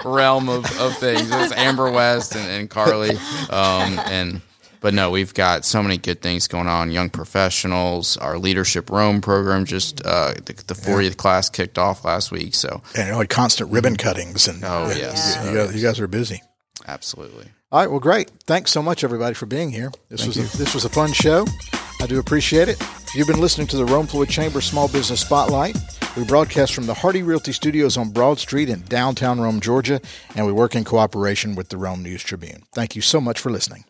realm 0.04 0.48
of, 0.48 0.64
of 0.80 0.96
things. 0.98 1.28
It's 1.30 1.52
Amber 1.52 1.90
West 1.90 2.36
and, 2.36 2.48
and 2.48 2.70
Carly. 2.70 3.16
Um, 3.50 3.98
and 4.06 4.40
but 4.80 4.94
no, 4.94 5.10
we've 5.10 5.34
got 5.34 5.64
so 5.64 5.82
many 5.82 5.96
good 5.98 6.20
things 6.22 6.48
going 6.48 6.66
on. 6.68 6.90
Young 6.90 7.10
professionals, 7.10 8.16
our 8.18 8.38
leadership 8.38 8.90
Rome 8.90 9.20
program 9.20 9.64
just 9.64 10.04
uh, 10.04 10.34
the, 10.34 10.52
the 10.66 10.74
40th 10.74 11.16
class 11.16 11.48
kicked 11.48 11.78
off 11.78 12.04
last 12.04 12.30
week. 12.30 12.54
So 12.54 12.82
And 12.96 13.08
you 13.08 13.12
know, 13.14 13.24
constant 13.26 13.70
ribbon 13.70 13.96
cuttings. 13.96 14.48
And 14.48 14.62
Oh, 14.64 14.92
yes. 14.96 15.38
you, 15.44 15.50
you 15.50 15.56
guys, 15.56 15.74
you 15.76 15.82
guys 15.82 16.00
are 16.00 16.06
busy. 16.08 16.42
absolutely. 16.86 17.46
All 17.72 17.80
right. 17.80 17.90
Well, 17.90 18.00
great. 18.00 18.30
Thanks 18.46 18.70
so 18.70 18.80
much, 18.82 19.02
everybody, 19.02 19.34
for 19.34 19.46
being 19.46 19.70
here. 19.72 19.90
This 20.08 20.24
was 20.26 20.36
a, 20.36 20.56
this 20.56 20.72
was 20.74 20.84
a 20.84 20.88
fun 20.88 21.12
show. 21.12 21.44
I 22.00 22.06
do 22.06 22.18
appreciate 22.18 22.68
it. 22.68 22.80
You've 23.14 23.26
been 23.26 23.40
listening 23.40 23.66
to 23.68 23.76
the 23.76 23.84
Rome 23.84 24.06
Floyd 24.06 24.28
Chamber 24.28 24.60
Small 24.60 24.86
Business 24.86 25.20
Spotlight. 25.22 25.76
We 26.16 26.24
broadcast 26.24 26.74
from 26.74 26.86
the 26.86 26.94
Hardy 26.94 27.22
Realty 27.22 27.52
Studios 27.52 27.96
on 27.96 28.10
Broad 28.10 28.38
Street 28.38 28.68
in 28.68 28.82
downtown 28.82 29.40
Rome, 29.40 29.60
Georgia, 29.60 30.00
and 30.34 30.46
we 30.46 30.52
work 30.52 30.74
in 30.76 30.84
cooperation 30.84 31.54
with 31.56 31.68
the 31.70 31.76
Rome 31.76 32.02
News 32.02 32.22
Tribune. 32.22 32.62
Thank 32.72 32.94
you 32.96 33.02
so 33.02 33.20
much 33.20 33.40
for 33.40 33.50
listening. 33.50 33.84